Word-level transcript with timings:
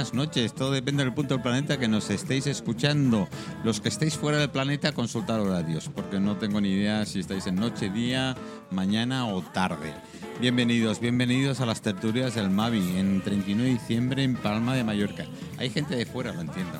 Buenas 0.00 0.14
noches, 0.14 0.54
todo 0.54 0.70
depende 0.72 1.04
del 1.04 1.12
punto 1.12 1.34
del 1.34 1.42
planeta 1.42 1.78
que 1.78 1.86
nos 1.86 2.08
estéis 2.08 2.46
escuchando. 2.46 3.28
Los 3.64 3.82
que 3.82 3.90
estéis 3.90 4.16
fuera 4.16 4.38
del 4.38 4.48
planeta, 4.48 4.92
consultar 4.92 5.40
horarios, 5.40 5.90
porque 5.94 6.18
no 6.18 6.36
tengo 6.38 6.58
ni 6.58 6.70
idea 6.70 7.04
si 7.04 7.20
estáis 7.20 7.46
en 7.46 7.56
noche, 7.56 7.90
día, 7.90 8.34
mañana 8.70 9.26
o 9.26 9.42
tarde. 9.42 9.92
Bienvenidos, 10.40 11.00
bienvenidos 11.00 11.60
a 11.60 11.66
las 11.66 11.82
tertulias 11.82 12.34
del 12.34 12.48
Mavi 12.48 12.96
en 12.96 13.20
31 13.20 13.62
de 13.62 13.68
diciembre 13.68 14.24
en 14.24 14.36
Palma 14.36 14.74
de 14.74 14.84
Mallorca. 14.84 15.26
Hay 15.58 15.68
gente 15.68 15.94
de 15.96 16.06
fuera, 16.06 16.32
lo 16.32 16.40
entiendo. 16.40 16.78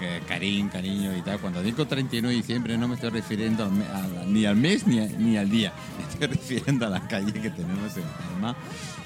eh, 0.00 0.20
cariño 0.28 1.16
y 1.16 1.22
tal. 1.22 1.38
Cuando 1.38 1.62
digo 1.62 1.86
31 1.86 2.28
de 2.30 2.34
diciembre 2.34 2.76
no 2.76 2.88
me 2.88 2.96
estoy 2.96 3.10
refiriendo 3.10 3.62
al 3.62 3.70
me- 3.70 3.84
a- 3.86 4.24
ni 4.26 4.44
al 4.44 4.56
mes 4.56 4.88
ni, 4.88 4.98
a- 4.98 5.06
ni 5.06 5.36
al 5.36 5.48
día. 5.48 5.72
Me 5.98 6.02
estoy 6.24 6.26
refiriendo 6.36 6.84
a 6.86 6.90
la 6.90 7.06
calle 7.06 7.32
que 7.32 7.48
tenemos 7.50 7.96
en 7.96 8.02
Palma. 8.02 8.56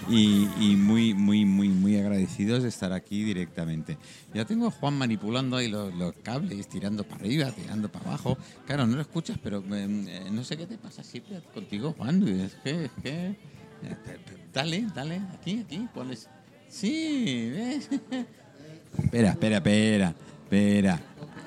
Y, 0.08 0.48
y 0.58 0.76
muy, 0.76 1.14
muy, 1.14 1.44
muy, 1.44 1.68
muy 1.68 1.96
agradecidos 1.98 2.62
de 2.62 2.68
estar 2.68 2.92
aquí 2.92 3.22
directamente. 3.22 3.98
Ya 4.34 4.44
tengo 4.44 4.66
a 4.68 4.70
Juan 4.70 4.94
manipulando 4.94 5.56
ahí 5.56 5.68
los, 5.68 5.95
los 5.95 6.14
cables, 6.22 6.68
tirando 6.68 7.04
para 7.04 7.20
arriba, 7.20 7.50
tirando 7.52 7.91
para 7.91 8.06
abajo. 8.06 8.38
Claro, 8.66 8.86
no 8.86 8.96
lo 8.96 9.02
escuchas, 9.02 9.38
pero 9.42 9.58
eh, 9.58 9.86
eh, 10.08 10.28
no 10.32 10.42
sé 10.42 10.56
qué 10.56 10.66
te 10.66 10.78
pasa 10.78 11.05
siempre 11.05 11.41
contigo, 11.55 11.94
Juan. 11.96 12.27
Es 12.27 12.55
que, 12.64 12.84
es 12.86 12.91
que 13.02 13.27
eh, 13.27 13.36
Dale, 14.52 14.86
dale, 14.94 15.20
aquí, 15.34 15.60
aquí, 15.64 15.86
pones. 15.94 16.28
Sí, 16.69 17.50
¿ves? 17.55 17.88
espera, 18.98 19.30
espera, 19.30 19.56
espera, 19.58 20.14
espera. 20.44 21.00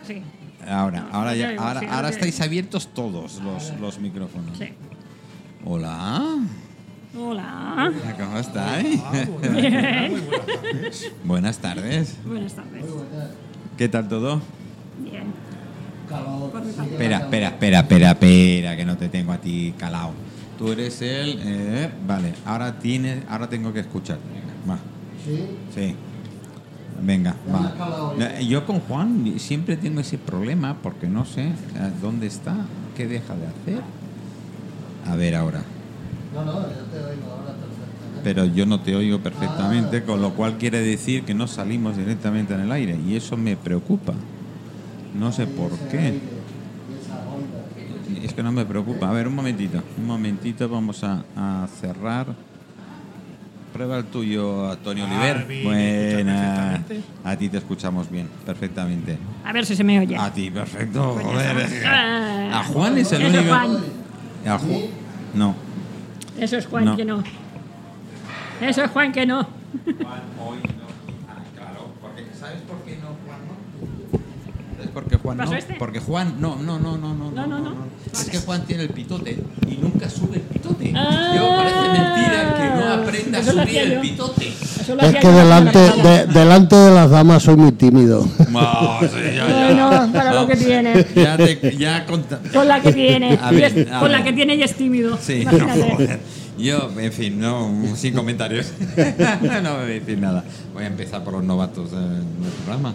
Sí, 0.08 0.22
Ahora, 0.66 1.09
ahora, 1.11 1.35
ya, 1.35 1.55
ahora, 1.58 1.81
ahora 1.94 2.09
estáis 2.09 2.39
abiertos 2.39 2.94
todos 2.94 3.41
los, 3.41 3.77
los 3.80 3.99
micrófonos. 3.99 4.58
sí. 4.58 4.70
Hola, 5.66 6.39
Hola. 7.16 7.94
¿cómo 8.20 8.40
estáis? 8.40 8.99
Bien. 9.53 10.23
Buenas 11.23 11.59
tardes. 11.59 12.17
Buenas 12.26 12.53
tardes. 12.53 12.86
¿Qué 13.77 13.88
tal 13.88 14.08
todo? 14.08 14.41
Bien. 14.99 15.26
Espera, 16.91 17.17
espera, 17.17 17.47
espera, 17.50 17.80
espera, 17.80 18.11
espera, 18.11 18.78
que 18.78 18.86
no 18.86 18.97
te 18.97 19.09
tengo 19.09 19.31
a 19.31 19.38
ti 19.38 19.73
calado. 19.78 20.11
Tú 20.58 20.72
eres 20.72 21.02
el... 21.02 21.39
eh, 21.44 21.91
vale, 22.08 22.34
ahora 22.45 22.80
tienes, 22.80 23.23
ahora 23.30 23.47
tengo 23.47 23.72
que 23.72 23.81
escuchar. 23.81 24.17
Venga, 24.66 24.78
va. 24.78 24.80
Sí. 25.73 25.95
Venga, 27.02 27.36
va. 27.53 28.39
Yo 28.39 28.66
con 28.66 28.80
Juan 28.80 29.36
siempre 29.38 29.78
tengo 29.78 30.02
ese 30.02 30.17
problema 30.17 30.78
porque 30.81 31.08
no 31.08 31.25
sé 31.25 31.52
dónde 32.02 32.25
está, 32.25 32.56
qué 32.97 33.08
deja 33.08 33.36
de 33.36 33.47
hacer. 33.47 33.84
A 35.08 35.16
ver 35.16 35.36
ahora. 35.36 35.64
No, 36.34 36.44
no, 36.45 36.53
yo 36.53 36.84
te 36.92 36.98
oigo 37.03 37.31
ahora 37.31 37.53
perfectamente. 37.53 38.22
Pero 38.23 38.45
yo 38.45 38.66
no 38.66 38.80
te 38.80 38.95
oigo 38.95 39.20
perfectamente, 39.20 40.03
con 40.03 40.22
lo 40.22 40.31
cual 40.34 40.58
quiere 40.58 40.80
decir 40.81 41.23
que 41.23 41.34
no 41.34 41.48
salimos 41.48 41.98
directamente 41.98 42.53
en 42.53 42.62
el 42.62 42.72
aire 42.72 42.98
y 43.08 43.16
eso 43.16 43.38
me 43.38 43.56
preocupa. 43.56 44.14
No 45.17 45.31
sé 45.31 45.45
por 45.48 45.72
qué. 45.90 46.20
Es 48.23 48.34
que 48.34 48.42
no 48.44 48.52
me 48.52 48.66
preocupa. 48.66 49.09
A 49.09 49.14
ver, 49.14 49.28
un 49.28 49.36
momentito. 49.36 49.81
Un 49.98 50.06
momentito, 50.08 50.67
vamos 50.70 51.03
a, 51.03 51.23
a 51.36 51.67
cerrar. 51.80 52.28
Prueba 53.73 53.97
el 53.97 54.06
tuyo, 54.06 54.70
Antonio 54.72 55.06
Ah, 55.08 55.09
Oliver. 55.12 55.38
a 55.38 55.45
mí 55.45 55.56
me 55.56 55.64
Buena. 55.64 56.84
A 57.23 57.36
ti 57.36 57.50
te 57.50 57.58
escuchamos 57.58 58.09
bien, 58.09 58.30
perfectamente. 58.45 59.18
A 59.44 59.52
ver 59.52 59.66
si 59.66 59.75
se 59.75 59.84
me 59.84 60.00
oye. 60.00 60.16
A 60.16 60.31
ti, 60.31 60.50
perfecto. 60.52 61.18
Joder. 61.22 61.86
A 62.53 62.64
Juan 62.72 62.97
es 63.00 63.12
el 63.12 63.25
único. 63.25 63.44
Juan. 63.50 63.78
A 64.45 64.59
Ju- 64.59 64.88
No. 65.34 65.56
Eso 66.44 66.58
es 66.58 66.66
Juan 66.67 66.86
No. 66.86 66.95
que 66.97 67.05
no. 67.05 67.23
Eso 68.61 68.83
es 68.83 68.91
Juan 68.91 69.11
que 69.13 69.25
no. 69.25 69.44
Juan 69.44 70.22
hoy 70.45 70.58
no. 70.58 70.83
Ah, 71.30 71.38
claro, 71.55 71.88
porque 72.02 72.25
¿sabes 72.38 72.61
por 72.61 72.77
qué 72.83 72.97
no 72.97 73.08
Juan 73.25 73.39
no? 73.47 74.75
¿Sabes 74.77 74.91
por 74.91 75.05
qué 75.05 75.17
Juan 75.17 75.38
¿Pasó 75.38 75.52
no? 75.53 75.58
este? 75.58 75.73
Porque 75.75 76.00
Juan 76.00 76.35
no, 76.39 76.58
no, 76.58 76.80
no, 76.80 76.97
no, 76.97 77.13
no, 77.13 77.31
No, 77.31 77.47
no, 77.47 77.59
no. 77.59 77.75
Es 78.11 78.30
que 78.30 78.39
Juan 78.39 78.66
tiene 78.66 78.83
el 78.83 78.89
pitote 78.89 79.41
y 79.67 79.77
nunca 79.77 80.09
sube. 80.09 80.43
Ah. 80.96 81.34
Yo 81.36 81.56
parece 81.56 81.90
mentira 81.90 82.56
que 82.58 82.80
no 82.80 82.94
aprenda 82.94 83.40
a 83.40 83.44
subir 83.44 83.78
el 83.78 84.00
pitote. 84.00 84.48
Es 84.48 85.16
que 85.16 85.28
delante 85.30 85.80
de, 85.80 86.26
delante 86.28 86.76
de 86.76 86.92
las 86.94 87.09
damas 87.09 87.44
soy 87.44 87.56
muy 87.56 87.72
tímido. 87.72 88.28
No, 88.50 89.00
sí, 89.02 89.08
ya, 89.36 89.48
ya. 89.48 89.66
Bueno, 89.66 90.09
para 90.14 90.34
lo 90.34 90.46
que 90.48 90.56
tiene. 90.58 91.06
Ya 91.16 91.38
te, 91.38 91.78
ya 91.78 92.06
conta- 92.06 92.40
Con 92.54 92.68
la 92.68 92.81
que 92.81 92.92
tiene. 92.92 93.40
A 93.42 93.52
ver, 93.52 93.64
es- 93.64 93.92
a 93.92 94.00
con 94.02 94.12
la 94.12 94.24
que 94.24 94.34
tiene 94.34 94.56
y 94.56 94.64
es 94.64 94.76
tímido. 94.76 95.18
Sí, 95.22 95.46
no. 95.46 95.98
Yo, 96.58 96.92
en 97.00 97.12
fin, 97.14 97.40
no, 97.40 97.72
sin 97.96 98.14
comentarios. 98.14 98.74
no 98.98 99.62
me 99.62 99.70
voy 99.72 99.81
a 99.81 99.86
decir 99.86 100.18
nada. 100.20 100.44
Voy 100.74 100.84
a 100.84 100.88
empezar 100.88 101.24
por 101.24 101.34
los 101.34 101.44
novatos 101.44 101.92
del 101.92 102.02
del 102.20 102.52
programa. 102.66 102.94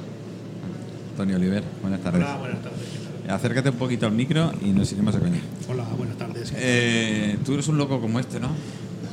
Antonio 1.12 1.36
Oliver, 1.36 1.64
buenas 1.82 2.00
tardes. 2.00 2.22
Hola, 2.24 2.36
buenas 2.36 2.62
tardes. 2.62 2.78
Acércate 3.28 3.68
un 3.68 3.76
poquito 3.76 4.06
al 4.06 4.12
micro 4.12 4.52
y 4.62 4.70
nos 4.70 4.90
iremos 4.92 5.14
a 5.14 5.20
coño. 5.20 5.40
Hola, 5.68 5.84
buenas 5.98 6.16
tardes. 6.16 6.50
Eh, 6.56 7.36
tú 7.44 7.54
eres 7.54 7.68
un 7.68 7.76
loco 7.76 8.00
como 8.00 8.18
este, 8.18 8.40
¿no? 8.40 8.48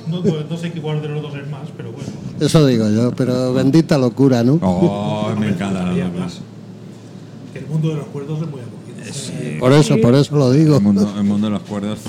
No, 0.08 0.22
pues, 0.22 0.50
no 0.50 0.58
sé 0.58 0.72
qué 0.72 0.80
igual 0.80 1.02
de 1.02 1.10
los 1.10 1.22
dos 1.22 1.36
es 1.36 1.50
más, 1.50 1.68
pero 1.76 1.92
bueno. 1.92 2.08
Eso 2.40 2.66
digo 2.66 2.90
yo, 2.90 3.12
pero 3.12 3.54
bendita 3.54 3.98
locura, 3.98 4.42
¿no? 4.44 4.54
Oh, 4.62 5.36
me 5.38 5.50
encanta 5.50 5.92
la 5.92 6.10
más. 6.10 6.40
Que 7.52 7.60
el 7.60 7.68
mundo 7.68 7.90
de 7.90 7.96
los 7.96 8.06
cuerdos 8.08 8.42
es 8.42 8.50
muy 8.50 8.62
aburrido. 8.62 9.60
Por 9.60 9.74
eso, 9.74 9.98
por 10.02 10.16
eso 10.16 10.36
lo 10.38 10.52
digo. 10.52 10.78
El 10.78 10.84
mundo, 10.84 11.14
el 11.18 11.24
mundo 11.24 11.48
de 11.48 11.52
los 11.52 11.64
cuerdos, 11.64 12.00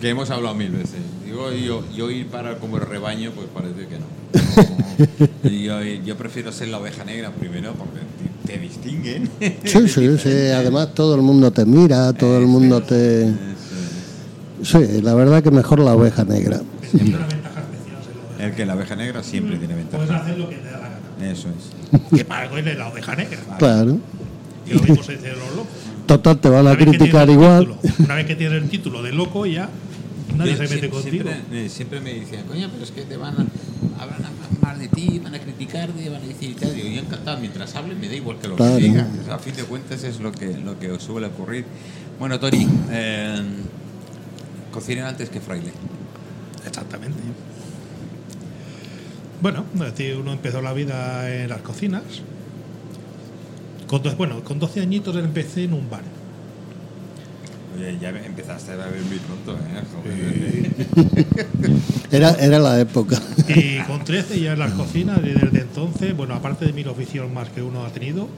que 0.00 0.08
hemos 0.08 0.30
hablado 0.30 0.54
mil 0.54 0.70
veces. 0.70 1.00
Yo, 1.64 1.82
yo 1.94 2.10
ir 2.10 2.26
para 2.28 2.56
como 2.58 2.76
el 2.78 2.82
rebaño, 2.86 3.30
pues 3.32 3.46
parece 3.54 3.86
que 3.86 3.98
no. 3.98 4.06
Yo, 5.50 5.82
yo 5.82 6.16
prefiero 6.16 6.50
ser 6.52 6.68
la 6.68 6.78
oveja 6.78 7.04
negra 7.04 7.30
primero 7.30 7.74
porque 7.74 8.00
te, 8.46 8.52
te 8.54 8.58
distinguen. 8.58 9.28
Sí, 9.64 9.88
sí, 9.88 10.18
sí. 10.22 10.30
Además 10.54 10.94
todo 10.94 11.14
el 11.14 11.22
mundo 11.22 11.50
te 11.52 11.64
mira, 11.66 12.12
todo 12.14 12.38
el 12.38 12.46
mundo 12.46 12.82
te... 12.82 13.30
Sí, 14.62 15.02
la 15.02 15.14
verdad 15.14 15.42
que 15.42 15.50
mejor 15.50 15.80
la 15.80 15.94
oveja 15.94 16.24
negra. 16.24 16.60
Tiene 16.90 17.10
una 17.16 17.26
ventaja 17.26 17.60
especial. 17.60 18.46
El 18.48 18.54
que 18.54 18.66
la 18.66 18.74
oveja 18.74 18.96
negra 18.96 19.22
siempre 19.22 19.56
tiene 19.58 19.74
Puedes 19.74 19.90
ventaja. 20.08 20.22
hacer 20.22 20.38
lo 20.38 20.48
que 20.48 20.56
te 20.56 20.64
da 20.70 20.78
la 20.78 20.88
gana. 20.88 21.30
Eso 21.32 21.48
es. 21.48 22.10
Que 22.18 22.24
para 22.24 22.42
algo 22.42 22.56
es 22.56 22.78
la 22.78 22.88
oveja 22.88 23.14
negra. 23.14 23.38
Claro. 23.58 23.98
Y 24.66 24.72
lo 24.74 24.80
mismo 24.80 25.02
se 25.02 25.12
dice 25.12 25.26
de 25.28 25.32
los 25.36 25.50
locos. 25.54 25.72
Total, 26.06 26.38
te 26.38 26.48
van 26.48 26.66
a 26.68 26.76
criticar 26.76 27.28
igual. 27.28 27.66
título- 27.66 28.04
una 28.04 28.14
vez 28.14 28.26
que 28.26 28.36
tienes 28.36 28.62
el 28.62 28.68
título 28.70 29.02
de 29.02 29.12
loco, 29.12 29.44
ya 29.44 29.68
nadie 30.36 30.52
Yo 30.52 30.56
se 30.58 30.74
mete 30.74 30.86
sie- 30.86 30.90
contigo. 30.90 31.24
Siempre, 31.30 31.64
eh, 31.64 31.68
siempre 31.68 32.00
me 32.00 32.14
decían, 32.14 32.44
coño, 32.46 32.68
pero 32.70 32.84
es 32.84 32.90
que 32.90 33.02
te 33.02 33.16
van 33.16 33.34
a 33.36 34.02
hablar 34.02 34.20
más 34.60 34.78
de 34.78 34.88
ti, 34.88 35.20
van 35.22 35.34
a 35.34 35.38
criticarte, 35.38 36.08
van 36.08 36.22
a 36.22 36.26
decir 36.26 36.50
y 36.50 36.54
tal. 36.54 36.74
Digo, 36.74 36.88
yo 36.88 37.00
encantado, 37.00 37.38
mientras 37.40 37.74
hable 37.76 37.94
me 37.94 38.08
da 38.08 38.14
igual 38.14 38.38
que 38.38 38.48
lo 38.48 38.56
Claro. 38.56 38.76
que 38.76 38.82
digan. 38.82 39.10
A 39.30 39.38
fin 39.38 39.54
de 39.56 39.64
cuentas 39.64 40.02
es 40.04 40.20
lo 40.20 40.32
que, 40.32 40.56
lo 40.58 40.78
que 40.78 40.90
os 40.92 41.02
suele 41.02 41.26
ocurrir. 41.28 41.64
Bueno, 42.18 42.38
Tori, 42.40 42.66
eh, 42.90 43.40
cocinero 44.72 45.06
antes 45.08 45.28
que 45.30 45.40
fraile. 45.40 45.72
Exactamente. 46.66 47.18
Bueno, 49.42 49.64
es 49.74 49.80
decir, 49.80 50.16
uno 50.16 50.32
empezó 50.32 50.62
la 50.62 50.72
vida 50.72 51.30
en 51.34 51.48
las 51.50 51.60
cocinas. 51.60 52.02
Con, 53.86 54.02
do- 54.02 54.16
bueno, 54.16 54.42
con 54.42 54.58
12 54.58 54.80
añitos 54.80 55.14
empecé 55.16 55.64
en 55.64 55.74
un 55.74 55.88
bar. 55.88 56.02
Oye, 57.76 57.98
ya 58.00 58.08
empezaste 58.10 58.72
a 58.72 58.76
beber 58.76 59.02
muy 59.02 59.18
pronto, 59.18 59.58
¿eh? 59.58 60.70
Era, 62.10 62.30
era 62.32 62.58
la 62.58 62.80
época. 62.80 63.20
Y 63.48 63.78
con 63.80 64.02
13 64.04 64.40
ya 64.40 64.54
en 64.54 64.58
las 64.60 64.72
cocinas, 64.72 65.18
y 65.22 65.30
desde 65.30 65.60
entonces, 65.60 66.16
bueno, 66.16 66.34
aparte 66.34 66.64
de 66.64 66.72
mil 66.72 66.88
oficios 66.88 67.30
más 67.30 67.50
que 67.50 67.60
uno 67.62 67.84
ha 67.84 67.90
tenido, 67.90 68.28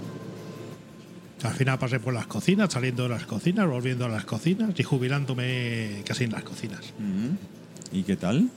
al 1.45 1.55
final 1.55 1.79
pasé 1.79 2.01
por 2.01 2.15
las 2.15 2.27
cocinas, 2.27 2.73
saliendo 2.73 3.05
de 3.05 3.11
las 3.11 3.25
cocinas, 3.25 3.69
volviendo 3.69 4.07
a 4.07 4.09
las 4.09 4.25
cocinas 4.25 4.71
y 4.77 4.83
jubilándome 4.83 6.03
casi 6.05 6.25
en 6.25 6.33
las 6.33 6.43
cocinas. 6.43 6.81
¿Y 7.93 8.03
qué 8.03 8.17
tal? 8.17 8.49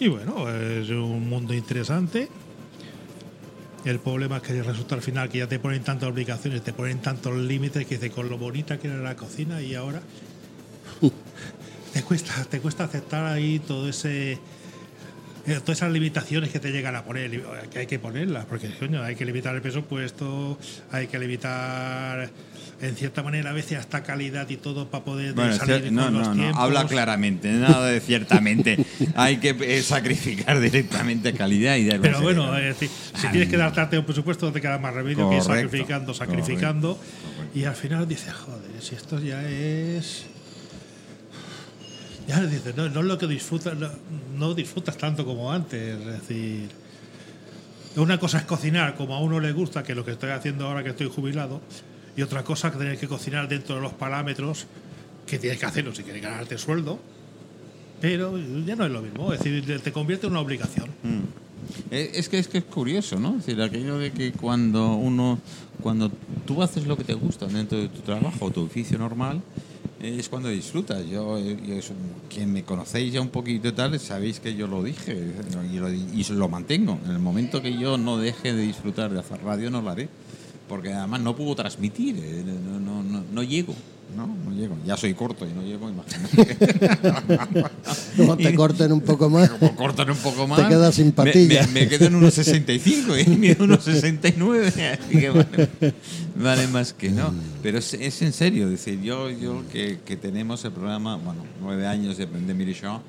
Y 0.00 0.08
bueno, 0.08 0.48
es 0.48 0.88
un 0.90 1.28
mundo 1.28 1.52
interesante. 1.52 2.28
El 3.86 4.00
problema 4.00 4.38
es 4.38 4.42
que 4.42 4.62
resulta 4.64 4.96
al 4.96 5.00
final 5.00 5.28
que 5.28 5.38
ya 5.38 5.46
te 5.46 5.60
ponen 5.60 5.84
tantas 5.84 6.08
obligaciones, 6.08 6.60
te 6.62 6.72
ponen 6.72 6.98
tantos 6.98 7.36
límites 7.36 7.86
que 7.86 7.94
dice 7.94 8.10
con 8.10 8.28
lo 8.28 8.36
bonita 8.36 8.78
que 8.78 8.88
era 8.88 8.96
la 8.96 9.14
cocina 9.14 9.62
y 9.62 9.76
ahora 9.76 10.02
te 11.92 12.02
cuesta, 12.02 12.44
te 12.50 12.58
cuesta 12.58 12.82
aceptar 12.82 13.24
ahí 13.26 13.60
todo 13.60 13.88
ese 13.88 14.32
eh, 14.32 15.60
todas 15.60 15.78
esas 15.78 15.92
limitaciones 15.92 16.50
que 16.50 16.58
te 16.58 16.72
llegan 16.72 16.96
a 16.96 17.04
poner, 17.04 17.40
que 17.70 17.78
hay 17.78 17.86
que 17.86 18.00
ponerlas, 18.00 18.46
porque 18.46 18.68
coño, 18.76 19.04
hay 19.04 19.14
que 19.14 19.24
limitar 19.24 19.54
el 19.54 19.62
peso 19.62 19.84
puesto, 19.84 20.58
hay 20.90 21.06
que 21.06 21.20
limitar 21.20 22.28
en 22.80 22.94
cierta 22.94 23.22
manera 23.22 23.50
a 23.50 23.52
veces 23.54 23.78
hasta 23.78 24.02
calidad 24.02 24.48
y 24.50 24.56
todo 24.58 24.88
para 24.90 25.02
poder 25.04 25.32
Bueno, 25.32 25.54
salir 25.56 25.84
cier- 25.86 25.90
no, 25.92 26.04
con 26.04 26.14
los 26.14 26.22
no, 26.28 26.34
no, 26.34 26.40
tiempos. 26.42 26.62
habla 26.62 26.86
claramente, 26.86 27.50
nada 27.52 27.86
de 27.86 28.00
ciertamente. 28.00 28.84
Hay 29.16 29.38
que 29.38 29.56
eh, 29.60 29.82
sacrificar 29.82 30.60
directamente 30.60 31.32
calidad 31.32 31.76
y 31.76 31.86
dar 31.86 32.00
Pero 32.00 32.20
bueno, 32.20 32.54
es 32.58 32.78
decir, 32.78 32.90
si 33.14 33.28
tienes 33.28 33.48
que 33.48 33.56
adaptarte 33.56 33.96
a 33.96 34.00
un 34.00 34.04
presupuesto, 34.04 34.46
no 34.46 34.52
te 34.52 34.60
queda 34.60 34.78
más 34.78 34.92
remedio 34.92 35.28
que 35.30 35.36
ir 35.36 35.42
sacrificando, 35.42 36.12
sacrificando. 36.12 36.98
Y 37.54 37.64
al 37.64 37.74
final 37.76 38.06
dices, 38.06 38.34
joder, 38.34 38.82
si 38.82 38.94
esto 38.94 39.18
ya 39.20 39.42
es. 39.48 40.26
Ya 42.28 42.40
dices, 42.44 42.76
no, 42.76 42.88
no 42.88 43.00
es 43.00 43.06
lo 43.06 43.16
que 43.18 43.26
disfrutas, 43.28 43.76
no, 43.76 43.88
no 44.36 44.52
disfrutas 44.54 44.96
tanto 44.98 45.24
como 45.24 45.52
antes. 45.52 45.98
Es 45.98 46.06
decir, 46.06 46.68
Una 47.96 48.18
cosa 48.18 48.38
es 48.38 48.44
cocinar 48.44 48.94
como 48.96 49.14
a 49.14 49.20
uno 49.20 49.40
le 49.40 49.52
gusta, 49.52 49.82
que 49.82 49.92
es 49.92 49.96
lo 49.96 50.04
que 50.04 50.10
estoy 50.12 50.30
haciendo 50.30 50.66
ahora 50.66 50.82
que 50.82 50.90
estoy 50.90 51.08
jubilado, 51.08 51.62
y 52.16 52.22
otra 52.22 52.42
cosa 52.42 52.70
que 52.72 52.78
tener 52.78 52.98
que 52.98 53.08
cocinar 53.08 53.48
dentro 53.48 53.76
de 53.76 53.82
los 53.82 53.92
parámetros 53.92 54.66
que 55.26 55.38
tienes 55.38 55.58
que 55.58 55.66
hacerlo 55.66 55.94
si 55.94 56.02
quieres 56.02 56.22
ganarte 56.22 56.56
sueldo. 56.58 56.98
Pero 58.00 58.38
ya 58.64 58.76
no 58.76 58.84
es 58.86 58.92
lo 58.92 59.02
mismo, 59.02 59.32
es 59.32 59.40
decir, 59.40 59.80
te 59.82 59.92
convierte 59.92 60.26
en 60.26 60.32
una 60.32 60.40
obligación. 60.40 60.90
Eh, 61.90 62.10
Es 62.14 62.28
que, 62.28 62.38
es 62.38 62.48
que 62.48 62.58
es 62.58 62.64
curioso, 62.64 63.18
¿no? 63.18 63.36
Es 63.38 63.46
decir, 63.46 63.60
aquello 63.62 63.98
de 63.98 64.12
que 64.12 64.32
cuando 64.32 64.94
uno, 64.94 65.38
cuando 65.82 66.10
tú 66.46 66.62
haces 66.62 66.86
lo 66.86 66.96
que 66.96 67.04
te 67.04 67.14
gusta 67.14 67.46
dentro 67.46 67.78
de 67.78 67.88
tu 67.88 68.00
trabajo 68.00 68.46
o 68.46 68.50
tu 68.50 68.62
oficio 68.62 68.98
normal, 68.98 69.40
eh, 70.00 70.16
es 70.18 70.28
cuando 70.28 70.50
disfrutas. 70.50 71.06
Yo, 71.06 71.38
eh, 71.38 71.80
quien 72.28 72.52
me 72.52 72.62
conocéis 72.64 73.14
ya 73.14 73.20
un 73.22 73.30
poquito 73.30 73.68
y 73.68 73.72
tal, 73.72 73.98
sabéis 73.98 74.40
que 74.40 74.54
yo 74.54 74.66
lo 74.66 74.82
dije 74.82 75.32
y 76.14 76.24
lo 76.34 76.48
mantengo. 76.48 76.98
En 77.04 77.12
el 77.12 77.18
momento 77.18 77.62
que 77.62 77.78
yo 77.78 77.96
no 77.96 78.18
deje 78.18 78.52
de 78.52 78.62
disfrutar 78.62 79.10
de 79.10 79.20
hacer 79.20 79.42
radio, 79.42 79.70
no 79.70 79.80
lo 79.80 79.90
haré. 79.90 80.08
Porque 80.68 80.92
además 80.92 81.20
no 81.20 81.36
puedo 81.36 81.54
transmitir, 81.54 82.16
eh, 82.18 82.42
no, 82.44 82.80
no, 82.80 83.02
no, 83.02 83.24
no 83.32 83.42
llego. 83.42 83.74
No, 84.16 84.26
no 84.26 84.52
llego. 84.52 84.76
Ya 84.86 84.96
soy 84.96 85.14
corto 85.14 85.44
y 85.46 85.52
no 85.52 85.62
llego, 85.62 85.90
imagínate. 85.90 86.56
Como 88.16 88.36
te 88.36 88.54
corten 88.54 88.92
un 88.92 89.00
poco 89.00 89.28
más. 89.28 89.50
Como 89.50 89.74
cortan 89.76 90.10
un 90.10 90.16
poco 90.16 90.46
más. 90.46 90.68
quedas 90.68 90.94
sin 90.94 91.06
me- 91.06 91.12
patilla. 91.12 91.66
Me, 91.68 91.80
me 91.82 91.88
quedo 91.88 92.06
en 92.06 92.14
unos 92.14 92.34
65 92.34 93.18
y 93.18 93.26
mido 93.26 93.64
unos 93.64 93.84
69. 93.84 94.68
Así 95.00 95.18
que 95.18 95.30
vale, 95.30 95.68
vale 96.36 96.66
más 96.68 96.92
que 96.92 97.10
no. 97.10 97.32
Pero 97.62 97.78
es, 97.78 97.94
es 97.94 98.22
en 98.22 98.32
serio. 98.32 98.66
Es 98.66 98.70
decir, 98.72 99.00
yo, 99.02 99.28
yo 99.30 99.62
que, 99.72 99.98
que 100.04 100.16
tenemos 100.16 100.64
el 100.64 100.72
programa, 100.72 101.16
bueno, 101.16 101.42
nueve 101.60 101.86
años 101.86 102.16
de, 102.16 102.26
de 102.26 102.54
Miri 102.54 102.74
Show, 102.74 103.00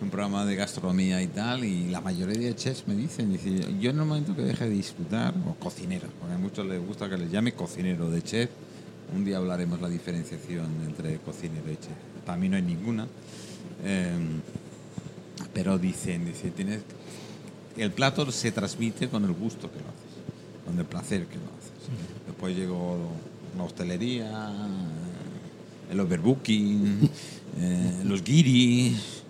un 0.00 0.10
programa 0.10 0.44
de 0.44 0.56
gastronomía 0.56 1.22
y 1.22 1.28
tal, 1.28 1.64
y 1.64 1.88
la 1.88 2.00
mayoría 2.00 2.48
de 2.48 2.54
chefs 2.54 2.86
me 2.86 2.94
dicen, 2.94 3.32
dice, 3.32 3.74
yo 3.80 3.90
en 3.90 3.98
el 3.98 4.04
momento 4.04 4.34
que 4.34 4.42
deje 4.42 4.64
de 4.64 4.70
disfrutar, 4.70 5.34
o 5.48 5.54
cocinero, 5.54 6.08
porque 6.18 6.34
a 6.34 6.38
muchos 6.38 6.66
les 6.66 6.84
gusta 6.84 7.08
que 7.08 7.16
les 7.16 7.30
llame 7.30 7.52
cocinero 7.52 8.10
de 8.10 8.22
chef, 8.22 8.50
un 9.14 9.24
día 9.24 9.36
hablaremos 9.36 9.80
la 9.80 9.88
diferenciación 9.88 10.66
entre 10.86 11.18
cocinero 11.18 11.70
y 11.70 11.76
chef. 11.76 11.96
Para 12.26 12.38
mí 12.38 12.48
no 12.48 12.56
hay 12.56 12.62
ninguna. 12.62 13.06
Em, 13.84 14.40
pero 15.52 15.78
dicen, 15.78 16.24
dice, 16.24 16.50
tienes 16.50 16.80
el 17.76 17.90
plato 17.90 18.30
se 18.30 18.52
transmite 18.52 19.08
con 19.08 19.24
el 19.24 19.32
gusto 19.32 19.70
que 19.70 19.78
lo 19.78 19.86
haces, 19.86 20.64
con 20.64 20.78
el 20.78 20.84
placer 20.84 21.26
que 21.26 21.36
lo 21.36 21.44
haces. 21.44 21.72
Después 22.26 22.56
llegó 22.56 22.98
la 23.56 23.64
hostelería, 23.64 24.52
el 25.90 26.00
overbooking, 26.00 27.10
eh, 27.58 28.02
los 28.04 28.22
guiris, 28.22 29.23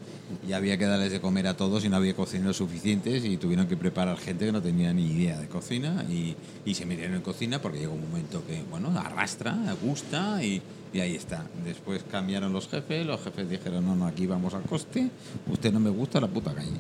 y 0.47 0.53
había 0.53 0.77
que 0.79 0.87
darles 0.87 1.13
de 1.13 1.21
comer 1.21 1.47
a 1.47 1.57
todos 1.57 1.85
y 1.85 1.89
no 1.89 1.97
había 1.97 2.15
cocineros 2.15 2.57
suficientes 2.57 3.25
y 3.25 3.37
tuvieron 3.37 3.67
que 3.67 3.77
preparar 3.77 4.17
gente 4.17 4.47
que 4.47 4.53
no 4.53 4.63
tenía 4.63 4.93
ni 4.93 5.07
idea 5.07 5.39
de 5.39 5.49
cocina 5.49 6.05
y, 6.09 6.35
y 6.65 6.75
se 6.75 6.87
metieron 6.87 7.17
en 7.17 7.23
cocina 7.23 7.61
porque 7.61 7.81
llegó 7.81 7.95
un 7.95 8.09
momento 8.09 8.43
que, 8.47 8.63
bueno, 8.71 8.93
arrastra, 8.99 9.57
gusta 9.83 10.43
y, 10.43 10.63
y 10.93 11.01
ahí 11.01 11.15
está. 11.15 11.47
Después 11.65 12.05
cambiaron 12.11 12.53
los 12.53 12.69
jefes, 12.69 13.07
los 13.07 13.21
jefes 13.23 13.49
dijeron, 13.49 13.85
no, 13.85 13.97
no, 13.97 14.07
aquí 14.07 14.27
vamos 14.27 14.55
a 14.55 14.61
coste, 14.61 15.11
usted 15.51 15.73
no 15.73 15.81
me 15.81 15.91
gusta 15.91 16.21
la 16.21 16.29
puta 16.29 16.55
calle. 16.55 16.71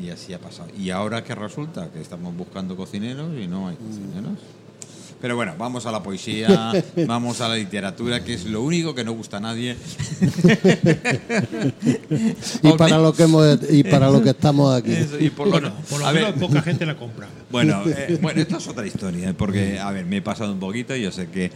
Y, 0.00 0.06
y 0.06 0.10
así 0.10 0.32
ha 0.32 0.38
pasado. 0.38 0.70
Y 0.78 0.90
ahora 0.90 1.24
que 1.24 1.34
resulta 1.34 1.90
que 1.90 2.00
estamos 2.00 2.36
buscando 2.36 2.76
cocineros 2.76 3.32
y 3.38 3.46
no 3.46 3.68
hay 3.68 3.76
cocineros. 3.76 4.38
Pero 5.20 5.34
bueno, 5.34 5.54
vamos 5.58 5.86
a 5.86 5.92
la 5.92 6.02
poesía, 6.02 6.72
vamos 7.06 7.40
a 7.40 7.48
la 7.48 7.56
literatura, 7.56 8.22
que 8.22 8.34
es 8.34 8.44
lo 8.44 8.62
único 8.62 8.94
que 8.94 9.02
no 9.02 9.12
gusta 9.12 9.38
a 9.38 9.40
nadie. 9.40 9.76
Y 12.62 12.72
para 12.72 12.98
lo 12.98 13.12
que 13.14 13.22
hemos, 13.24 13.58
y 13.70 13.82
para 13.84 14.10
lo 14.10 14.22
que 14.22 14.30
estamos 14.30 14.74
aquí. 14.74 14.92
Eso, 14.92 15.18
y 15.18 15.30
por 15.30 15.46
lo- 15.46 15.52
Bueno, 15.52 15.72
por 15.88 16.00
lo 16.00 16.06
a 16.06 16.12
menos 16.12 16.30
ver, 16.34 16.40
poca 16.48 16.62
gente 16.62 16.84
la 16.86 16.96
compra. 16.96 17.28
bueno, 17.50 17.82
eh, 17.86 18.18
bueno, 18.20 18.40
esto 18.40 18.58
es 18.58 18.68
otra 18.68 18.86
historia, 18.86 19.30
¿eh? 19.30 19.34
porque, 19.34 19.78
a 19.78 19.90
ver, 19.90 20.04
me 20.06 20.18
he 20.18 20.22
pasado 20.22 20.52
un 20.52 20.60
poquito 20.60 20.94
y 20.94 21.02
yo 21.02 21.12
sé 21.12 21.28
que. 21.28 21.50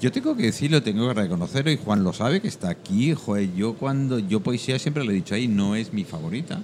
Yo 0.00 0.10
tengo 0.10 0.36
que 0.36 0.42
decirlo, 0.42 0.82
tengo 0.82 1.06
que 1.08 1.14
reconocerlo, 1.14 1.70
y 1.70 1.76
Juan 1.76 2.02
lo 2.02 2.12
sabe 2.12 2.40
que 2.40 2.48
está 2.48 2.68
aquí. 2.68 3.14
Joder, 3.14 3.54
yo 3.54 3.74
cuando. 3.74 4.18
Yo 4.18 4.40
poesía 4.40 4.78
siempre 4.78 5.04
le 5.04 5.12
he 5.12 5.14
dicho 5.14 5.34
ahí, 5.34 5.46
no 5.48 5.76
es 5.76 5.92
mi 5.92 6.04
favorita. 6.04 6.62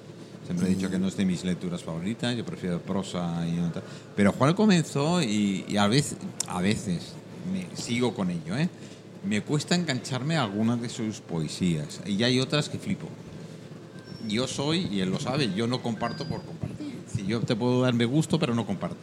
Siempre 0.50 0.66
he 0.66 0.74
dicho 0.74 0.90
que 0.90 0.98
no 0.98 1.06
es 1.06 1.16
de 1.16 1.24
mis 1.24 1.44
lecturas 1.44 1.84
favoritas, 1.84 2.36
yo 2.36 2.44
prefiero 2.44 2.80
prosa 2.80 3.46
y 3.46 3.54
tal. 3.72 3.84
Pero 4.16 4.32
Juan 4.32 4.54
comenzó 4.54 5.22
y, 5.22 5.76
a 5.76 5.86
veces, 5.86 6.18
a 6.48 6.60
veces 6.60 7.12
me 7.52 7.66
sigo 7.76 8.14
con 8.14 8.30
ello, 8.30 8.56
¿eh? 8.56 8.68
Me 9.24 9.42
cuesta 9.42 9.76
engancharme 9.76 10.36
a 10.36 10.42
algunas 10.42 10.82
de 10.82 10.88
sus 10.88 11.20
poesías. 11.20 12.00
Y 12.04 12.20
hay 12.24 12.40
otras 12.40 12.68
que 12.68 12.78
flipo 12.78 13.06
yo 14.26 14.46
soy, 14.48 14.88
y 14.90 15.00
él 15.00 15.10
lo 15.10 15.20
sabe, 15.20 15.52
yo 15.54 15.66
no 15.66 15.82
comparto 15.82 16.26
por 16.26 16.42
compartir. 16.42 16.94
Si 17.12 17.24
yo 17.26 17.40
te 17.40 17.54
puedo 17.56 17.82
dar 17.82 17.94
me 17.94 18.04
gusto, 18.04 18.38
pero 18.38 18.54
no 18.54 18.66
comparto. 18.66 18.96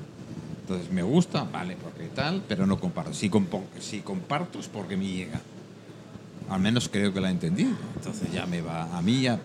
Entonces, 0.62 0.92
me 0.92 1.02
gusta, 1.02 1.44
vale, 1.44 1.76
porque 1.82 2.08
tal, 2.14 2.44
pero 2.48 2.68
no 2.68 2.80
comparto. 2.80 3.14
Si, 3.14 3.30
compo- 3.30 3.64
si 3.80 4.00
comparto 4.02 4.60
es 4.60 4.68
porque 4.68 4.98
me 4.98 5.08
llega. 5.08 5.42
Al 6.50 6.60
menos 6.62 6.88
creo 6.90 7.14
que 7.14 7.20
la 7.22 7.30
he 7.30 7.32
entendido. 7.32 7.72
Entonces 7.96 8.32
ya 8.32 8.46
me 8.46 8.62
va 8.62 8.98
a 8.98 9.02
mí, 9.02 9.22
ya, 9.22 9.38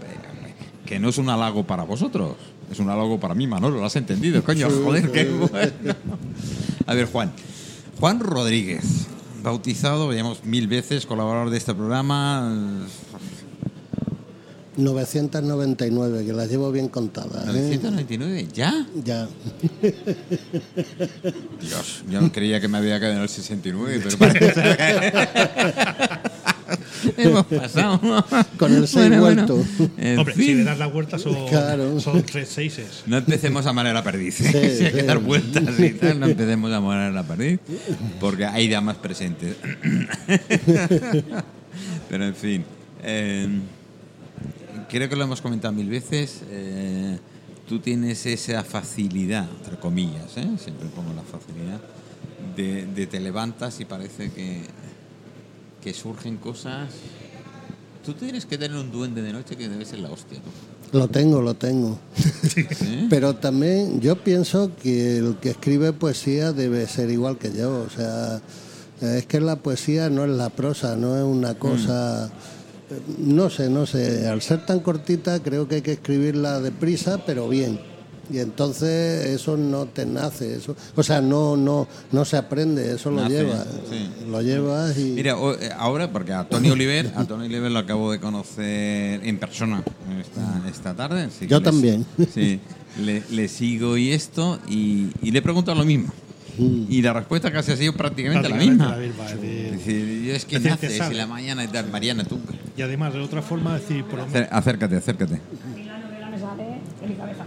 que 0.87 0.99
no 0.99 1.09
es 1.09 1.19
un 1.19 1.29
halago 1.29 1.65
para 1.65 1.85
vosotros. 1.85 2.37
Es 2.71 2.79
un 2.79 2.89
halago 2.89 3.21
para 3.21 3.35
mí, 3.35 3.47
Manolo, 3.47 3.79
lo 3.79 3.87
has 3.87 3.97
entendido, 3.97 4.43
coño, 4.45 4.69
joder, 4.71 5.11
qué 5.11 5.25
bueno. 5.31 5.95
A 6.87 6.95
ver, 6.95 7.07
Juan. 7.07 7.33
Juan 8.01 8.21
Rodríguez, 8.21 9.07
bautizado, 9.43 10.09
veíamos 10.09 10.45
mil 10.45 10.67
veces, 10.67 11.07
colaborador 11.07 11.51
de 11.51 11.59
este 11.59 11.75
programa, 11.75 12.89
999, 14.77 16.25
que 16.25 16.33
las 16.33 16.49
llevo 16.49 16.73
bien 16.73 16.89
contadas. 16.89 17.45
¿eh? 17.45 17.79
999, 17.79 18.49
¿ya? 18.53 18.87
Ya. 19.05 19.29
Dios, 21.61 22.05
yo 22.09 22.33
creía 22.33 22.61
que 22.61 22.69
me 22.69 22.79
había 22.79 22.99
quedado 22.99 23.17
en 23.17 23.23
el 23.23 23.29
69, 23.29 24.01
pero 24.03 24.19
parece 24.19 24.53
que 24.53 24.63
hemos 27.23 27.47
pasado. 27.47 28.01
Con 28.59 28.73
el 28.75 28.87
seis 28.89 29.19
vuelto. 29.19 29.63
En 29.97 30.19
Hombre, 30.19 30.35
fin, 30.35 30.45
si 30.47 30.55
le 30.55 30.65
das 30.65 30.79
la 30.79 30.87
vuelta 30.87 31.19
son, 31.19 31.49
Claro. 31.49 31.99
son 32.01 32.23
tres 32.23 32.49
seises. 32.49 33.03
no 33.07 33.17
empecemos 33.19 33.67
a 33.67 33.73
manera 33.73 34.03
perdiz. 34.03 34.37
Sí, 34.37 34.45
si 34.53 34.85
hay 34.85 34.93
que 34.93 35.01
sí. 35.01 35.07
dar 35.07 35.19
vueltas 35.19 35.79
y 35.81 35.91
tal, 35.91 36.21
no 36.21 36.27
empecemos 36.31 36.73
a 36.73 36.81
manera 36.81 37.23
perdiz, 37.23 37.61
porque 38.21 38.45
hay 38.47 38.69
damas 38.69 38.97
presentes. 38.97 39.57
pero 42.09 42.25
en 42.27 42.35
fin, 42.35 42.65
eh, 43.03 43.49
creo 44.89 45.09
que 45.09 45.17
lo 45.17 45.25
hemos 45.25 45.41
comentado 45.41 45.73
mil 45.73 45.89
veces. 45.89 46.43
eh, 46.51 47.19
tú 47.69 47.79
tienes 47.79 48.27
esa 48.27 48.63
facilidad, 48.65 49.49
entre 49.59 49.79
comillas, 49.79 50.37
¿eh? 50.37 50.47
siempre 50.59 50.89
pongo 50.95 51.13
la 51.15 51.23
facilidad, 51.23 51.81
de, 52.57 52.85
de 52.87 53.07
te 53.07 53.19
levantas 53.19 53.81
y 53.81 53.87
parece 53.87 54.31
que, 54.31 54.63
que 55.83 55.95
surgen 55.95 56.37
cosas. 56.37 56.91
Tú 58.05 58.15
tienes 58.15 58.47
que 58.47 58.59
tener 58.59 58.77
un 58.77 58.91
duende 58.91 59.23
de 59.23 59.33
noche 59.33 59.57
que 59.57 59.69
debe 59.69 59.85
ser 59.85 60.01
la 60.01 60.11
hostia, 60.11 60.39
¿no? 60.39 60.99
Lo 60.99 61.09
tengo, 61.09 61.41
lo 61.41 61.55
tengo. 61.55 61.99
¿Sí? 62.15 63.07
Pero 63.11 63.37
también 63.37 64.01
yo 64.01 64.17
pienso 64.17 64.73
que 64.83 65.19
el 65.19 65.37
que 65.37 65.51
escribe 65.51 65.93
poesía 65.93 66.53
debe 66.53 66.87
ser 66.87 67.11
igual 67.11 67.39
que 67.39 67.53
yo. 67.53 67.87
O 67.87 67.91
sea, 67.91 68.41
es 69.01 69.27
que 69.27 69.41
la 69.41 69.57
poesía 69.57 70.11
no 70.11 70.25
es 70.25 70.31
la 70.31 70.51
prosa, 70.51 70.97
no 70.97 71.17
es 71.17 71.25
una 71.25 71.55
cosa... 71.55 72.27
eh, 72.91 73.01
No 73.19 73.49
sé, 73.51 73.71
no 73.71 73.87
sé. 73.87 74.27
Al 74.27 74.43
ser 74.43 74.67
tan 74.67 74.81
cortita 74.81 75.41
creo 75.43 75.67
que 75.69 75.77
hay 75.77 75.83
que 75.83 75.93
escribirla 75.93 76.61
deprisa, 76.61 77.23
pero 77.25 77.49
bien. 77.49 77.81
Y 78.33 78.39
entonces 78.39 79.27
eso 79.27 79.57
no 79.59 79.85
te 79.87 80.07
nace, 80.07 80.57
eso, 80.57 80.75
o 80.97 81.03
sea, 81.03 81.21
no, 81.21 81.57
no, 81.57 81.87
no 82.13 82.25
se 82.25 82.37
aprende, 82.39 82.93
eso 82.95 83.11
lo 83.11 83.21
Nace, 83.23 83.35
llevas, 83.35 83.67
sí. 83.91 84.09
lo 84.31 84.41
llevas 84.41 84.99
y 84.99 85.03
Mira, 85.13 85.37
o- 85.37 85.53
eh, 85.53 85.71
ahora, 85.77 86.11
porque 86.11 86.33
a 86.33 86.45
Tony 86.49 86.71
Oliver, 86.71 87.13
a 87.15 87.25
Tony 87.27 87.45
Oliver 87.47 87.71
lo 87.71 87.79
acabo 87.81 88.11
de 88.11 88.21
conocer 88.21 89.21
en 89.27 89.39
persona 89.39 89.83
esta, 90.21 90.63
esta 90.71 90.95
tarde. 90.95 91.25
así 91.25 91.47
Yo 91.47 91.61
también. 91.61 92.07
Sí, 92.33 92.59
le, 93.05 93.23
le 93.31 93.49
sigo 93.49 93.97
y 93.99 94.13
esto, 94.13 94.59
y, 94.69 95.09
y 95.23 95.31
le 95.31 95.43
pregunto 95.43 95.75
lo 95.75 95.85
mismo. 95.85 96.11
Y 96.59 97.01
la 97.01 97.15
respuesta 97.15 97.51
casi 97.51 97.73
ha 97.73 97.77
sido 97.79 97.95
prácticamente, 97.95 98.47
Prácticamente 98.49 98.85
la 98.85 98.91
la 98.91 98.97
misma. 98.99 99.25
misma, 99.25 99.47
es 99.47 99.73
decir, 99.73 100.31
Es 100.31 100.45
que 100.45 100.57
Es 100.57 100.63
decir, 100.63 100.71
nace, 100.71 100.87
te 100.89 100.93
si 100.93 100.99
sabe. 100.99 101.15
la 101.15 101.27
mañana 101.27 101.65
y 101.65 101.69
tal. 101.69 101.91
Mariana, 101.91 102.25
tú. 102.25 102.39
Y 102.77 102.83
además, 102.83 103.15
de 103.15 103.21
otra 103.21 103.41
forma, 103.41 103.75
decir, 103.79 104.05
por 104.05 104.19
lo 104.21 104.27
menos, 104.27 104.49
Acércate, 104.51 104.97
acércate. 104.97 105.41
Sale 106.57 106.81
de 107.01 107.07
mi 107.09 107.15
cabeza. 107.15 107.45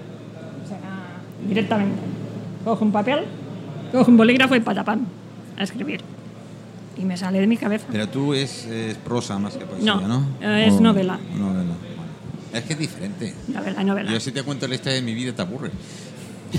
O 0.64 0.68
sea, 0.68 0.80
directamente. 1.48 2.00
Cojo 2.64 2.84
un 2.86 2.92
papel, 2.92 3.20
cojo 3.92 4.10
un 4.12 4.18
bolígrafo 4.18 4.56
y 4.56 4.60
patapam, 4.60 5.06
a 5.58 5.64
escribir. 5.64 6.02
Y 6.98 7.04
me 7.04 7.18
sale 7.18 7.40
de 7.40 7.48
mi 7.48 7.58
cabeza. 7.58 7.86
Pero 7.92 8.08
tú 8.10 8.34
es, 8.34 8.66
es 8.66 8.96
prosa 8.98 9.38
más 9.38 9.56
que 9.58 9.66
poesía, 9.66 9.96
No, 9.96 10.08
¿no? 10.08 10.26
es 10.58 10.74
O- 10.74 10.80
novela. 10.82 11.20
Novela. 11.38 11.74
Es 12.54 12.64
que 12.64 12.74
es 12.74 12.80
diferente. 12.80 13.34
Novela, 13.50 13.84
novela. 13.84 14.12
Yo 14.12 14.20
si 14.20 14.32
te 14.32 14.42
cuento 14.44 14.66
la 14.68 14.76
historia 14.76 14.96
de 14.96 15.02
mi 15.02 15.14
vida 15.14 15.34
te 15.34 15.42
aburre. 15.42 15.72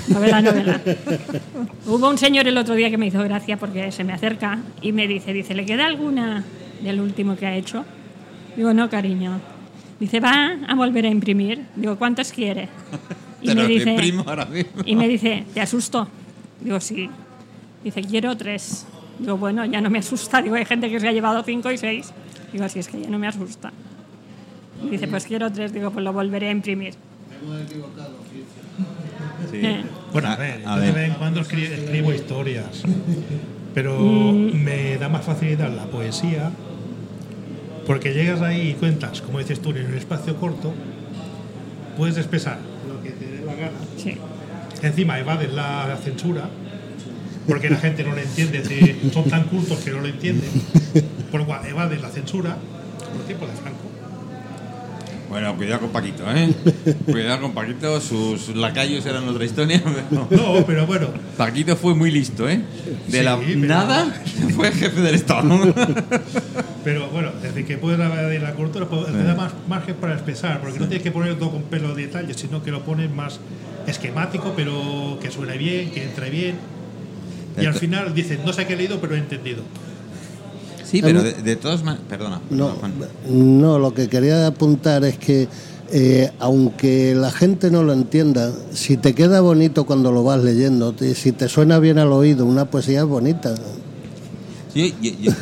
Novela, 0.08 0.42
novela. 0.42 0.78
Hubo 1.86 2.08
un 2.10 2.18
señor 2.18 2.46
el 2.46 2.58
otro 2.58 2.74
día 2.74 2.90
que 2.90 2.98
me 2.98 3.06
hizo 3.06 3.22
gracia 3.22 3.56
porque 3.56 3.90
se 3.92 4.04
me 4.04 4.12
acerca 4.12 4.58
y 4.82 4.92
me 4.92 5.08
dice, 5.08 5.32
dice, 5.32 5.54
¿le 5.54 5.64
queda 5.64 5.86
alguna 5.86 6.44
del 6.82 7.00
último 7.00 7.34
que 7.36 7.46
ha 7.46 7.56
hecho? 7.56 7.84
Digo, 8.56 8.74
no, 8.74 8.90
cariño. 8.90 9.40
Dice, 9.98 10.20
va 10.20 10.58
a 10.68 10.74
volver 10.74 11.06
a 11.06 11.08
imprimir. 11.08 11.64
Digo, 11.74 11.96
¿cuántos 11.96 12.32
quiere? 12.32 12.68
Y 13.42 13.54
me 13.54 13.66
dice- 13.68 13.96
ahora 14.26 14.46
mismo. 14.46 14.70
Y 14.84 14.96
me 14.96 15.06
dice, 15.06 15.44
¿te 15.54 15.60
asusto? 15.60 16.08
Digo, 16.60 16.80
sí. 16.80 17.08
Dice, 17.84 18.00
quiero 18.02 18.36
tres. 18.36 18.86
Digo, 19.18 19.36
bueno, 19.36 19.64
ya 19.66 19.80
no 19.80 19.88
me 19.90 19.98
asusta. 20.00 20.42
Digo, 20.42 20.56
hay 20.56 20.64
gente 20.64 20.90
que 20.90 20.98
se 20.98 21.06
ha 21.06 21.12
llevado 21.12 21.42
cinco 21.44 21.70
y 21.70 21.78
seis. 21.78 22.12
Digo, 22.52 22.64
así 22.64 22.78
es 22.80 22.88
que 22.88 23.00
ya 23.00 23.08
no 23.08 23.18
me 23.18 23.28
asusta. 23.28 23.72
Y 24.84 24.88
dice, 24.90 25.06
pues 25.06 25.26
quiero 25.26 25.52
tres. 25.52 25.72
Digo, 25.72 25.90
pues 25.92 26.02
lo 26.04 26.12
volveré 26.12 26.48
a 26.48 26.50
imprimir. 26.50 26.94
Sí. 29.50 29.58
Eh. 29.62 29.84
Bueno, 30.12 30.28
a 30.28 30.36
ver, 30.36 30.62
a 30.66 30.74
yo 30.76 30.80
de 30.80 30.86
ver. 30.86 30.94
vez 30.94 31.08
en 31.10 31.14
cuando 31.14 31.40
escri- 31.42 31.70
escribo 31.70 32.12
historias, 32.12 32.82
pero 33.74 33.98
Mm. 34.00 34.64
me 34.64 34.96
da 34.98 35.08
más 35.08 35.24
facilidad 35.24 35.70
la 35.74 35.84
poesía, 35.84 36.50
porque 37.86 38.12
llegas 38.12 38.42
ahí 38.42 38.70
y 38.70 38.74
cuentas, 38.74 39.20
como 39.20 39.38
dices 39.38 39.60
tú, 39.60 39.70
en 39.70 39.86
un 39.86 39.94
espacio 39.94 40.36
corto, 40.36 40.74
puedes 41.96 42.16
expresar 42.16 42.58
lo 42.88 43.02
que 43.02 43.10
te 43.10 43.26
dé 43.26 43.44
la 43.44 43.54
gana. 43.54 43.78
Sí. 43.96 44.16
Encima 44.82 45.18
evades 45.18 45.52
la, 45.52 45.86
la 45.86 45.96
censura, 45.96 46.48
porque 47.48 47.70
la 47.70 47.76
gente 47.76 48.02
no 48.04 48.12
lo 48.14 48.20
entiende, 48.20 48.62
son 49.12 49.24
tan 49.24 49.44
cultos 49.44 49.78
que 49.78 49.90
no 49.90 50.00
lo 50.00 50.08
entienden. 50.08 50.50
Por 51.30 51.40
lo 51.40 51.46
cual, 51.46 51.64
evades 51.66 52.00
la 52.00 52.10
censura 52.10 52.56
por 53.12 53.24
tiempo 53.24 53.46
de 53.46 53.52
Franco. 53.52 53.85
Bueno, 55.28 55.56
cuidado 55.56 55.80
con 55.80 55.90
Paquito, 55.90 56.22
¿eh? 56.32 56.52
cuidado 57.06 57.40
con 57.42 57.52
Paquito, 57.52 58.00
sus 58.00 58.54
lacayos 58.54 59.04
eran 59.06 59.28
otra 59.28 59.44
historia. 59.44 59.82
pero 59.84 60.28
No, 60.30 60.64
pero 60.64 60.86
bueno, 60.86 61.08
Paquito 61.36 61.76
fue 61.76 61.94
muy 61.94 62.10
listo, 62.12 62.48
¿eh? 62.48 62.60
De 63.08 63.18
Sí, 63.18 63.24
la 63.24 63.36
pero- 63.36 63.58
nada 63.60 64.22
fue 64.54 64.70
jefe 64.72 65.00
del 65.00 65.14
Estado. 65.16 65.48
Pero 66.84 67.08
bueno, 67.08 67.32
desde 67.42 67.64
que 67.64 67.78
puedes 67.78 67.98
evadir 67.98 68.40
la 68.42 68.52
cultura, 68.52 68.86
te 68.88 69.24
da 69.24 69.34
más 69.34 69.52
margen 69.68 69.96
para 69.96 70.12
expresar, 70.14 70.60
porque 70.60 70.78
no 70.78 70.86
tienes 70.86 71.02
que 71.02 71.10
poner 71.10 71.34
todo 71.36 71.50
con 71.50 71.62
pelo 71.64 71.96
de 71.96 72.02
detalle, 72.06 72.32
sino 72.34 72.62
que 72.62 72.70
lo 72.70 72.84
pones 72.84 73.10
más 73.10 73.40
esquemático, 73.88 74.52
pero 74.54 75.18
que 75.20 75.32
suene 75.32 75.58
bien, 75.58 75.90
que 75.90 76.04
entre 76.04 76.30
bien. 76.30 76.54
Y 77.60 77.66
al 77.66 77.74
final 77.74 78.14
dices, 78.14 78.38
no 78.46 78.52
sé 78.52 78.66
qué 78.68 78.74
he 78.74 78.76
leído, 78.76 79.00
pero 79.00 79.16
he 79.16 79.18
entendido. 79.18 79.64
Sí, 80.88 81.02
pero 81.02 81.22
de, 81.22 81.32
de 81.34 81.56
todas 81.56 81.82
maneras. 81.82 82.06
Perdona. 82.08 82.40
No, 82.50 82.68
Juan. 82.70 82.92
no, 83.28 83.78
lo 83.78 83.92
que 83.92 84.08
quería 84.08 84.46
apuntar 84.46 85.04
es 85.04 85.18
que 85.18 85.48
eh, 85.92 86.30
aunque 86.40 87.14
la 87.14 87.30
gente 87.30 87.70
no 87.70 87.82
lo 87.82 87.92
entienda, 87.92 88.52
si 88.72 88.96
te 88.96 89.14
queda 89.14 89.40
bonito 89.40 89.84
cuando 89.86 90.12
lo 90.12 90.22
vas 90.24 90.42
leyendo, 90.42 90.94
si 91.14 91.32
te 91.32 91.48
suena 91.48 91.78
bien 91.78 91.98
al 91.98 92.12
oído, 92.12 92.44
una 92.46 92.64
poesía 92.70 93.00
es 93.00 93.06
bonita. 93.06 93.54
Yo, 94.74 94.84
yo- 95.00 95.12
yo 95.22 95.32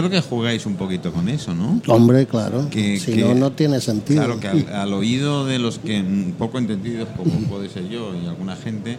creo 0.00 0.08
que 0.10 0.20
jugáis 0.20 0.66
un 0.66 0.76
poquito 0.76 1.12
con 1.12 1.28
eso, 1.28 1.52
¿no? 1.54 1.80
Hombre, 1.88 2.26
claro. 2.26 2.68
Que- 2.70 2.98
si 3.00 3.12
que- 3.12 3.22
no, 3.22 3.34
no 3.34 3.52
tiene 3.52 3.80
sentido. 3.80 4.22
Claro 4.24 4.38
que 4.40 4.48
al, 4.48 4.68
al 4.72 4.92
oído 4.92 5.44
de 5.46 5.58
los 5.58 5.78
que 5.80 6.04
poco 6.38 6.58
entendidos, 6.58 7.08
como 7.16 7.32
puede 7.48 7.68
ser 7.68 7.88
yo 7.88 8.14
y 8.14 8.26
alguna 8.26 8.54
gente, 8.56 8.98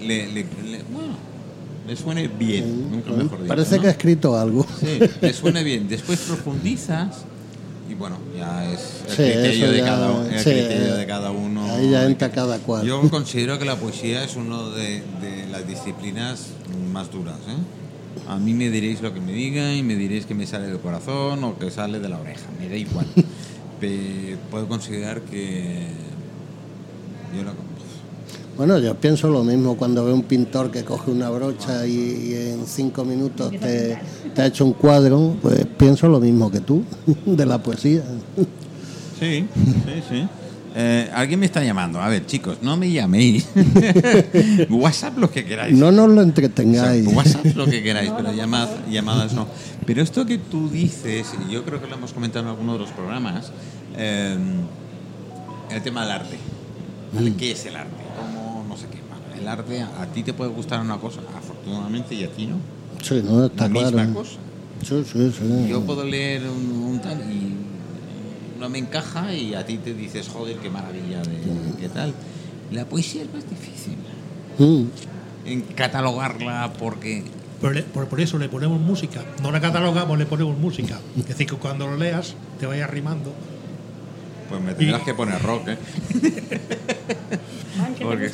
le, 0.00 0.26
le- 0.26 0.42
le- 0.70 0.82
bueno, 0.92 1.14
le 1.86 1.96
suene 1.96 2.28
bien, 2.28 2.90
nunca 2.90 3.10
mejor 3.12 3.38
dicho. 3.38 3.48
Parece 3.48 3.76
¿no? 3.76 3.82
que 3.82 3.88
ha 3.88 3.90
escrito 3.92 4.38
algo. 4.38 4.66
Sí, 4.80 4.98
le 5.20 5.32
suene 5.32 5.62
bien. 5.62 5.88
Después 5.88 6.18
profundizas 6.20 7.24
y 7.88 7.94
bueno, 7.94 8.18
ya 8.36 8.70
es 8.72 8.80
el 9.08 9.10
Sí, 9.10 9.22
criterio, 9.22 9.50
eso 9.66 9.72
de 9.72 9.78
ya- 9.78 9.84
cada, 9.84 10.26
el 10.26 10.38
sí, 10.38 10.50
criterio 10.50 10.94
eh, 10.94 10.98
de 10.98 11.06
cada 11.06 11.30
uno. 11.30 11.64
ahí 11.72 11.90
ya 11.90 12.04
entra 12.04 12.30
cada 12.32 12.58
cual. 12.58 12.84
Yo 12.86 13.08
considero 13.10 13.58
que 13.58 13.64
la 13.64 13.76
poesía 13.76 14.24
es 14.24 14.34
una 14.36 14.62
de, 14.70 15.02
de 15.20 15.46
las 15.52 15.66
disciplinas 15.68 16.46
más 16.92 17.10
duras. 17.12 17.36
¿eh? 17.48 17.56
A 18.28 18.36
mí 18.38 18.54
me 18.54 18.70
diréis 18.70 19.02
lo 19.02 19.14
que 19.14 19.20
me 19.20 19.32
digan 19.32 19.74
y 19.74 19.82
me 19.84 19.94
diréis 19.94 20.26
que 20.26 20.34
me 20.34 20.46
sale 20.46 20.66
del 20.66 20.80
corazón 20.80 21.44
o 21.44 21.56
que 21.58 21.70
sale 21.70 22.00
de 22.00 22.08
la 22.08 22.18
oreja, 22.18 22.46
me 22.58 22.68
da 22.68 22.76
igual. 22.76 23.06
Puedo 24.50 24.66
considerar 24.68 25.20
que 25.20 25.86
yo 27.36 27.42
lo- 27.44 27.52
Bueno, 28.56 28.78
yo 28.78 28.94
pienso 28.94 29.28
lo 29.28 29.44
mismo 29.44 29.76
cuando 29.76 30.04
veo 30.04 30.14
un 30.14 30.22
pintor 30.22 30.70
que 30.70 30.82
coge 30.82 31.10
una 31.10 31.28
brocha 31.28 31.86
y, 31.86 31.92
y 31.92 32.34
en 32.52 32.66
cinco 32.66 33.04
minutos 33.04 33.50
te, 33.50 33.98
te 34.34 34.42
ha 34.42 34.46
hecho 34.46 34.64
un 34.64 34.72
cuadro, 34.72 35.36
pues 35.42 35.66
pienso 35.76 36.08
lo 36.08 36.20
mismo 36.20 36.50
que 36.50 36.60
tú, 36.60 36.82
de 37.26 37.44
la 37.46 37.62
poesía. 37.62 38.02
Sí, 39.20 39.46
sí, 39.54 40.02
sí. 40.08 40.28
Eh, 40.78 41.10
Alguien 41.14 41.40
me 41.40 41.46
está 41.46 41.64
llamando. 41.64 42.00
A 42.00 42.08
ver, 42.08 42.26
chicos, 42.26 42.58
no 42.60 42.76
me 42.76 42.90
llaméis. 42.90 43.48
WhatsApp 44.70 45.16
lo 45.16 45.30
que 45.30 45.44
queráis. 45.44 45.74
No 45.74 45.90
nos 45.90 46.08
lo 46.08 46.12
O 46.12 46.16
sea, 46.16 46.22
entretengáis. 46.24 47.06
WhatsApp 47.06 47.46
lo 47.56 47.64
que 47.64 47.82
queráis, 47.82 48.10
pero 48.16 48.32
llamad, 48.32 48.68
llamadas 48.90 49.32
no. 49.32 49.46
Pero 49.86 50.02
esto 50.02 50.26
que 50.26 50.36
tú 50.38 50.68
dices, 50.68 51.28
y 51.48 51.52
yo 51.52 51.64
creo 51.64 51.80
que 51.80 51.88
lo 51.88 51.94
hemos 51.96 52.12
comentado 52.12 52.44
en 52.44 52.50
alguno 52.50 52.74
de 52.74 52.78
los 52.80 52.90
programas, 52.90 53.52
eh, 53.96 54.36
el 55.70 55.82
tema 55.82 56.02
del 56.02 56.10
arte. 56.12 56.36
¿Vale? 57.14 57.32
¿Qué 57.38 57.52
es 57.52 57.64
el 57.64 57.76
arte? 57.76 58.04
¿Cómo? 58.20 58.66
No 58.68 58.76
sé 58.76 58.86
qué. 58.88 58.98
Vale, 59.08 59.25
El 59.38 59.48
arte, 59.48 59.82
a 59.82 60.06
ti 60.06 60.22
te 60.22 60.32
puede 60.32 60.50
gustar 60.50 60.80
una 60.80 60.96
cosa, 60.98 61.20
afortunadamente, 61.36 62.14
y 62.14 62.24
a 62.24 62.30
ti 62.30 62.46
no. 62.46 62.56
Sí, 63.02 63.22
no, 63.24 63.46
está 63.46 63.64
La 63.64 63.68
misma 63.68 63.90
claro. 63.90 64.14
cosa. 64.14 64.32
Sí, 64.84 65.02
sí, 65.10 65.32
sí. 65.38 65.68
Yo 65.68 65.80
puedo 65.82 66.04
leer 66.04 66.42
un, 66.48 66.70
un 66.82 67.00
tal 67.00 67.18
y 67.20 67.54
no 68.60 68.68
me 68.68 68.78
encaja 68.78 69.32
y 69.34 69.54
a 69.54 69.64
ti 69.66 69.78
te 69.78 69.94
dices, 69.94 70.28
joder, 70.28 70.56
qué 70.56 70.70
maravilla, 70.70 71.20
de, 71.22 71.38
qué 71.80 71.88
tal. 71.88 72.12
La 72.72 72.84
poesía 72.84 73.22
es 73.22 73.32
más 73.32 73.48
difícil 73.48 73.94
Mm. 74.58 74.84
en 75.44 75.60
catalogarla 75.60 76.72
porque 76.78 77.22
por, 77.60 78.06
por 78.08 78.20
eso 78.20 78.38
le 78.38 78.48
ponemos 78.48 78.80
música. 78.80 79.22
No 79.42 79.50
la 79.52 79.60
catalogamos, 79.60 80.16
le 80.18 80.24
ponemos 80.26 80.56
música. 80.58 80.98
Es 81.18 81.28
decir, 81.28 81.46
que 81.46 81.56
cuando 81.56 81.86
lo 81.86 81.96
leas 81.96 82.34
te 82.58 82.64
vayas 82.66 82.88
rimando. 82.88 83.32
pues 84.48 84.62
me 84.62 84.72
tendrás 84.74 85.02
que 85.02 85.12
poner 85.14 85.40
rock, 85.42 85.68
¿eh? 85.68 85.78
Juan, 87.76 87.92
¿qué 87.94 87.98
te 87.98 88.04
Porque-? 88.04 88.32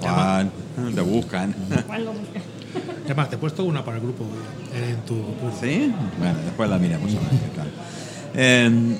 Juan, 0.00 0.50
te 0.94 1.00
buscan. 1.00 1.54
Juan 1.86 2.04
lo 2.04 2.12
busca. 2.12 2.40
Además, 3.04 3.28
te 3.28 3.36
he 3.36 3.38
puesto 3.38 3.64
una 3.64 3.84
para 3.84 3.98
el 3.98 4.02
grupo 4.02 4.24
eh, 4.74 4.90
en 4.90 5.00
tu 5.04 5.16
curso. 5.36 5.58
¿Sí? 5.60 5.92
Bueno, 6.18 6.38
después 6.44 6.70
la 6.70 6.78
miramos 6.78 7.10
a 7.10 7.20
ver 7.20 7.30
qué 7.30 7.56
tal. 7.56 7.70
Eh, 8.34 8.96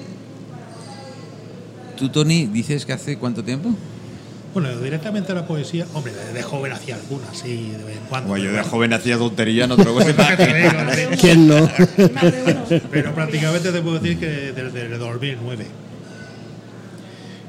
¿Tú, 1.96 2.08
Tony, 2.08 2.46
dices 2.46 2.84
que 2.84 2.92
hace 2.92 3.16
cuánto 3.16 3.44
tiempo? 3.44 3.70
Bueno, 4.52 4.76
directamente 4.80 5.32
a 5.32 5.34
la 5.34 5.46
poesía, 5.46 5.86
hombre, 5.94 6.12
de, 6.12 6.42
joven 6.42 6.72
hacía 6.72 6.96
algunas, 6.96 7.38
sí, 7.38 7.70
de 7.70 7.84
vez 7.84 7.96
en 7.96 8.04
cuando. 8.04 8.28
Bueno, 8.28 8.44
yo 8.44 8.52
de 8.52 8.62
joven 8.62 8.92
hacía 8.92 9.16
tontería, 9.16 9.66
no 9.66 9.76
te 9.76 9.84
lo 9.84 9.94
voy 9.94 10.04
a 10.04 10.10
imaginar. 10.10 11.16
¿Quién 11.20 11.48
no? 11.48 11.70
Pero 12.90 13.14
prácticamente 13.14 13.72
te 13.72 13.80
puedo 13.80 13.98
decir 13.98 14.18
que 14.18 14.52
desde 14.52 14.86
el 14.86 14.98
2009. 14.98 15.66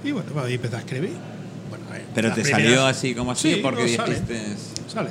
Y 0.06 0.12
bueno, 0.12 0.30
ahí 0.42 0.54
empecé 0.54 0.76
a 0.78 0.80
escribir. 0.80 1.33
Pero 2.16 2.28
las 2.30 2.38
te 2.38 2.44
primeras- 2.44 2.66
salió 2.68 2.86
así 2.86 3.16
como 3.16 3.32
así 3.32 3.54
Sí, 3.56 3.60
porque 3.62 3.84
no, 3.84 3.88
sale. 3.90 4.10
dijiste... 4.12 4.42
Sale. 4.88 5.10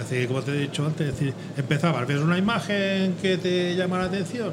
Es 0.00 0.08
decir, 0.08 0.28
como 0.28 0.42
te 0.42 0.52
he 0.52 0.58
dicho 0.60 0.86
antes, 0.86 1.08
es 1.08 1.12
decir, 1.18 1.34
empezabas, 1.56 2.06
ves 2.06 2.20
una 2.20 2.38
imagen 2.38 3.14
que 3.20 3.36
te 3.36 3.74
llama 3.74 3.98
la 3.98 4.04
atención, 4.04 4.52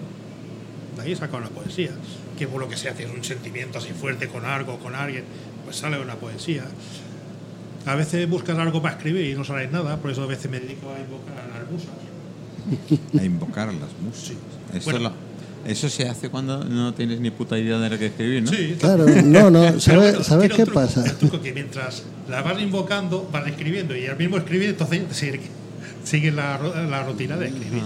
de 0.95 1.01
ahí 1.03 1.15
saca 1.15 1.37
una 1.37 1.49
poesía. 1.49 1.91
Que 2.37 2.47
por 2.47 2.59
lo 2.59 2.67
que 2.67 2.75
sea, 2.77 2.93
tienes 2.93 3.15
un 3.15 3.23
sentimiento 3.23 3.77
así 3.77 3.89
fuerte 3.93 4.27
con 4.27 4.43
algo, 4.45 4.77
con 4.79 4.95
alguien, 4.95 5.23
pues 5.63 5.77
sale 5.77 5.99
una 5.99 6.15
poesía. 6.15 6.63
A 7.85 7.93
veces 7.95 8.27
buscas 8.27 8.57
algo 8.57 8.81
para 8.81 8.95
escribir 8.95 9.25
y 9.27 9.35
no 9.35 9.43
sale 9.43 9.67
nada, 9.67 9.97
por 9.97 10.09
eso 10.11 10.23
a 10.23 10.25
veces 10.25 10.49
me 10.49 10.59
dedico 10.59 10.91
a 10.91 10.99
invocar 10.99 11.37
a 11.39 11.59
las 11.59 11.71
musas. 11.71 11.89
A 13.21 13.23
invocar 13.23 13.67
las 13.67 13.91
musas. 14.03 14.33
Eso, 14.73 14.83
Bueno. 14.91 14.99
lo- 15.09 15.24
eso 15.65 15.89
se 15.89 16.07
hace 16.07 16.29
cuando 16.29 16.63
no 16.63 16.93
tienes 16.93 17.19
ni 17.19 17.31
puta 17.31 17.57
idea 17.57 17.77
de 17.79 17.89
lo 17.89 17.97
que 17.99 18.07
escribir, 18.07 18.43
¿no? 18.43 18.51
Sí, 18.51 18.75
Claro, 18.79 19.05
no, 19.25 19.49
no. 19.49 19.79
¿Sabes 19.79 20.11
bueno, 20.11 20.23
¿sabes 20.23 20.47
tiene 20.49 20.55
qué 20.55 20.63
truco, 20.65 20.79
pasa? 20.79 21.05
El 21.05 21.15
truco 21.15 21.41
que 21.41 21.53
mientras 21.53 22.03
la 22.29 22.41
vas 22.41 22.59
invocando, 22.61 23.27
vas 23.31 23.47
escribiendo 23.47 23.95
y 23.95 24.05
al 24.07 24.17
mismo 24.17 24.37
escribir, 24.37 24.69
entonces 24.69 25.01
sigue, 25.11 25.41
sigue 26.03 26.31
la, 26.31 26.57
la 26.89 27.03
rutina 27.03 27.35
de 27.37 27.47
escribir. 27.47 27.83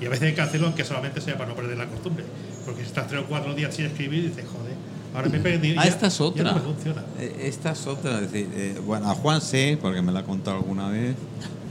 Y 0.00 0.04
a 0.06 0.10
veces 0.10 0.24
hay 0.28 0.34
que 0.34 0.40
hacerlo 0.42 0.66
aunque 0.66 0.84
solamente 0.84 1.20
sea 1.20 1.38
para 1.38 1.48
no 1.50 1.56
perder 1.56 1.78
la 1.78 1.86
costumbre. 1.86 2.24
Porque 2.66 2.82
si 2.82 2.88
estás 2.88 3.06
tres 3.08 3.22
o 3.22 3.26
cuatro 3.26 3.54
días 3.54 3.74
sin 3.74 3.86
escribir, 3.86 4.28
dices, 4.28 4.44
joder, 4.50 4.74
ahora 5.14 5.28
me 5.30 5.38
he 5.38 5.40
perdido. 5.40 5.80
Ah, 5.80 5.84
ya- 5.84 5.90
esta 5.90 6.08
es 6.08 6.20
otra. 6.20 6.44
no 6.44 6.54
me 6.54 6.60
funciona. 6.60 7.02
Eh, 7.18 7.34
Esta 7.44 7.70
es 7.72 7.86
otra. 7.86 8.16
Es 8.20 8.30
decir, 8.32 8.48
eh, 8.54 8.74
bueno, 8.84 9.10
a 9.10 9.14
Juan 9.14 9.40
sé, 9.40 9.78
porque 9.80 10.02
me 10.02 10.12
la 10.12 10.20
ha 10.20 10.24
contado 10.24 10.58
alguna 10.58 10.88
vez, 10.90 11.14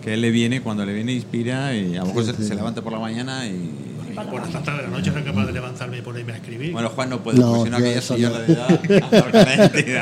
que 0.02 0.14
él 0.16 0.22
le 0.22 0.32
viene, 0.32 0.62
cuando 0.62 0.86
le 0.86 0.94
viene, 0.94 1.14
inspira 1.14 1.76
y 1.76 1.98
a 1.98 2.02
lo 2.02 2.08
mejor 2.08 2.26
se, 2.26 2.34
se 2.44 2.56
levanta 2.56 2.82
por 2.82 2.94
la 2.94 3.00
mañana 3.00 3.46
y. 3.48 3.94
Por 4.16 4.42
hasta 4.42 4.64
tarde 4.64 4.78
de 4.84 4.84
la 4.84 4.98
noche 4.98 5.12
soy 5.12 5.24
capaz 5.24 5.46
de 5.46 5.52
levantarme 5.52 5.98
y 5.98 6.02
ponerme 6.02 6.34
a 6.34 6.36
escribir. 6.38 6.72
Bueno, 6.72 6.90
Juan 6.90 7.10
no 7.10 7.22
puede, 7.22 7.38
No, 7.40 7.54
porque 7.54 7.66
si 7.66 7.70
no, 7.70 7.78
yo 7.80 7.86
aquella 7.86 8.00
eso 8.00 8.16
señora 8.16 8.40
no. 8.40 8.46
de 8.46 8.98
edad. 8.98 10.02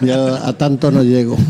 Yo 0.02 0.34
a 0.44 0.52
tanto 0.54 0.90
no 0.90 1.02
llego. 1.02 1.36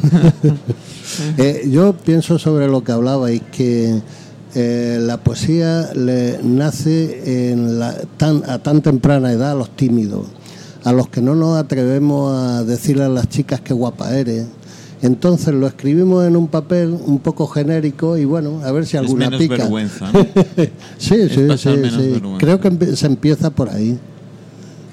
Eh, 1.39 1.69
yo 1.71 1.93
pienso 1.93 2.39
sobre 2.39 2.67
lo 2.67 2.83
que 2.83 2.91
hablabais, 2.91 3.43
que 3.53 4.01
eh, 4.55 4.99
la 5.01 5.19
poesía 5.19 5.93
le 5.95 6.41
nace 6.43 7.51
en 7.53 7.79
la, 7.79 7.95
tan, 8.17 8.43
a 8.49 8.59
tan 8.59 8.83
temprana 8.83 9.31
edad 9.31 9.53
a 9.53 9.55
los 9.55 9.71
tímidos, 9.77 10.27
a 10.83 10.93
los 10.93 11.09
que 11.09 11.21
no 11.21 11.35
nos 11.35 11.59
atrevemos 11.59 12.35
a 12.35 12.65
decirle 12.65 13.05
a 13.05 13.09
las 13.11 13.29
chicas 13.29 13.61
qué 13.61 13.75
guapa 13.75 14.17
eres. 14.17 14.47
Entonces 15.05 15.53
lo 15.53 15.67
escribimos 15.67 16.25
en 16.27 16.35
un 16.35 16.49
papel 16.49 16.97
un 17.07 17.19
poco 17.19 17.47
genérico 17.47 18.17
y 18.17 18.25
bueno, 18.25 18.63
a 18.65 18.73
ver 18.73 18.87
si 18.87 18.97
Es 18.97 19.03
alguna 19.03 19.27
menos 19.27 19.39
pica. 19.43 19.57
vergüenza, 19.57 20.11
¿no? 20.11 20.21
sí, 20.97 21.29
sí, 21.29 21.29
sí, 21.29 21.41
menos 21.41 21.61
sí. 21.61 21.69
vergüenza. 21.69 22.39
Creo 22.39 22.59
que 22.59 22.97
se 22.97 23.07
empieza 23.07 23.51
por 23.51 23.69
ahí. 23.69 23.99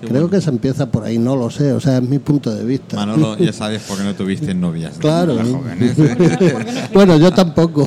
Creo 0.05 0.29
que 0.29 0.41
se 0.41 0.49
empieza 0.49 0.87
por 0.91 1.03
ahí, 1.05 1.17
no 1.19 1.35
lo 1.37 1.49
sé, 1.51 1.71
o 1.73 1.79
sea, 1.79 1.97
es 1.97 2.03
mi 2.03 2.17
punto 2.19 2.53
de 2.53 2.65
vista. 2.65 2.97
Manolo, 2.97 3.37
ya 3.39 3.53
sabes 3.53 3.83
por 3.83 3.99
qué 3.99 4.03
no 4.03 4.13
tuviste 4.15 4.53
novias. 4.53 4.95
¿no? 4.95 4.99
Claro. 4.99 5.39
¿eh? 5.39 6.87
bueno, 6.93 7.17
yo 7.17 7.31
tampoco. 7.31 7.85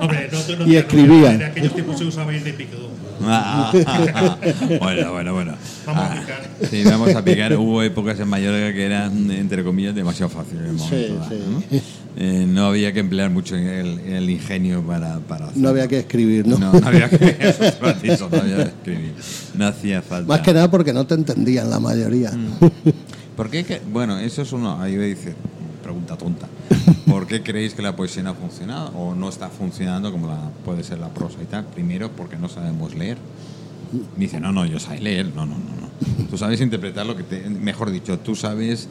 Hombre, 0.00 0.28
no, 0.32 0.38
tú 0.40 0.56
no 0.58 0.66
Y 0.66 0.70
te- 0.72 0.78
escribía. 0.78 1.32
En 1.34 1.42
aquellos 1.42 1.72
tiempos 1.74 1.98
se 1.98 2.04
usaba 2.04 2.32
ir 2.34 2.44
de 2.44 2.52
picador. 2.52 2.90
Ah, 3.22 3.72
bueno, 4.80 5.12
bueno, 5.12 5.32
bueno. 5.34 5.54
Vamos 5.86 6.02
a 6.02 6.12
Ah, 6.12 6.20
picar. 6.20 6.50
Sí, 6.70 6.84
vamos 6.84 7.14
a 7.14 7.24
picar. 7.24 7.56
Hubo 7.56 7.82
épocas 7.82 8.18
en 8.20 8.28
Mallorca 8.28 8.72
que 8.72 8.84
eran, 8.84 9.30
entre 9.30 9.62
comillas, 9.64 9.94
demasiado 9.94 10.30
fáciles 10.30 10.62
en 10.64 10.70
el 10.70 10.76
momento 10.76 11.24
Sí, 11.28 11.36
sí. 11.36 11.42
¿no? 11.76 11.80
Eh, 12.16 12.46
no 12.48 12.66
había 12.66 12.92
que 12.92 13.00
emplear 13.00 13.28
mucho 13.30 13.56
el, 13.56 13.98
el 14.00 14.30
ingenio 14.30 14.82
para, 14.82 15.18
para 15.20 15.46
hacerlo. 15.46 15.62
No 15.62 15.68
había 15.70 15.88
que 15.88 15.98
escribir, 15.98 16.46
¿no? 16.46 16.58
No, 16.58 16.72
no 16.72 16.86
había 16.86 17.08
que, 17.10 17.36
eso 17.40 17.64
es 17.64 17.80
lo 17.80 17.88
has 17.88 18.00
dicho, 18.02 18.28
no 18.30 18.38
había 18.38 18.56
que 18.56 18.62
escribir. 18.62 19.14
No 19.54 19.66
hacía 19.66 20.00
falta. 20.02 20.28
Más 20.28 20.40
que 20.40 20.52
nada 20.52 20.70
porque 20.70 20.92
no 20.92 21.06
te 21.06 21.14
entendían 21.14 21.70
la 21.70 21.80
mayoría. 21.80 22.30
Mm. 22.30 22.90
¿Por 23.36 23.50
qué? 23.50 23.64
que- 23.64 23.80
bueno, 23.92 24.18
eso 24.18 24.42
es 24.42 24.52
uno. 24.52 24.80
Ahí 24.80 24.96
me 24.96 25.06
dice, 25.06 25.34
pregunta 25.82 26.16
tonta. 26.16 26.46
¿Por 27.06 27.26
qué 27.26 27.42
creéis 27.42 27.74
que 27.74 27.82
la 27.82 27.96
poesía 27.96 28.22
no 28.22 28.30
ha 28.30 28.34
funcionado 28.34 28.88
o 28.96 29.14
no 29.14 29.28
está 29.28 29.48
funcionando 29.48 30.10
como 30.12 30.26
la, 30.26 30.50
puede 30.64 30.82
ser 30.82 30.98
la 30.98 31.08
prosa 31.08 31.38
y 31.42 31.46
tal? 31.46 31.64
Primero, 31.66 32.10
porque 32.10 32.36
no 32.36 32.48
sabemos 32.48 32.94
leer. 32.94 33.18
Me 34.16 34.24
dice, 34.24 34.40
no, 34.40 34.52
no, 34.52 34.66
yo 34.66 34.78
sé 34.80 35.00
leer. 35.00 35.26
No, 35.34 35.46
no, 35.46 35.56
no, 35.56 35.64
no. 35.80 36.26
Tú 36.28 36.36
sabes 36.36 36.60
interpretar 36.60 37.06
lo 37.06 37.16
que 37.16 37.22
te. 37.22 37.48
Mejor 37.48 37.90
dicho, 37.90 38.18
tú 38.18 38.34
sabes 38.34 38.88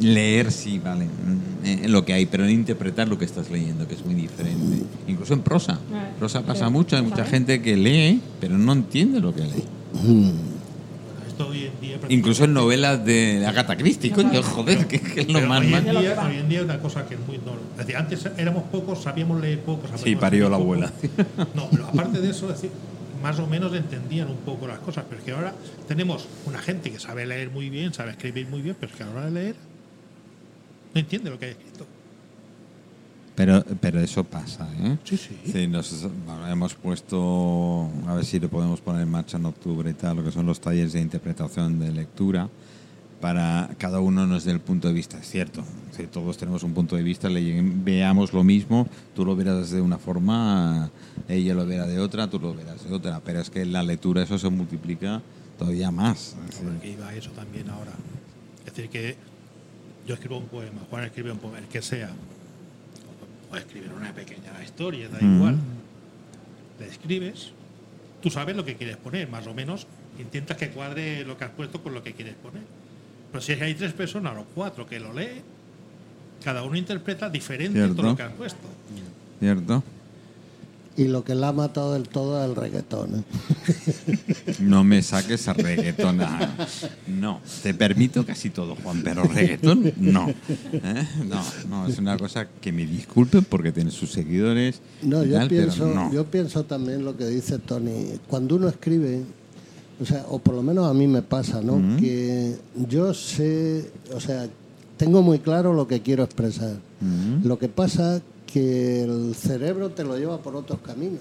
leer, 0.00 0.52
sí, 0.52 0.78
vale, 0.78 1.06
mm, 1.06 1.66
eh, 1.66 1.88
lo 1.88 2.04
que 2.04 2.12
hay, 2.12 2.26
pero 2.26 2.44
no 2.44 2.50
interpretar 2.50 3.08
lo 3.08 3.18
que 3.18 3.24
estás 3.24 3.50
leyendo, 3.50 3.88
que 3.88 3.94
es 3.94 4.04
muy 4.04 4.14
diferente. 4.14 4.84
Incluso 5.08 5.34
en 5.34 5.40
prosa. 5.40 5.74
Eh, 5.74 6.12
Prosa 6.18 6.42
pasa 6.42 6.68
mucho. 6.70 6.96
Hay 6.96 7.02
mucha 7.02 7.24
gente 7.24 7.60
que 7.62 7.76
lee, 7.76 8.20
pero 8.40 8.58
no 8.58 8.72
entiende 8.72 9.20
lo 9.20 9.34
que 9.34 9.42
lee. 9.42 9.64
Hoy 11.40 11.66
en 11.66 11.80
día. 11.80 11.98
Incluso 12.08 12.44
en 12.44 12.52
novelas 12.54 13.04
de 13.04 13.44
Agatha 13.46 13.76
Christie, 13.76 14.10
coño, 14.10 14.42
joder, 14.42 14.86
que, 14.86 15.00
que 15.00 15.20
es 15.22 15.28
lo 15.28 15.40
más 15.42 15.60
hoy, 15.60 15.68
mal. 15.68 15.86
en 15.86 16.00
día, 16.00 16.22
hoy 16.22 16.36
en 16.36 16.48
día 16.48 16.62
una 16.62 16.78
cosa 16.80 17.06
que 17.06 17.14
es 17.14 17.20
muy 17.26 17.38
no, 17.38 17.52
es 17.72 17.78
decir, 17.78 17.96
antes 17.96 18.28
éramos 18.36 18.64
pocos, 18.64 19.02
sabíamos 19.02 19.40
leer 19.40 19.60
poco. 19.60 19.82
sabíamos 19.82 20.00
Sí, 20.02 20.16
parió 20.16 20.44
la 20.48 20.56
poco. 20.56 20.62
abuela. 20.62 20.92
No, 21.54 21.68
pero 21.70 21.86
aparte 21.86 22.20
de 22.20 22.30
eso, 22.30 22.46
es 22.50 22.54
decir, 22.60 22.70
más 23.22 23.38
o 23.38 23.46
menos 23.46 23.74
entendían 23.74 24.28
un 24.28 24.38
poco 24.38 24.66
las 24.66 24.78
cosas, 24.80 25.04
pero 25.08 25.20
es 25.20 25.24
que 25.24 25.32
ahora 25.32 25.54
tenemos 25.86 26.26
una 26.46 26.58
gente 26.58 26.90
que 26.90 26.98
sabe 26.98 27.26
leer 27.26 27.50
muy 27.50 27.68
bien, 27.70 27.92
sabe 27.94 28.12
escribir 28.12 28.46
muy 28.48 28.62
bien, 28.62 28.76
pero 28.78 28.92
es 28.92 28.96
que 28.96 29.02
a 29.04 29.06
la 29.06 29.12
hora 29.12 29.24
de 29.26 29.30
leer 29.32 29.54
no 30.94 31.00
entiende 31.00 31.30
lo 31.30 31.38
que 31.38 31.46
hay 31.46 31.50
escrito. 31.52 31.86
Pero, 33.38 33.62
pero 33.80 34.00
eso 34.00 34.24
pasa, 34.24 34.68
¿eh? 34.82 34.98
Sí, 35.04 35.16
sí. 35.16 35.38
Sí, 35.52 35.66
nos 35.68 36.02
bueno, 36.26 36.48
hemos 36.48 36.74
puesto, 36.74 37.88
a 38.08 38.14
ver 38.14 38.24
si 38.24 38.40
lo 38.40 38.48
podemos 38.48 38.80
poner 38.80 39.02
en 39.02 39.10
marcha 39.12 39.36
en 39.36 39.46
octubre 39.46 39.88
y 39.88 39.94
tal, 39.94 40.16
lo 40.16 40.24
que 40.24 40.32
son 40.32 40.44
los 40.44 40.60
talleres 40.60 40.92
de 40.92 41.00
interpretación 41.00 41.78
de 41.78 41.92
lectura, 41.92 42.48
para 43.20 43.70
cada 43.78 44.00
uno 44.00 44.26
nos 44.26 44.42
dé 44.44 44.50
el 44.50 44.58
punto 44.58 44.88
de 44.88 44.94
vista. 44.94 45.18
Es 45.18 45.28
cierto, 45.30 45.62
sí, 45.96 46.08
todos 46.12 46.36
tenemos 46.36 46.64
un 46.64 46.72
punto 46.74 46.96
de 46.96 47.04
vista, 47.04 47.28
le- 47.28 47.62
veamos 47.62 48.32
lo 48.32 48.42
mismo, 48.42 48.88
tú 49.14 49.24
lo 49.24 49.36
verás 49.36 49.70
de 49.70 49.80
una 49.80 49.98
forma, 49.98 50.90
ella 51.28 51.54
lo 51.54 51.64
verá 51.64 51.86
de 51.86 52.00
otra, 52.00 52.28
tú 52.28 52.40
lo 52.40 52.52
verás 52.54 52.82
de 52.88 52.92
otra, 52.92 53.20
pero 53.24 53.40
es 53.40 53.50
que 53.50 53.62
en 53.62 53.72
la 53.72 53.84
lectura 53.84 54.24
eso 54.24 54.36
se 54.36 54.48
multiplica 54.50 55.22
todavía 55.60 55.92
más. 55.92 56.34
Es 56.50 56.56
Porque 56.56 56.90
iba 56.90 57.14
eso 57.14 57.30
también 57.30 57.70
ahora. 57.70 57.92
Es 58.66 58.74
decir, 58.74 58.90
que 58.90 59.16
yo 60.08 60.14
escribo 60.14 60.38
un 60.38 60.46
poema, 60.46 60.80
Juan 60.90 61.04
escribe 61.04 61.30
un 61.30 61.38
poema, 61.38 61.58
el 61.58 61.66
que 61.66 61.82
sea. 61.82 62.10
O 63.50 63.56
escribir 63.56 63.90
una 63.92 64.12
pequeña 64.12 64.52
historia, 64.62 65.08
da 65.08 65.18
Mm. 65.20 65.36
igual. 65.36 65.56
Le 66.80 66.86
escribes, 66.86 67.50
tú 68.22 68.30
sabes 68.30 68.54
lo 68.56 68.64
que 68.64 68.76
quieres 68.76 68.96
poner, 68.96 69.28
más 69.28 69.46
o 69.46 69.54
menos. 69.54 69.86
Intentas 70.18 70.56
que 70.56 70.70
cuadre 70.70 71.24
lo 71.24 71.36
que 71.38 71.44
has 71.44 71.50
puesto 71.50 71.82
con 71.82 71.94
lo 71.94 72.02
que 72.02 72.12
quieres 72.12 72.34
poner. 72.34 72.62
Pero 73.30 73.40
si 73.42 73.52
hay 73.52 73.74
tres 73.74 73.92
personas 73.92 74.36
o 74.36 74.44
cuatro 74.54 74.86
que 74.86 74.98
lo 75.00 75.12
leen, 75.12 75.42
cada 76.42 76.62
uno 76.62 76.76
interpreta 76.76 77.28
diferente 77.28 77.80
todo 77.88 78.02
lo 78.02 78.16
que 78.16 78.22
has 78.22 78.32
puesto. 78.32 78.68
¿Cierto? 79.40 79.82
Y 80.98 81.06
lo 81.06 81.22
que 81.22 81.36
la 81.36 81.48
ha 81.48 81.52
matado 81.52 81.92
del 81.92 82.08
todo 82.08 82.42
es 82.42 82.50
el 82.50 82.56
reggaetón. 82.56 83.24
No 84.58 84.82
me 84.82 85.02
saques 85.02 85.46
a 85.46 85.52
reggaetón. 85.52 86.20
Ah, 86.20 86.66
No, 87.06 87.40
te 87.62 87.72
permito 87.72 88.26
casi 88.26 88.50
todo, 88.50 88.74
Juan, 88.82 89.02
pero 89.04 89.22
reggaetón 89.22 89.92
no. 89.98 90.28
¿Eh? 90.28 91.08
No, 91.28 91.42
no, 91.68 91.86
es 91.86 91.98
una 91.98 92.16
cosa 92.18 92.48
que 92.60 92.72
me 92.72 92.84
disculpen 92.84 93.44
porque 93.44 93.70
tiene 93.70 93.92
sus 93.92 94.10
seguidores. 94.10 94.80
No, 95.02 95.22
yo 95.22 95.34
tal, 95.36 95.48
pienso, 95.48 95.86
no. 95.86 96.12
yo 96.12 96.24
pienso 96.24 96.64
también 96.64 97.04
lo 97.04 97.16
que 97.16 97.26
dice 97.26 97.58
Tony. 97.58 98.18
Cuando 98.26 98.56
uno 98.56 98.68
escribe, 98.68 99.22
o 100.00 100.04
sea, 100.04 100.24
o 100.28 100.40
por 100.40 100.54
lo 100.54 100.62
menos 100.64 100.90
a 100.90 100.94
mí 100.94 101.06
me 101.06 101.22
pasa, 101.22 101.60
¿no? 101.62 101.80
Que 101.98 102.56
yo 102.88 103.14
sé, 103.14 103.88
o 104.12 104.18
sea, 104.20 104.48
tengo 104.96 105.22
muy 105.22 105.38
claro 105.38 105.72
lo 105.74 105.86
que 105.86 106.02
quiero 106.02 106.24
expresar. 106.24 106.76
Lo 107.44 107.58
que 107.58 107.68
pasa 107.68 108.20
que 108.52 109.02
el 109.02 109.34
cerebro 109.34 109.90
te 109.90 110.04
lo 110.04 110.16
lleva 110.16 110.38
por 110.38 110.56
otros 110.56 110.80
caminos. 110.80 111.20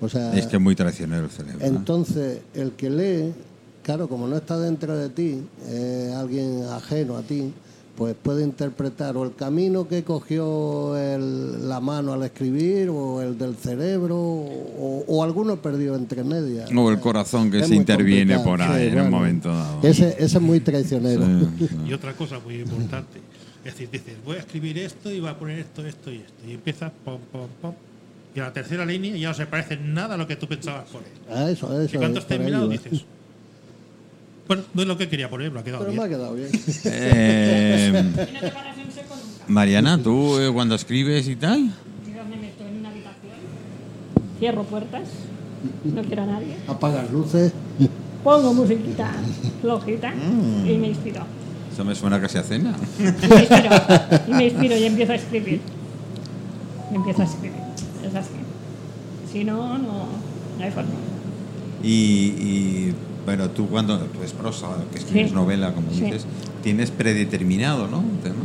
O 0.00 0.08
sea, 0.08 0.34
Es 0.34 0.46
que 0.46 0.56
es 0.56 0.62
muy 0.62 0.74
traicionero 0.74 1.24
el 1.24 1.30
cerebro. 1.30 1.58
¿eh? 1.64 1.68
entonces 1.68 2.38
el 2.54 2.72
que 2.72 2.88
lee, 2.90 3.32
claro, 3.82 4.08
como 4.08 4.26
no 4.26 4.36
está 4.36 4.58
dentro 4.58 4.96
de 4.96 5.10
ti, 5.10 5.42
es 5.68 6.12
alguien 6.14 6.64
ajeno 6.64 7.16
a 7.18 7.22
ti, 7.22 7.52
pues 7.96 8.14
puede 8.22 8.42
interpretar 8.42 9.14
o 9.18 9.24
el 9.24 9.34
camino 9.34 9.86
que 9.86 10.02
cogió 10.04 10.96
el- 10.96 11.68
la 11.68 11.80
mano 11.80 12.14
al 12.14 12.22
escribir, 12.22 12.88
o 12.88 13.20
el 13.20 13.36
del 13.36 13.56
cerebro, 13.56 14.16
o, 14.18 15.04
o 15.06 15.22
alguno 15.22 15.56
perdido 15.60 15.94
entre 15.96 16.24
medias. 16.24 16.70
O 16.74 16.90
el 16.90 16.98
corazón 16.98 17.50
que 17.50 17.60
Es 17.60 17.68
se 17.68 17.74
interviene 17.74 18.38
por 18.38 18.62
ahí 18.62 18.88
sí, 18.88 18.96
en 18.96 19.00
un 19.04 19.10
momento 19.10 19.50
dado. 19.50 19.80
Ese, 19.82 20.08
ese 20.18 20.38
es 20.38 20.40
muy 20.40 20.60
traicionero. 20.60 21.22
Sí, 21.58 21.68
sí. 21.68 21.76
Y 21.88 21.92
otra 21.92 22.14
cosa 22.14 22.38
muy 22.38 22.60
importante. 22.60 23.20
Es 23.64 23.72
decir, 23.74 23.90
dices, 23.90 24.14
voy 24.24 24.36
a 24.36 24.40
escribir 24.40 24.78
esto 24.78 25.10
y 25.12 25.20
voy 25.20 25.28
a 25.30 25.38
poner 25.38 25.58
esto, 25.58 25.84
esto 25.86 26.10
y 26.10 26.16
esto. 26.16 26.32
Y 26.48 26.52
empiezas, 26.54 26.92
pom, 27.04 27.18
pom, 27.30 27.48
pom. 27.60 27.74
Y 28.34 28.40
a 28.40 28.44
la 28.44 28.52
tercera 28.52 28.86
línea 28.86 29.16
ya 29.16 29.28
no 29.28 29.34
se 29.34 29.46
parece 29.46 29.76
nada 29.76 30.14
a 30.14 30.16
lo 30.16 30.26
que 30.26 30.36
tú 30.36 30.46
pensabas 30.46 30.88
poner. 30.88 31.10
A 31.30 31.50
eso, 31.50 31.70
a 31.70 31.82
eso. 31.84 31.94
Y 31.96 31.98
cuando 31.98 32.20
has 32.20 32.26
terminado 32.26 32.68
dices, 32.68 33.04
bueno, 34.46 34.62
no 34.72 34.82
es 34.82 34.88
lo 34.88 34.96
que 34.96 35.08
quería 35.08 35.28
poner, 35.28 35.48
pero 35.48 35.60
ha 35.60 35.64
quedado 35.64 35.84
Pero 35.84 35.96
me 35.96 36.02
ha 36.02 36.06
bien. 36.06 36.18
quedado 36.18 36.34
bien. 36.34 36.48
Eh, 36.84 37.92
Y 37.94 38.32
no 38.34 38.40
te 38.40 38.50
paras 38.50 38.78
en 38.78 38.92
seco 38.92 39.14
nunca. 39.16 39.44
Mariana, 39.48 40.02
tú 40.02 40.38
eh, 40.38 40.50
cuando 40.52 40.74
escribes 40.74 41.28
y 41.28 41.36
tal, 41.36 41.66
Yo 41.66 42.24
me 42.24 42.36
meto 42.36 42.64
en 42.66 42.78
una 42.78 42.88
habitación, 42.88 43.32
cierro 44.38 44.62
puertas, 44.64 45.08
no 45.84 46.02
quiero 46.02 46.22
a 46.22 46.26
nadie, 46.26 46.56
Apagas 46.66 47.10
luces. 47.12 47.52
pongo 48.24 48.54
musiquita 48.54 49.12
flojita 49.60 50.10
Mm. 50.12 50.66
y 50.70 50.78
me 50.78 50.88
inspiro. 50.88 51.24
Me 51.84 51.94
suena 51.94 52.20
casi 52.20 52.38
a 52.38 52.42
cena. 52.42 52.74
Y 52.98 53.02
me 53.02 53.36
inspiro, 53.38 53.74
y 54.28 54.32
me 54.34 54.44
inspiro 54.44 54.76
y 54.76 54.84
empiezo 54.84 55.12
a 55.12 55.16
escribir. 55.16 55.60
Y 56.90 56.94
empiezo 56.96 57.22
a 57.22 57.24
escribir. 57.24 57.60
Es 58.06 58.14
así. 58.14 58.30
Si 59.32 59.44
no, 59.44 59.78
no, 59.78 60.06
no 60.58 60.64
hay 60.64 60.70
forma. 60.70 60.90
Y, 61.82 61.88
y, 61.92 62.94
bueno, 63.24 63.50
tú 63.50 63.68
cuando 63.68 63.98
tú 63.98 64.22
es 64.22 64.32
prosa, 64.32 64.68
que 64.92 64.98
escribes 64.98 65.28
Sí. 65.30 65.34
novela, 65.34 65.72
como 65.72 65.90
Sí. 65.92 66.02
dices, 66.02 66.26
tienes 66.62 66.90
predeterminado, 66.90 67.86
¿no? 67.88 67.98
Un 67.98 68.18
tema. 68.18 68.36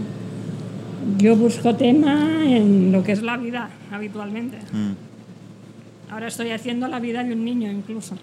Yo 1.17 1.35
busco 1.35 1.75
tema 1.75 2.43
en 2.45 2.91
lo 2.91 3.03
que 3.03 3.11
es 3.11 3.21
la 3.21 3.37
vida 3.37 3.69
habitualmente. 3.91 4.57
Mm. 4.71 6.11
Ahora 6.11 6.27
estoy 6.27 6.51
haciendo 6.51 6.87
la 6.87 6.99
vida 6.99 7.23
de 7.23 7.33
un 7.33 7.43
niño 7.43 7.71
incluso. 7.71 8.15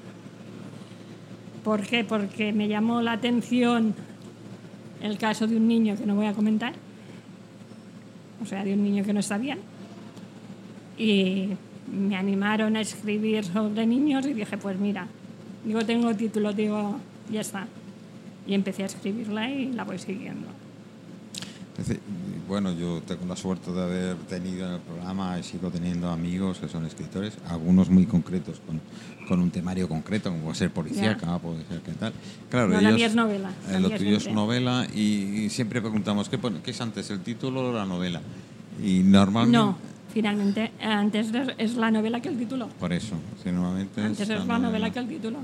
¿Por 1.65 1.83
qué? 1.83 2.05
Porque 2.05 2.53
me 2.53 2.69
llamó 2.69 3.03
la 3.03 3.13
atención 3.13 3.95
el 5.03 5.19
caso 5.19 5.47
de 5.47 5.57
un 5.57 5.69
niño 5.69 5.97
que 5.97 6.07
no 6.07 6.15
voy 6.15 6.27
a 6.27 6.33
comentar. 6.33 6.73
O 8.41 8.47
sea, 8.47 8.65
de 8.65 8.73
un 8.73 8.83
niño 8.83 9.05
que 9.05 9.13
no 9.13 9.21
está 9.21 9.39
bien. 9.39 9.59
Y 10.97 11.49
me 11.93 12.17
animaron 12.17 12.77
a 12.77 12.81
escribir 12.81 13.45
sobre 13.45 13.87
niños 13.87 14.27
y 14.27 14.35
dije, 14.35 14.57
pues 14.57 14.79
mira, 14.79 15.07
digo, 15.65 15.85
tengo 15.85 16.15
título, 16.15 16.53
digo, 16.53 16.97
ya 17.31 17.41
está. 17.41 17.67
Y 18.47 18.55
empecé 18.55 18.83
a 18.83 18.87
escribirla 18.87 19.51
y 19.51 19.73
la 19.73 19.85
voy 19.85 19.99
siguiendo. 19.99 20.49
Bueno, 22.53 22.71
yo 22.75 23.01
tengo 23.07 23.25
la 23.25 23.35
suerte 23.35 23.73
de 23.73 23.83
haber 23.83 24.17
tenido 24.29 24.67
en 24.67 24.75
el 24.75 24.81
programa 24.81 25.39
y 25.39 25.43
sigo 25.43 25.71
teniendo 25.71 26.11
amigos 26.11 26.59
que 26.59 26.69
son 26.69 26.85
escritores, 26.85 27.33
algunos 27.49 27.89
muy 27.89 28.05
concretos, 28.05 28.61
con, 28.67 28.79
con 29.27 29.41
un 29.41 29.51
temario 29.51 29.89
concreto, 29.89 30.29
como 30.29 30.43
puede 30.43 30.57
ser 30.57 30.71
policíaca, 30.71 31.39
puede 31.39 31.65
ser 31.65 31.81
qué 31.81 31.93
tal. 31.93 32.13
Claro, 32.51 32.69
No, 32.69 32.75
la 32.75 32.81
ellos- 32.91 32.95
mía 32.97 33.07
es 33.07 33.15
novela, 33.15 33.51
la 33.71 33.79
eh, 33.79 33.81
lo 33.81 33.89
tuyo 33.93 34.17
es 34.19 34.31
novela 34.31 34.87
y, 34.95 35.45
y 35.45 35.49
siempre 35.49 35.81
preguntamos, 35.81 36.29
¿qué, 36.29 36.39
qué 36.63 36.71
es 36.73 36.81
antes, 36.83 37.09
el 37.11 37.21
título 37.21 37.71
o 37.71 37.73
la 37.73 37.87
novela? 37.87 38.21
Y 38.85 38.99
normalmente... 38.99 39.57
No, 39.57 39.79
finalmente, 40.13 40.73
antes 40.83 41.29
es- 41.57 41.77
la 41.77 41.91
novela 41.91 42.21
que 42.21 42.29
el 42.29 42.37
título. 42.37 42.69
Por 42.79 42.93
eso, 42.93 43.15
normalmente 43.47 43.99
Antes 44.03 44.29
es 44.29 44.29
es 44.29 44.47
la 44.47 44.59
novela 44.59 44.91
que 44.91 44.99
el 44.99 45.09
título. 45.09 45.39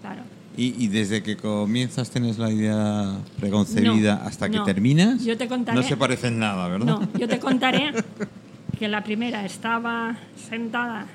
Claro. 0.00 0.22
Y, 0.56 0.84
y 0.84 0.88
desde 0.88 1.22
que 1.22 1.36
comienzas 1.36 2.10
tienes 2.10 2.38
la 2.38 2.50
idea 2.50 3.16
preconcebida 3.40 4.20
No, 4.22 4.28
hasta 4.28 4.48
que 4.48 4.58
no. 4.58 4.64
terminas, 4.64 5.24
Yo 5.24 5.36
te 5.36 5.48
contaré- 5.48 5.74
no 5.74 5.82
se 5.82 5.96
parecen 5.96 6.38
nada, 6.38 6.68
¿verdad? 6.68 6.86
No, 6.86 7.08
yo 7.18 7.26
te 7.26 7.40
contaré 7.40 7.92
que 8.78 8.86
la 8.88 9.02
primera 9.02 9.44
estaba 9.44 10.16
sentada 10.48 11.06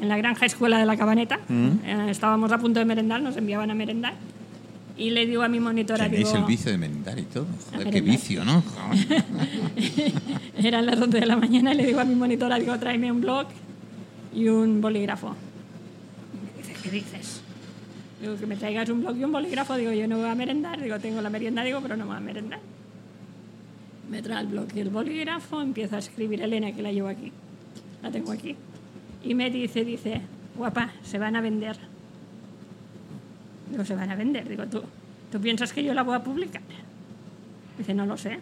en 0.00 0.08
la 0.08 0.16
granja 0.16 0.46
escuela 0.46 0.78
de 0.78 0.86
la 0.86 0.96
cabaneta. 0.96 1.38
Mm. 1.48 1.68
Eh, 1.84 2.06
estábamos 2.10 2.50
a 2.50 2.58
punto 2.58 2.80
de 2.80 2.86
merendar, 2.86 3.22
nos 3.22 3.36
enviaban 3.36 3.70
a 3.70 3.74
merendar. 3.74 4.14
Y 4.96 5.10
le 5.10 5.26
digo 5.26 5.42
a 5.42 5.48
mi 5.48 5.60
monitora, 5.60 6.04
Tenéis 6.10 6.26
digo, 6.28 6.38
el 6.40 6.44
vicio 6.44 6.70
de 6.72 6.76
merendar 6.78 7.18
y 7.18 7.22
todo. 7.22 7.46
Joder, 7.72 7.90
qué 7.90 8.00
vicio, 8.00 8.44
¿no? 8.44 8.62
eran 10.56 10.86
las 10.86 11.00
11 11.00 11.20
de 11.20 11.26
la 11.26 11.36
mañana, 11.36 11.72
y 11.72 11.76
le 11.76 11.86
digo 11.86 12.00
a 12.00 12.04
mi 12.04 12.14
monitora, 12.14 12.58
digo, 12.58 12.76
tráeme 12.78 13.10
un 13.10 13.20
blog 13.20 13.46
y 14.34 14.48
un 14.48 14.80
bolígrafo. 14.80 15.34
Y 16.34 16.46
me 16.46 16.62
dice, 16.68 16.82
¿qué 16.82 16.90
dices? 16.90 17.39
Digo, 18.20 18.36
que 18.36 18.46
me 18.46 18.56
traigas 18.56 18.88
un 18.90 19.00
blog 19.00 19.16
y 19.16 19.24
un 19.24 19.32
bolígrafo. 19.32 19.76
Digo, 19.76 19.92
yo 19.92 20.06
no 20.06 20.18
voy 20.18 20.28
a 20.28 20.34
merendar. 20.34 20.80
Digo, 20.80 20.98
tengo 20.98 21.22
la 21.22 21.30
merienda, 21.30 21.64
digo, 21.64 21.80
pero 21.80 21.96
no 21.96 22.06
voy 22.06 22.16
a 22.16 22.20
merendar. 22.20 22.60
Me 24.10 24.20
trae 24.22 24.42
el 24.42 24.48
blog 24.48 24.66
y 24.74 24.80
el 24.80 24.90
bolígrafo, 24.90 25.62
empiezo 25.62 25.96
a 25.96 26.00
escribir 26.00 26.42
Elena, 26.42 26.72
que 26.72 26.82
la 26.82 26.92
llevo 26.92 27.08
aquí. 27.08 27.32
La 28.02 28.10
tengo 28.10 28.32
aquí. 28.32 28.56
Y 29.24 29.34
me 29.34 29.50
dice, 29.50 29.84
dice, 29.84 30.20
guapa, 30.56 30.92
se 31.02 31.18
van 31.18 31.36
a 31.36 31.40
vender. 31.40 31.76
Digo, 33.70 33.84
se 33.84 33.94
van 33.94 34.10
a 34.10 34.16
vender. 34.16 34.48
Digo, 34.48 34.66
¿tú, 34.66 34.82
¿tú 35.30 35.40
piensas 35.40 35.72
que 35.72 35.84
yo 35.84 35.94
la 35.94 36.02
voy 36.02 36.16
a 36.16 36.24
publicar? 36.24 36.62
Dice, 37.78 37.94
no 37.94 38.04
lo 38.04 38.16
sé. 38.16 38.38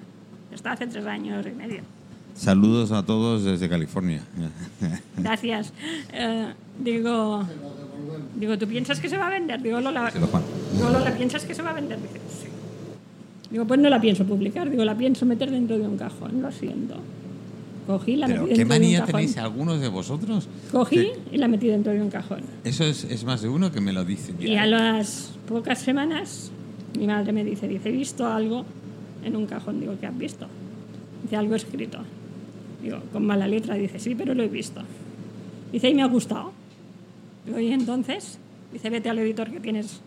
Está 0.50 0.72
hace 0.72 0.86
tres 0.86 1.06
años 1.06 1.46
y 1.46 1.50
medio. 1.50 1.82
Saludos 2.34 2.92
a 2.92 3.04
todos 3.04 3.44
desde 3.44 3.68
California. 3.68 4.22
Gracias. 5.16 5.72
Eh, 6.12 6.52
digo, 6.78 7.44
digo, 8.38 8.57
¿tú 8.59 8.66
piensas 8.66 9.01
que 9.01 9.09
se 9.09 9.16
va 9.16 9.27
a 9.27 9.31
vender? 9.31 9.61
Digo, 9.62 9.81
Lola, 9.81 10.11
digo, 10.12 10.90
Lola, 10.90 11.12
¿piensas 11.14 11.44
que 11.44 11.55
se 11.55 11.62
va 11.62 11.70
a 11.70 11.74
vender? 11.74 11.98
Dice, 12.01 12.20
sí. 12.42 12.48
Digo, 13.51 13.64
pues 13.66 13.81
no 13.81 13.88
la 13.88 14.01
pienso 14.01 14.24
publicar. 14.24 14.68
Digo, 14.70 14.85
la 14.85 14.96
pienso 14.96 15.24
meter 15.27 15.51
dentro 15.51 15.79
de 15.79 15.87
un 15.87 15.96
cajón. 15.96 16.42
Lo 16.42 16.51
siento. 16.53 16.96
Cogí, 17.87 18.16
la 18.16 18.27
Pero 18.27 18.42
metí 18.42 18.53
qué 18.55 18.59
dentro 18.59 18.74
de 18.74 18.77
un 18.79 18.83
manía 18.83 18.98
cajón. 19.01 19.12
tenéis 19.12 19.38
algunos 19.38 19.81
de 19.81 19.88
vosotros. 19.88 20.48
Cogí 20.70 20.96
Que 20.96 21.18
y 21.33 21.38
la 21.38 21.48
metí 21.48 21.68
dentro 21.68 21.92
de 21.92 22.03
un 22.03 22.11
cajón. 22.11 22.40
Eso 22.64 22.85
es, 22.85 23.05
es 23.05 23.24
más 23.24 23.40
de 23.40 23.48
uno 23.48 23.72
que 23.72 23.81
me 23.81 23.92
lo 23.94 24.05
dice. 24.05 24.35
Y 24.38 24.57
a 24.57 24.66
las 24.66 25.33
pocas 25.48 25.79
semanas, 25.79 26.51
mi 26.98 27.07
madre 27.07 27.33
me 27.33 27.44
dice, 27.44 27.66
dice, 27.66 27.88
he 27.88 27.92
visto 27.92 28.27
algo 28.27 28.66
en 29.24 29.35
un 29.37 29.46
cajón. 29.46 29.81
Digo, 29.81 29.94
¿qué 29.98 30.07
has 30.07 30.18
visto? 30.18 30.46
Dice, 31.22 31.37
algo 31.37 31.55
escrito. 31.55 32.01
Digo, 32.83 32.98
con 33.11 33.24
mala 33.24 33.48
letra. 33.48 33.74
Dice, 33.77 33.98
sí, 33.98 34.14
pero 34.14 34.35
lo 34.35 34.42
he 34.42 34.48
visto. 34.48 34.83
Dice, 35.72 35.88
y 35.88 35.94
me 35.94 36.03
ha 36.03 36.07
gustado. 36.09 36.53
Digo, 37.48 37.61
y 37.61 37.72
entonces, 37.72 38.38
dice, 38.72 38.90
vete 38.90 39.08
al 39.08 39.18
editor 39.18 39.50
que 39.50 39.58
tienes 39.58 40.00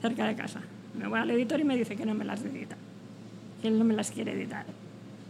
cerca 0.00 0.26
de 0.28 0.36
casa. 0.36 0.60
Me 0.96 1.08
voy 1.08 1.18
al 1.18 1.30
editor 1.32 1.58
y 1.58 1.64
me 1.64 1.76
dice 1.76 1.96
que 1.96 2.06
no 2.06 2.14
me 2.14 2.24
las 2.24 2.40
edita. 2.44 2.76
Que 3.60 3.66
él 3.66 3.78
no 3.78 3.84
me 3.84 3.94
las 3.94 4.12
quiere 4.12 4.32
editar. 4.32 4.64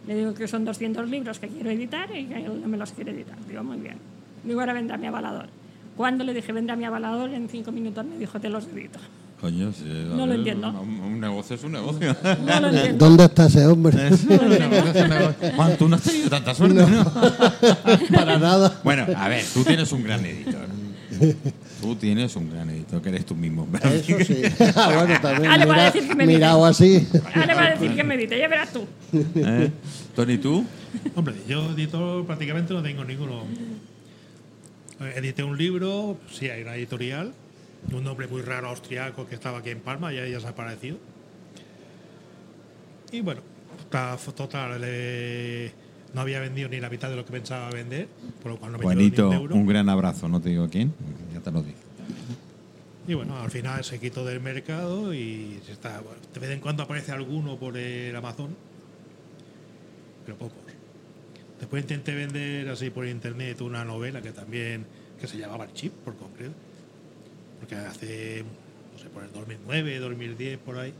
Le 0.06 0.14
digo 0.14 0.34
que 0.34 0.46
son 0.46 0.66
200 0.66 1.08
libros 1.08 1.38
que 1.38 1.48
quiero 1.48 1.70
editar 1.70 2.14
y 2.14 2.26
que 2.26 2.44
él 2.44 2.60
no 2.60 2.68
me 2.68 2.76
los 2.76 2.92
quiere 2.92 3.12
editar. 3.12 3.36
Digo, 3.48 3.64
muy 3.64 3.78
bien. 3.78 3.96
Digo, 4.44 4.60
ahora 4.60 4.74
vendrá 4.74 4.98
mi 4.98 5.06
avalador. 5.06 5.46
Cuando 5.96 6.22
le 6.22 6.34
dije 6.34 6.52
vendrá 6.52 6.76
mi 6.76 6.84
avalador, 6.84 7.30
en 7.30 7.48
cinco 7.48 7.72
minutos 7.72 8.04
me 8.04 8.18
dijo, 8.18 8.38
te 8.38 8.50
los 8.50 8.66
edito. 8.66 8.98
Coño, 9.40 9.72
sí, 9.72 9.84
No 9.86 10.18
lo 10.18 10.26
ver, 10.26 10.36
entiendo. 10.36 10.68
Un, 10.82 11.00
un 11.00 11.20
negocio 11.20 11.56
es 11.56 11.64
un 11.64 11.72
negocio. 11.72 12.14
No 12.44 12.60
lo 12.60 12.68
entiendo. 12.76 13.06
¿Dónde 13.06 13.24
está 13.24 13.46
ese 13.46 13.66
hombre? 13.66 14.10
Juan, 15.56 15.76
tú 15.78 15.88
no 15.88 15.96
has 15.96 16.02
tenido 16.02 16.28
tanta 16.28 16.54
suerte, 16.54 16.74
¿no? 16.86 17.04
Para 18.14 18.38
nada. 18.38 18.80
Bueno, 18.84 19.06
a 19.16 19.28
ver, 19.28 19.44
tú 19.52 19.64
tienes 19.64 19.90
un 19.92 20.02
gran 20.02 20.24
editor. 20.24 20.66
Tú 21.80 21.96
tienes 21.96 22.34
un 22.36 22.50
gran 22.50 22.70
editor, 22.70 23.02
que 23.02 23.08
eres 23.08 23.26
tú 23.26 23.34
mismo. 23.34 23.68
Eso 23.82 24.16
sí. 24.24 24.42
Ah, 24.76 24.92
bueno, 24.94 25.20
también. 25.20 25.50
Ah, 25.52 25.58
le 25.58 25.66
va 25.66 25.72
a 25.74 25.76
mira- 25.76 25.90
decir 25.92 26.08
que 26.08 26.14
me 26.14 26.26
mirado 26.26 26.64
así. 26.64 27.06
Ahora 27.26 27.46
le 27.46 27.54
va 27.54 27.64
a 27.66 27.70
decir 27.70 27.94
que 27.94 28.04
me 28.04 28.14
edite, 28.14 28.38
ya 28.38 28.48
verás 28.48 28.72
tú. 28.72 28.86
¿Eh? 29.12 29.70
Tony, 30.14 30.38
¿tú? 30.38 30.64
Hombre, 31.14 31.34
yo 31.48 31.70
editor 31.72 32.24
prácticamente 32.26 32.72
no 32.74 32.82
tengo 32.82 33.04
ninguno. 33.04 33.44
Edité 35.16 35.42
un 35.42 35.58
libro, 35.58 36.16
sí, 36.30 36.48
hay 36.48 36.62
una 36.62 36.76
editorial, 36.76 37.32
un 37.92 38.04
nombre 38.04 38.28
muy 38.28 38.42
raro 38.42 38.68
austriaco 38.68 39.26
que 39.26 39.34
estaba 39.34 39.58
aquí 39.58 39.70
en 39.70 39.80
Palma, 39.80 40.12
ya, 40.12 40.26
ya 40.28 40.38
se 40.38 40.46
ha 40.46 40.50
aparecido. 40.50 40.98
Y 43.10 43.20
bueno, 43.20 43.40
ta- 43.90 44.16
total, 44.36 44.80
eh, 44.84 45.71
no 46.14 46.20
había 46.20 46.40
vendido 46.40 46.68
ni 46.68 46.78
la 46.80 46.90
mitad 46.90 47.08
de 47.10 47.16
lo 47.16 47.24
que 47.24 47.32
pensaba 47.32 47.70
vender, 47.70 48.08
por 48.42 48.52
lo 48.52 48.58
cual 48.58 48.72
no 48.72 48.78
me 48.78 48.84
ni 48.84 48.92
Juanito, 48.92 49.28
un 49.28 49.34
euro. 49.34 49.54
un 49.54 49.66
gran 49.66 49.88
abrazo, 49.88 50.28
no 50.28 50.40
te 50.40 50.50
digo 50.50 50.68
quién, 50.70 50.92
ya 51.32 51.40
te 51.40 51.50
lo 51.50 51.62
digo. 51.62 51.76
Y 53.08 53.14
bueno, 53.14 53.36
al 53.38 53.50
final 53.50 53.82
se 53.84 53.98
quitó 53.98 54.24
del 54.24 54.40
mercado 54.40 55.12
y 55.12 55.60
se 55.66 55.72
está, 55.72 56.00
bueno, 56.00 56.18
de 56.32 56.40
vez 56.40 56.50
en 56.50 56.60
cuando 56.60 56.82
aparece 56.84 57.10
alguno 57.12 57.56
por 57.58 57.76
el 57.76 58.14
Amazon, 58.14 58.54
pero 60.24 60.36
pocos. 60.38 60.56
Después 61.58 61.82
intenté 61.82 62.14
vender 62.14 62.68
así 62.68 62.90
por 62.90 63.06
internet 63.06 63.60
una 63.60 63.84
novela 63.84 64.20
que 64.22 64.32
también, 64.32 64.84
que 65.20 65.26
se 65.26 65.38
llamaba 65.38 65.64
El 65.64 65.72
Chip, 65.72 65.92
por 66.04 66.16
concreto, 66.16 66.52
porque 67.58 67.74
hace, 67.76 68.44
no 68.92 68.98
sé, 68.98 69.08
por 69.08 69.22
el 69.24 69.32
2009, 69.32 69.98
2010, 69.98 70.58
por 70.58 70.78
ahí, 70.78 70.92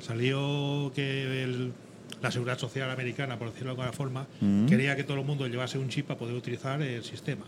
salió 0.00 0.92
que 0.94 1.42
el- 1.44 1.72
la 2.22 2.30
Seguridad 2.30 2.58
Social 2.58 2.90
Americana, 2.90 3.38
por 3.38 3.48
decirlo 3.48 3.66
de 3.68 3.70
alguna 3.80 3.92
forma, 3.92 4.26
Mm. 4.40 4.66
quería 4.66 4.96
que 4.96 5.04
todo 5.04 5.18
el 5.18 5.24
mundo 5.24 5.46
llevase 5.46 5.78
un 5.78 5.88
chip 5.88 6.06
para 6.06 6.18
poder 6.18 6.34
utilizar 6.34 6.80
el 6.82 7.04
sistema. 7.04 7.44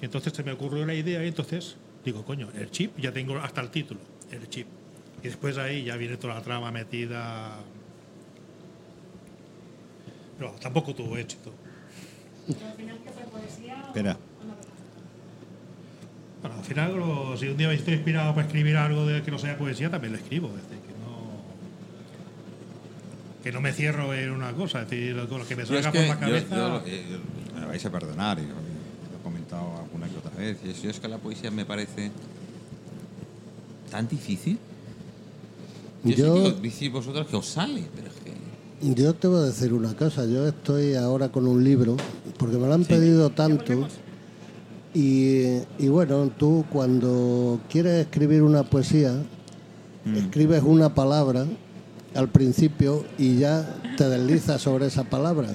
Y 0.00 0.04
entonces 0.04 0.32
se 0.32 0.42
me 0.44 0.52
ocurrió 0.52 0.84
la 0.86 0.94
idea 0.94 1.24
y 1.24 1.28
entonces 1.28 1.76
digo, 2.04 2.24
coño, 2.24 2.48
el 2.54 2.70
chip, 2.70 2.98
ya 2.98 3.12
tengo 3.12 3.36
hasta 3.38 3.60
el 3.60 3.70
título, 3.70 4.00
el 4.30 4.48
chip. 4.48 4.66
Y 5.22 5.26
después 5.28 5.58
ahí 5.58 5.84
ya 5.84 5.96
viene 5.96 6.16
toda 6.16 6.34
la 6.34 6.42
trama 6.42 6.70
metida. 6.70 7.56
Pero 10.38 10.52
tampoco 10.60 10.94
tuvo 10.94 11.16
éxito. 11.18 11.52
Espera. 13.88 14.16
Bueno, 16.40 16.56
al 16.56 16.64
final, 16.64 16.94
si 17.36 17.48
un 17.48 17.56
día 17.56 17.72
estoy 17.72 17.94
inspirado 17.94 18.32
para 18.34 18.46
escribir 18.46 18.76
algo 18.76 19.04
de 19.06 19.22
que 19.22 19.30
no 19.32 19.38
sea 19.38 19.58
poesía, 19.58 19.90
también 19.90 20.12
lo 20.12 20.18
escribo. 20.20 20.50
Que 23.42 23.52
no 23.52 23.60
me 23.60 23.72
cierro 23.72 24.12
en 24.14 24.30
una 24.30 24.52
cosa. 24.52 24.82
Es 24.82 24.90
decir, 24.90 25.14
lo, 25.14 25.28
que 25.46 25.56
me 25.56 25.64
salga 25.66 25.92
que 25.92 25.98
por 26.00 26.08
la 26.08 26.18
cabeza. 26.20 26.56
yo- 26.56 26.82
eh, 26.86 27.02
me 27.58 27.66
vais 27.66 27.84
a 27.84 27.90
perdonar, 27.90 28.38
lo 28.38 28.44
he 28.44 29.22
comentado 29.22 29.76
alguna 29.78 30.08
que 30.08 30.16
otra 30.18 30.30
vez. 30.36 30.58
y 30.64 30.70
es- 30.70 30.82
Yo 30.82 30.90
es 30.90 30.98
que 31.00 31.08
la 31.08 31.18
poesía 31.18 31.50
me 31.50 31.64
parece 31.64 32.10
tan 33.90 34.08
difícil. 34.08 34.58
Yo, 36.04 36.14
Yo- 36.14 36.36
sé 36.36 36.42
que 36.42 36.48
os- 36.56 36.62
decís 36.62 36.92
vosotros 36.92 37.26
que 37.26 37.36
os 37.36 37.46
sale, 37.46 37.84
pero 37.94 38.08
es 38.08 38.14
que. 38.14 38.94
Yo 38.94 39.14
te 39.14 39.26
voy 39.26 39.38
a 39.38 39.42
decir 39.46 39.72
una 39.72 39.94
cosa. 39.96 40.24
Yo 40.26 40.46
estoy 40.46 40.94
ahora 40.94 41.28
con 41.30 41.46
un 41.48 41.62
libro, 41.64 41.96
porque 42.38 42.56
me 42.56 42.66
lo 42.68 42.74
han 42.74 42.84
pedido 42.84 43.30
tanto. 43.30 43.88
Y, 44.94 45.58
y 45.78 45.88
bueno, 45.88 46.30
tú 46.38 46.64
cuando 46.70 47.60
quieres 47.68 48.06
escribir 48.06 48.42
una 48.42 48.62
poesía, 48.64 49.14
escribes 50.14 50.62
una 50.64 50.94
palabra 50.94 51.44
al 52.14 52.28
principio 52.28 53.04
y 53.18 53.36
ya 53.36 53.80
te 53.96 54.08
deslizas 54.08 54.62
sobre 54.62 54.86
esa 54.86 55.04
palabra. 55.04 55.48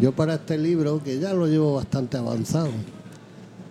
Yo 0.00 0.12
para 0.12 0.34
este 0.34 0.58
libro, 0.58 1.02
que 1.02 1.18
ya 1.18 1.32
lo 1.32 1.46
llevo 1.46 1.74
bastante 1.74 2.16
avanzado, 2.16 2.70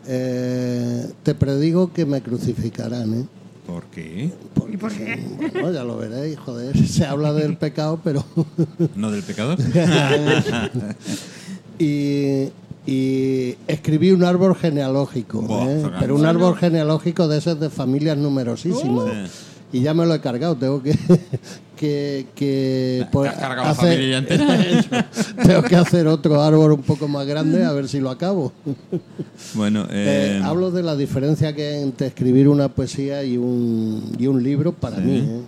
eh, 0.07 1.07
te 1.23 1.35
predigo 1.35 1.93
que 1.93 2.05
me 2.05 2.21
crucificarán. 2.21 3.13
¿eh? 3.13 3.25
¿Por 3.65 3.83
qué? 3.85 4.31
¿Y 4.71 4.77
por 4.77 4.91
qué? 4.91 5.23
Bueno, 5.53 5.71
ya 5.71 5.83
lo 5.83 5.97
veréis, 5.97 6.37
joder, 6.39 6.77
se 6.87 7.05
habla 7.05 7.33
del 7.33 7.57
pecado, 7.57 7.99
pero... 8.03 8.25
¿No 8.95 9.11
del 9.11 9.23
pecador? 9.23 9.57
y, 11.79 12.49
y 12.85 13.55
escribí 13.67 14.11
un 14.11 14.23
árbol 14.23 14.55
genealógico, 14.55 15.41
Buah, 15.41 15.69
¿eh? 15.69 15.91
Pero 15.99 16.15
un 16.15 16.25
árbol 16.25 16.57
genealógico 16.57 17.27
de 17.27 17.37
esos 17.37 17.59
de 17.59 17.69
familias 17.69 18.17
numerosísimas. 18.17 19.31
Y 19.71 19.81
ya 19.81 19.93
me 19.93 20.05
lo 20.05 20.13
he 20.13 20.21
cargado, 20.21 20.55
tengo 20.55 20.83
que, 20.83 20.95
que, 21.75 22.27
que 22.35 23.05
¿Te 23.11 23.27
has 23.27 23.35
cargado 23.37 23.63
la 23.63 23.69
hacer- 23.71 23.93
familia 23.93 24.09
ya 24.09 24.17
entera? 24.17 24.61
Eso. 24.61 24.89
tengo 25.47 25.63
que 25.63 25.75
hacer 25.75 26.07
otro 26.07 26.41
árbol 26.41 26.71
un 26.73 26.81
poco 26.81 27.07
más 27.07 27.25
grande 27.25 27.63
a 27.63 27.71
ver 27.71 27.87
si 27.87 27.99
lo 27.99 28.09
acabo. 28.09 28.51
bueno, 29.55 29.83
Eh, 29.89 30.37
eh, 30.39 30.41
hablo 30.43 30.71
de 30.71 30.83
la 30.83 30.95
diferencia 30.95 31.53
que 31.53 31.67
hay 31.67 31.83
entre 31.83 32.07
escribir 32.07 32.47
una 32.47 32.69
poesía 32.69 33.23
y 33.23 33.37
un, 33.37 34.15
y 34.17 34.27
un 34.27 34.41
libro 34.43 34.71
para 34.73 34.97
Sí. 34.97 35.01
mí. 35.03 35.17
¿eh? 35.19 35.41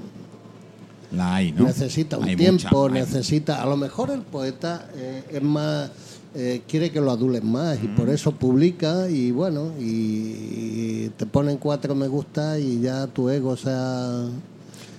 la 1.12 1.36
hay, 1.36 1.52
¿no? 1.54 1.64
necesita 1.66 2.18
un 2.18 2.26
Hay 2.26 2.36
tiempo, 2.36 2.90
mucha, 2.90 2.94
necesita. 2.94 3.62
A 3.62 3.66
lo 3.66 3.78
mejor 3.78 4.12
el 4.12 4.22
poeta 4.22 4.88
eh, 4.98 5.24
es 5.32 5.42
más. 5.42 5.90
quiere 6.68 6.92
que 6.92 7.00
lo 7.00 7.12
adulen 7.12 7.50
más 7.50 7.78
y 7.82 7.88
por 7.88 8.10
eso 8.10 8.34
publica 8.34 9.10
y 9.10 9.32
bueno, 9.32 9.72
y, 9.80 9.84
y 9.86 11.12
te 11.16 11.26
ponen 11.26 11.56
cuatro 11.58 11.96
me 11.96 12.08
gusta 12.10 12.60
y 12.60 12.82
ya 12.82 13.08
tu 13.08 13.30
ego 13.30 13.56
se 13.56 13.70
ha, 13.72 14.26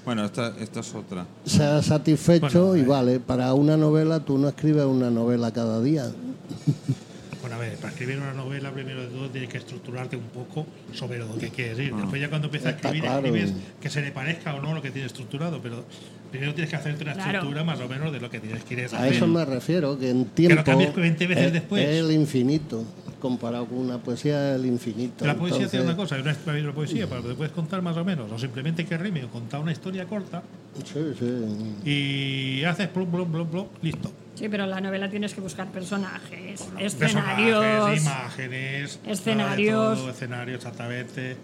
Bueno, 0.07 0.25
esta, 0.25 0.55
esta 0.61 0.81
es 0.81 0.95
otra. 0.95 1.27
se 1.45 1.65
ha 1.65 1.83
satisfecho 1.83 2.69
Bueno, 2.69 2.77
y 2.77 2.81
eh. 2.81 2.87
vale. 2.87 3.21
Para 3.21 3.53
una 3.55 3.77
novela 3.77 4.21
tú 4.21 4.39
no 4.39 4.49
escribes 4.49 4.85
una 4.85 5.11
novela 5.11 5.53
cada 5.53 5.83
día. 5.83 6.07
Bueno, 7.47 7.63
a 7.63 7.65
ver, 7.65 7.77
para 7.77 7.91
escribir 7.93 8.19
una 8.19 8.33
novela, 8.33 8.73
primero 8.73 9.03
de 9.03 9.07
todo, 9.07 9.31
tienes 9.31 9.49
que 9.49 9.59
estructurarte 9.59 10.17
un 10.17 10.25
poco 10.31 10.67
sobre 10.93 11.19
lo 11.19 11.39
que 11.39 11.51
quieres 11.51 11.79
ir. 11.79 11.95
Después, 11.95 12.21
ya 12.21 12.29
cuando 12.29 12.49
empiezas 12.49 12.73
a 12.73 12.77
escribir, 12.77 13.03
claro. 13.03 13.25
escribes 13.25 13.53
que 13.81 13.89
se 13.89 14.03
le 14.03 14.11
parezca 14.11 14.53
o 14.57 14.61
no 14.61 14.75
lo 14.75 14.83
que 14.83 14.91
tienes 14.91 15.13
estructurado. 15.13 15.61
Pero 15.63 15.85
Primero 16.33 16.55
tienes 16.55 16.71
que 16.71 16.77
hacerte 16.77 17.05
una 17.05 17.13
Claro. 17.13 17.31
estructura 17.31 17.63
más 17.63 17.79
o 17.79 17.89
menos 17.89 18.13
de 18.13 18.19
lo 18.19 18.29
que 18.29 18.41
tienes 18.41 18.65
que 18.65 18.75
ir 18.75 18.81
A 18.81 18.87
hacer. 18.87 19.13
eso 19.13 19.29
me 19.29 19.45
refiero, 19.45 19.97
que 19.97 20.11
en 20.11 20.25
tiempo 20.25 20.65
cambies 20.65 20.93
20 20.93 21.27
veces 21.29 21.45
es, 21.47 21.53
después. 21.53 21.85
es 21.89 22.01
el 22.05 22.11
infinito, 22.11 22.83
comparado 23.21 23.67
con 23.67 23.79
una 23.79 23.99
poesía 23.99 24.51
es 24.57 24.61
el 24.61 24.67
infinito. 24.67 25.25
La 25.25 25.37
poesía 25.37 25.69
tiene 25.69 25.85
Entonces, 25.87 25.87
una 25.87 25.97
cosa, 25.97 26.19
es 26.19 26.39
una, 26.49 26.59
una 26.65 26.73
poesía, 26.75 27.07
pero 27.09 27.23
te 27.23 27.35
puedes 27.35 27.53
contar 27.53 27.81
más 27.81 27.97
o 27.97 28.05
menos, 28.05 28.31
o 28.33 28.37
simplemente 28.41 28.85
que 28.85 28.99
rime 28.99 29.23
o 29.25 29.29
contar 29.29 29.61
una 29.61 29.71
historia 29.71 30.05
corta 30.07 30.43
Sí, 30.85 31.01
sí. 31.17 32.59
y 32.61 32.65
haces 32.65 32.89
plum, 32.89 33.09
plum, 33.09 33.31
plum, 33.31 33.47
plum, 33.49 33.67
listo. 33.81 34.11
Sí, 34.37 34.49
pero 34.49 34.65
en 34.65 34.71
la 34.71 34.81
novela 34.81 35.09
tienes 35.11 35.35
que 35.35 35.41
buscar 35.41 35.67
personajes, 35.69 36.69
escenarios. 36.79 38.01
imágenes, 38.03 39.01
Escenarios. 39.07 39.99
todo, 39.99 40.11
escenarios 40.11 40.57
exactamente. 40.59 41.37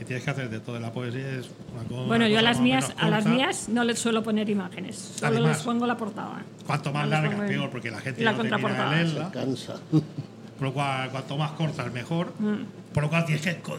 Y 0.00 0.04
tienes 0.04 0.24
que 0.24 0.30
hacer 0.30 0.48
de 0.50 0.58
todo. 0.58 0.80
La 0.80 0.92
poesía 0.92 1.28
es 1.38 1.50
una 1.74 1.84
cosa. 1.88 2.02
Bueno, 2.08 2.26
yo 2.26 2.38
a 2.38 2.42
las 2.42 2.58
mías, 2.58 2.92
a 2.96 3.08
las 3.08 3.26
mías 3.26 3.68
no 3.68 3.84
les 3.84 3.98
suelo 3.98 4.22
poner 4.22 4.48
imágenes, 4.50 4.96
solo 5.16 5.32
Además, 5.36 5.56
les 5.58 5.64
pongo 5.64 5.86
la 5.86 5.96
portada. 5.96 6.42
Cuanto 6.66 6.92
más 6.92 7.04
No 7.04 7.10
larga, 7.10 7.46
peor, 7.46 7.70
porque 7.70 7.90
la 7.90 8.00
gente 8.00 8.24
la 8.24 8.32
no 8.32 8.38
termina 8.38 8.56
de 8.56 8.62
contraportada. 8.62 9.02
leerla. 9.02 9.30
Cansa. 9.30 9.74
Por 10.58 10.68
lo 10.68 10.74
cual, 10.74 11.10
cuanto 11.10 11.36
más 11.36 11.52
corta, 11.52 11.84
es 11.86 11.92
mejor. 11.92 12.32
Mm. 12.38 12.92
Por 12.94 13.02
lo 13.04 13.10
cual, 13.10 13.24
tienes 13.26 13.42
que, 13.44 13.56
co- 13.60 13.76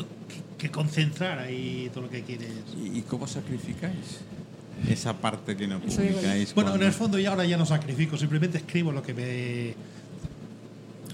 que 0.58 0.70
concentrar 0.70 1.40
ahí 1.40 1.90
todo 1.94 2.04
lo 2.04 2.10
que 2.10 2.22
quieres. 2.24 2.50
¿Y 2.78 3.00
y 3.00 3.02
cómo 3.04 3.26
sacrificáis? 3.26 4.20
Esa 4.90 5.14
parte 5.14 5.56
que 5.56 5.68
no 5.68 5.80
publicáis. 5.80 6.54
Bueno, 6.54 6.76
en 6.76 6.84
el 6.84 6.92
fondo, 6.92 7.18
yo 7.20 7.30
ahora 7.32 7.46
ya 7.46 7.58
no 7.58 7.66
sacrifico, 7.66 8.18
simplemente 8.18 8.58
escribo 8.58 8.92
lo 8.92 9.02
que 9.02 9.14
me. 9.14 9.74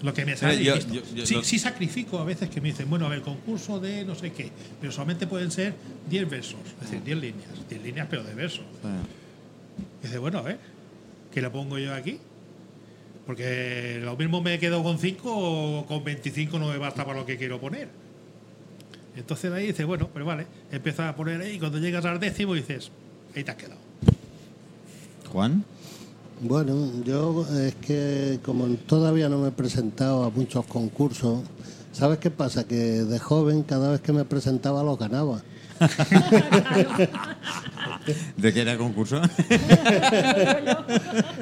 Lo 0.01 0.13
que 0.13 0.25
me 0.25 0.37
sale. 0.37 0.63
yo- 0.63 0.75
listo. 0.75 0.93
yo- 0.93 1.01
yo- 1.13 1.25
sí, 1.25 1.33
lo- 1.35 1.43
sí 1.43 1.59
sacrifico 1.59 2.19
a 2.19 2.23
veces 2.23 2.49
que 2.49 2.61
me 2.61 2.69
dicen, 2.69 2.89
bueno, 2.89 3.05
a 3.05 3.09
ver, 3.09 3.21
concurso 3.21 3.79
de 3.81 4.05
no 4.05 4.15
sé 4.15 4.31
qué, 4.31 4.49
pero 4.79 4.93
solamente 4.93 5.27
pueden 5.27 5.51
ser 5.51 5.73
10 6.09 6.29
versos, 6.29 6.59
es 6.75 6.79
decir, 6.89 7.03
10 7.03 7.17
líneas, 7.17 7.49
10 7.69 7.83
líneas 7.83 8.07
pero 8.09 8.23
de 8.23 8.33
versos. 8.33 8.63
Ah, 8.83 9.01
Y 10.01 10.07
dice, 10.07 10.17
bueno, 10.19 10.39
a 10.39 10.43
ver, 10.43 10.57
¿qué 11.33 11.41
le 11.41 11.49
pongo 11.49 11.77
yo 11.77 11.93
aquí? 11.93 12.17
Porque 13.25 13.99
lo 14.01 14.15
mismo 14.15 14.41
me 14.41 14.57
quedo 14.57 14.81
con 14.83 14.97
5 14.99 15.31
o 15.35 15.85
con 15.85 16.03
25 16.03 16.57
no 16.59 16.69
me 16.69 16.77
basta 16.77 17.05
para 17.05 17.19
lo 17.19 17.25
que 17.25 17.37
quiero 17.37 17.59
poner. 17.59 17.89
Entonces 19.17 19.51
de 19.51 19.57
ahí 19.57 19.67
dice, 19.67 19.83
bueno, 19.83 20.09
pero 20.13 20.25
vale, 20.25 20.47
empiezas 20.71 21.09
a 21.09 21.15
poner 21.15 21.41
ahí 21.41 21.55
y 21.55 21.59
cuando 21.59 21.77
llegas 21.77 22.05
al 22.05 22.19
décimo 22.21 22.53
dices, 22.53 22.89
ahí 23.35 23.43
te 23.43 23.51
has 23.51 23.57
quedado. 23.57 23.79
Juan, 25.31 25.63
Bueno, 26.41 27.03
yo 27.03 27.45
es 27.59 27.75
que 27.75 28.39
como 28.43 28.65
todavía 28.87 29.27
no 29.29 29.37
me 29.39 29.49
he 29.49 29.51
presentado 29.51 30.23
a 30.23 30.29
muchos 30.29 30.65
concursos, 30.65 31.41
¿sabes 31.91 32.19
qué 32.19 32.31
pasa? 32.31 32.65
Que 32.65 32.75
de 32.75 33.19
joven 33.19 33.63
cada 33.63 33.91
vez 33.91 34.01
que 34.01 34.13
me 34.13 34.23
presentaba 34.25 34.81
los 34.83 34.97
ganaba. 34.97 35.41
¿de 38.37 38.53
qué 38.53 38.61
era 38.61 38.73
el 38.73 38.77
concurso? 38.77 39.21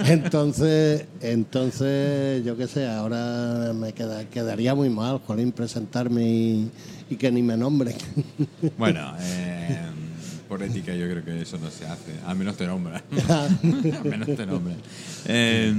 Entonces, 0.06 1.06
entonces 1.22 2.46
yo 2.46 2.56
qué 2.58 2.68
sé, 2.68 2.88
ahora 2.88 3.72
me 3.74 3.94
queda, 3.94 4.26
quedaría 4.26 4.76
muy 4.76 4.90
mal, 4.90 5.20
Jolín, 5.26 5.52
presentarme 5.52 6.24
y, 6.24 6.72
y 7.10 7.16
que 7.16 7.32
ni 7.32 7.42
me 7.42 7.58
nombren. 7.58 7.96
bueno, 8.78 9.14
eh, 9.20 9.80
por 10.48 10.64
ética 10.64 10.94
yo 10.96 11.10
creo 11.10 11.24
que 11.24 11.42
eso 11.42 11.58
no 11.58 11.70
se 11.70 11.86
hace. 11.86 12.14
Al 12.26 12.38
menos 12.38 12.56
te 12.58 12.66
nombran. 12.66 13.02
Al 13.30 14.04
menos 14.04 14.28
te 14.28 14.46
nombran. 14.46 14.78
Eh, 15.26 15.74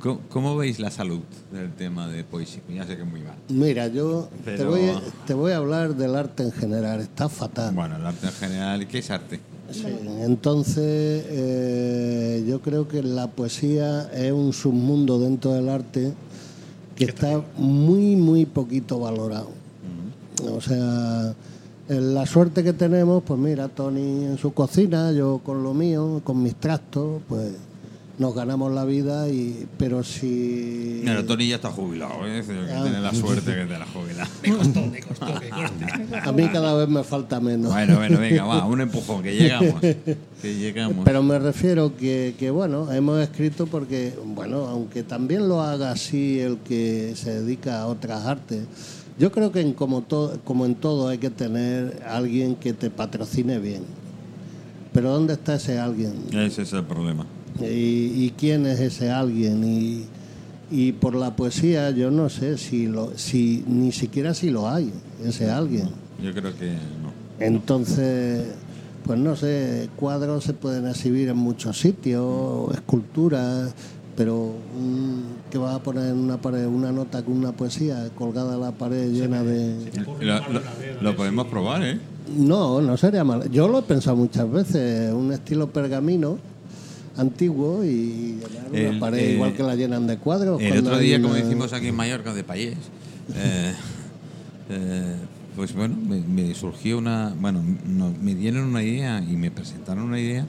¿cómo, 0.00 0.20
cómo 0.28 0.56
veis 0.56 0.78
la 0.78 0.90
salud 0.90 1.20
del 1.52 1.72
tema 1.72 2.08
de 2.08 2.24
poesía? 2.24 2.62
Ya 2.72 2.86
sé 2.86 2.96
que 2.96 3.02
es 3.02 3.08
muy 3.08 3.22
mal. 3.22 3.34
Mira, 3.48 3.88
yo 3.88 4.28
te, 4.44 4.64
voy, 4.64 4.92
te 5.26 5.34
voy 5.34 5.52
a 5.52 5.56
hablar 5.56 5.96
del 5.96 6.14
arte 6.14 6.42
en 6.42 6.52
general, 6.52 7.00
está 7.00 7.28
fatal. 7.28 7.74
Bueno, 7.74 7.96
el 7.96 8.06
arte 8.06 8.26
en 8.26 8.32
general, 8.32 8.86
¿qué 8.86 8.98
es 8.98 9.10
arte? 9.10 9.40
Sí, 9.70 9.86
entonces 10.20 11.24
eh, 11.28 12.44
yo 12.46 12.60
creo 12.60 12.86
que 12.86 13.02
la 13.02 13.28
poesía 13.28 14.10
es 14.12 14.30
un 14.30 14.52
submundo 14.52 15.18
dentro 15.18 15.52
del 15.52 15.68
arte 15.68 16.12
que 16.94 17.04
está 17.06 17.42
muy, 17.56 18.14
muy 18.14 18.46
poquito 18.46 19.00
valorado. 19.00 19.50
O 20.50 20.60
sea, 20.60 21.34
la 21.88 22.24
suerte 22.26 22.62
que 22.64 22.72
tenemos, 22.72 23.22
pues 23.24 23.38
mira, 23.38 23.68
Tony 23.68 24.24
en 24.24 24.38
su 24.38 24.52
cocina, 24.54 25.12
yo 25.12 25.40
con 25.44 25.62
lo 25.62 25.74
mío, 25.74 26.20
con 26.24 26.42
mis 26.42 26.54
trastos, 26.56 27.20
pues 27.28 27.52
nos 28.16 28.32
ganamos 28.32 28.72
la 28.72 28.84
vida, 28.84 29.28
y 29.28 29.66
pero 29.76 30.04
si... 30.04 31.02
Pero 31.04 31.24
Tony 31.24 31.48
ya 31.48 31.56
está 31.56 31.70
jubilado, 31.70 32.24
¿eh? 32.26 32.44
Que 32.46 32.72
Ah. 32.72 32.82
tiene 32.84 33.00
la 33.00 33.12
suerte 33.12 33.52
que 33.56 33.64
te 33.64 33.76
la 33.78 33.86
jubila. 33.86 34.28
Me 34.42 34.56
costó, 34.56 34.80
me 34.86 35.00
costó 35.00 35.26
que 35.40 35.50
corte. 35.50 35.84
A 36.22 36.30
mí 36.32 36.48
cada 36.48 36.74
vez 36.76 36.88
me 36.88 37.02
falta 37.02 37.40
menos. 37.40 37.72
Bueno, 37.72 37.96
bueno, 37.96 38.18
venga, 38.20 38.44
va, 38.44 38.64
un 38.66 38.80
empujón, 38.80 39.22
que 39.22 39.34
llegamos. 39.36 39.74
Que 40.42 40.54
llegamos. 40.54 41.04
Pero 41.04 41.22
me 41.22 41.38
refiero 41.38 41.96
que, 41.96 42.34
que, 42.38 42.50
bueno, 42.50 42.92
hemos 42.92 43.18
escrito 43.20 43.66
porque, 43.66 44.12
bueno, 44.26 44.66
aunque 44.66 45.02
también 45.02 45.48
lo 45.48 45.60
haga 45.62 45.90
así 45.90 46.38
el 46.38 46.58
que 46.58 47.14
se 47.16 47.40
dedica 47.40 47.80
a 47.80 47.86
otras 47.86 48.26
artes, 48.26 48.60
yo 49.18 49.30
creo 49.30 49.52
que 49.52 49.60
en 49.60 49.72
como, 49.74 50.04
en 50.66 50.74
todo 50.74 51.08
hay 51.08 51.18
que 51.18 51.30
tener 51.30 52.02
alguien 52.06 52.56
que 52.56 52.72
te 52.72 52.90
patrocine 52.90 53.58
bien. 53.58 53.82
Pero 54.92 55.10
¿dónde 55.10 55.34
está 55.34 55.56
ese 55.56 55.78
alguien? 55.78 56.12
Ese 56.32 56.62
es 56.62 56.72
el 56.72 56.84
problema. 56.84 57.26
¿Y, 57.60 58.24
y 58.24 58.34
quién 58.36 58.66
es 58.66 58.80
ese 58.80 59.10
alguien? 59.10 59.64
Y, 59.64 60.06
y 60.70 60.92
por 60.92 61.14
la 61.14 61.36
poesía 61.36 61.90
yo 61.90 62.10
no 62.10 62.28
sé 62.28 62.58
si, 62.58 62.86
lo, 62.86 63.16
si 63.16 63.64
ni 63.66 63.92
siquiera 63.92 64.34
si 64.34 64.50
lo 64.50 64.68
hay, 64.68 64.92
ese 65.24 65.50
alguien. 65.50 65.90
Yo 66.22 66.32
creo 66.32 66.56
que 66.56 66.72
no. 66.72 67.12
Entonces, 67.38 68.46
pues 69.04 69.18
no 69.18 69.36
sé, 69.36 69.88
cuadros 69.96 70.44
se 70.44 70.54
pueden 70.54 70.88
exhibir 70.88 71.28
en 71.28 71.36
muchos 71.36 71.78
sitios, 71.78 72.72
esculturas, 72.74 73.74
pero 74.16 74.52
mm, 74.78 75.50
que 75.50 75.58
vas 75.58 75.74
a 75.76 75.82
poner 75.82 76.10
en 76.10 76.16
una 76.18 76.40
pared 76.40 76.66
una 76.66 76.92
nota 76.92 77.22
con 77.24 77.36
una 77.36 77.52
poesía 77.52 78.08
colgada 78.16 78.54
a 78.54 78.58
la 78.58 78.72
pared 78.72 79.10
llena 79.12 79.42
de... 79.42 79.90
Lo, 80.20 80.36
lo- 80.48 80.60
lo 81.00 81.16
podemos 81.16 81.46
probar, 81.48 81.82
¿eh? 81.84 81.98
No, 82.36 82.80
no 82.80 82.96
sería 82.96 83.24
mal. 83.24 83.50
Yo 83.50 83.68
lo 83.68 83.80
he 83.80 83.82
pensado 83.82 84.16
muchas 84.16 84.50
veces, 84.50 85.12
un 85.12 85.32
estilo 85.32 85.68
pergamino 85.70 86.38
antiguo 87.16 87.84
y 87.84 88.38
llenar 88.40 88.70
una 88.70 88.78
El- 88.80 88.98
pared 88.98 89.18
eh, 89.18 89.32
igual 89.34 89.52
que 89.54 89.62
la 89.62 89.74
llenan 89.76 90.06
de 90.06 90.16
cuadros. 90.18 90.60
El 90.60 90.78
otro 90.78 90.98
día, 90.98 91.20
como 91.20 91.36
hicimos 91.36 91.72
aquí 91.72 91.88
en 91.88 91.94
Mallorca, 91.96 92.32
de 92.34 92.42
Payés, 92.44 92.76
eh, 93.36 93.72
eh, 94.70 95.14
pues 95.56 95.74
bueno, 95.74 95.96
me, 95.96 96.20
me 96.20 96.54
surgió 96.54 96.98
una. 96.98 97.32
Bueno, 97.38 97.62
no- 97.86 98.12
me 98.20 98.34
dieron 98.34 98.64
una 98.64 98.82
idea 98.82 99.20
y 99.20 99.36
me 99.36 99.50
presentaron 99.50 100.04
una 100.04 100.18
idea 100.18 100.46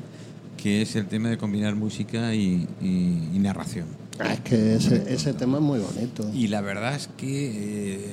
que 0.66 0.82
es 0.82 0.96
el 0.96 1.06
tema 1.06 1.30
de 1.30 1.38
combinar 1.38 1.76
música 1.76 2.34
y, 2.34 2.68
y- 2.82 3.30
y 3.36 3.38
narración. 3.38 3.86
Ah, 4.18 4.34
es 4.34 4.40
que 4.40 4.74
ese, 4.78 5.14
ese 5.14 5.32
tema 5.36 5.58
es 5.60 5.64
muy 5.64 5.78
bonito. 5.78 6.28
Y 6.34 6.48
la 6.48 6.62
verdad 6.62 6.96
es 6.96 7.08
que, 7.16 7.94
eh, 7.98 8.06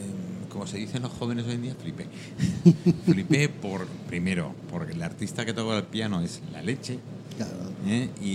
como 0.50 0.66
se 0.66 0.76
dicen 0.76 1.00
los 1.00 1.12
jóvenes 1.12 1.46
hoy 1.46 1.54
en 1.54 1.62
día, 1.62 1.74
flipé. 1.80 2.04
flipé 3.06 3.48
por, 3.48 3.86
primero, 4.06 4.54
porque 4.70 4.92
el 4.92 5.02
artista 5.02 5.46
que 5.46 5.54
toca 5.54 5.78
el 5.78 5.84
piano 5.84 6.20
es 6.20 6.42
la 6.52 6.60
leche. 6.60 6.98
Claro. 7.38 7.54
¿eh? 7.86 8.10
Y, 8.20 8.26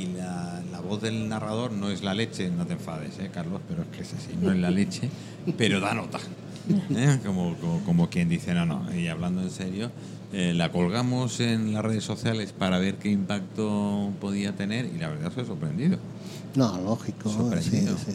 y 0.00 0.14
la, 0.16 0.62
la 0.72 0.80
voz 0.80 1.02
del 1.02 1.28
narrador 1.28 1.70
no 1.72 1.90
es 1.90 2.02
la 2.02 2.14
leche, 2.14 2.48
no 2.50 2.64
te 2.66 2.72
enfades, 2.72 3.18
¿eh, 3.18 3.28
Carlos, 3.30 3.60
pero 3.68 3.82
es 3.82 3.88
que 3.88 4.00
es 4.04 4.14
así, 4.14 4.30
no 4.40 4.52
es 4.52 4.58
la 4.58 4.70
leche, 4.70 5.10
pero 5.58 5.80
da 5.80 5.92
nota. 5.92 6.18
¿eh? 6.90 7.18
Como, 7.24 7.54
como, 7.56 7.80
como 7.84 8.10
quien 8.10 8.28
dice, 8.28 8.54
no, 8.54 8.66
no, 8.66 8.94
y 8.94 9.08
hablando 9.08 9.42
en 9.42 9.50
serio, 9.50 9.90
eh, 10.32 10.52
la 10.54 10.72
colgamos 10.72 11.40
en 11.40 11.72
las 11.72 11.84
redes 11.84 12.04
sociales 12.04 12.52
para 12.52 12.78
ver 12.78 12.96
qué 12.96 13.10
impacto 13.10 14.10
podía 14.20 14.54
tener 14.54 14.86
y 14.86 14.98
la 14.98 15.08
verdad 15.08 15.28
estoy 15.28 15.46
sorprendido. 15.46 15.98
No, 16.54 16.78
lógico. 16.80 17.28
Sí, 17.30 17.36
Sorprendido. 17.36 17.96
sí. 17.98 18.12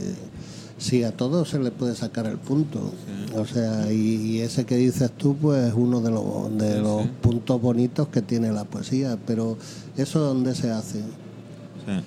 Sí, 0.78 1.04
a 1.04 1.12
todo 1.16 1.46
se 1.46 1.60
le 1.60 1.70
puede 1.70 1.96
sacar 1.96 2.26
el 2.26 2.40
punto. 2.40 2.92
O 3.36 3.46
sea, 3.46 3.92
y, 3.94 4.16
y 4.16 4.40
ese 4.40 4.66
que 4.66 4.78
dices 4.78 5.12
tú, 5.12 5.36
pues 5.38 5.68
es 5.68 5.74
uno 5.76 6.02
de 6.02 6.10
los, 6.10 6.58
de 6.58 6.82
los 6.82 7.06
puntos 7.22 7.62
bonitos 7.62 8.08
que 8.08 8.24
tiene 8.24 8.52
la 8.52 8.64
poesía. 8.64 9.16
Pero 9.28 9.60
eso 9.96 10.20
dónde 10.20 10.56
se 10.56 10.72
hace. 10.72 11.02
Sí. 11.02 12.02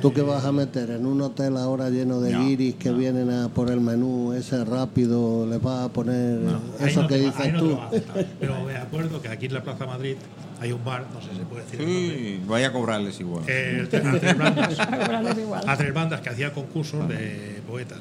Tú 0.00 0.12
que 0.12 0.22
vas 0.22 0.44
a 0.44 0.52
meter 0.52 0.90
en 0.90 1.06
un 1.06 1.20
hotel 1.22 1.56
ahora 1.56 1.90
lleno 1.90 2.20
de 2.20 2.32
No, 2.32 2.44
guiris 2.44 2.74
que 2.76 2.92
vienen 2.92 3.30
a 3.30 3.48
por 3.48 3.70
el 3.70 3.80
menú 3.80 4.32
ese 4.32 4.64
rápido, 4.64 5.44
le 5.46 5.58
vas 5.58 5.86
a 5.86 5.92
poner 5.92 6.38
Ahí 6.78 6.86
eso 6.90 7.02
no 7.02 7.08
que 7.08 7.14
va- 7.18 7.24
dices 7.24 7.40
ahí 7.40 7.52
no 7.52 7.58
te 7.60 7.64
tú. 7.68 7.76
va 7.76 7.84
a 7.84 7.88
aceptar. 7.88 8.26
Pero 8.38 8.64
me 8.64 8.76
acuerdo 8.76 9.20
que 9.22 9.28
aquí 9.28 9.46
en 9.46 9.54
la 9.54 9.62
Plaza 9.64 9.86
Madrid 9.86 10.16
hay 10.60 10.72
un 10.72 10.84
bar, 10.84 11.06
no 11.12 11.20
sé 11.20 11.30
si 11.30 11.36
se 11.38 11.42
puede 11.44 11.64
decir 11.64 11.80
Sí, 11.80 12.40
voy 12.46 12.62
a 12.62 12.72
cobrarles 12.72 13.18
igual. 13.18 13.42
eh, 13.48 13.86
a 14.04 14.18
tres 14.20 14.38
bandas, 14.38 14.78
a 15.66 15.76
tres 15.76 15.94
bandas 15.94 16.20
que 16.20 16.28
hacía 16.30 16.52
concursos 16.52 17.08
de 17.08 17.60
poetas. 17.66 17.98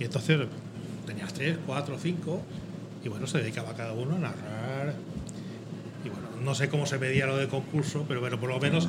Y 0.00 0.04
entonces 0.04 0.38
tenías 1.06 1.32
tres, 1.34 1.56
cuatro, 1.66 1.96
cinco, 2.00 2.40
y 3.04 3.08
bueno, 3.08 3.26
se 3.26 3.38
dedicaba 3.38 3.74
cada 3.74 3.92
uno 3.92 4.14
a 4.16 4.18
narrar. 4.20 4.94
Y 6.04 6.08
bueno, 6.08 6.28
no 6.42 6.54
sé 6.54 6.68
cómo 6.68 6.86
se 6.86 6.98
medía 6.98 7.26
lo 7.26 7.36
de 7.36 7.48
concurso, 7.48 8.04
pero 8.08 8.20
bueno, 8.20 8.38
por 8.40 8.48
lo 8.48 8.58
menos, 8.60 8.88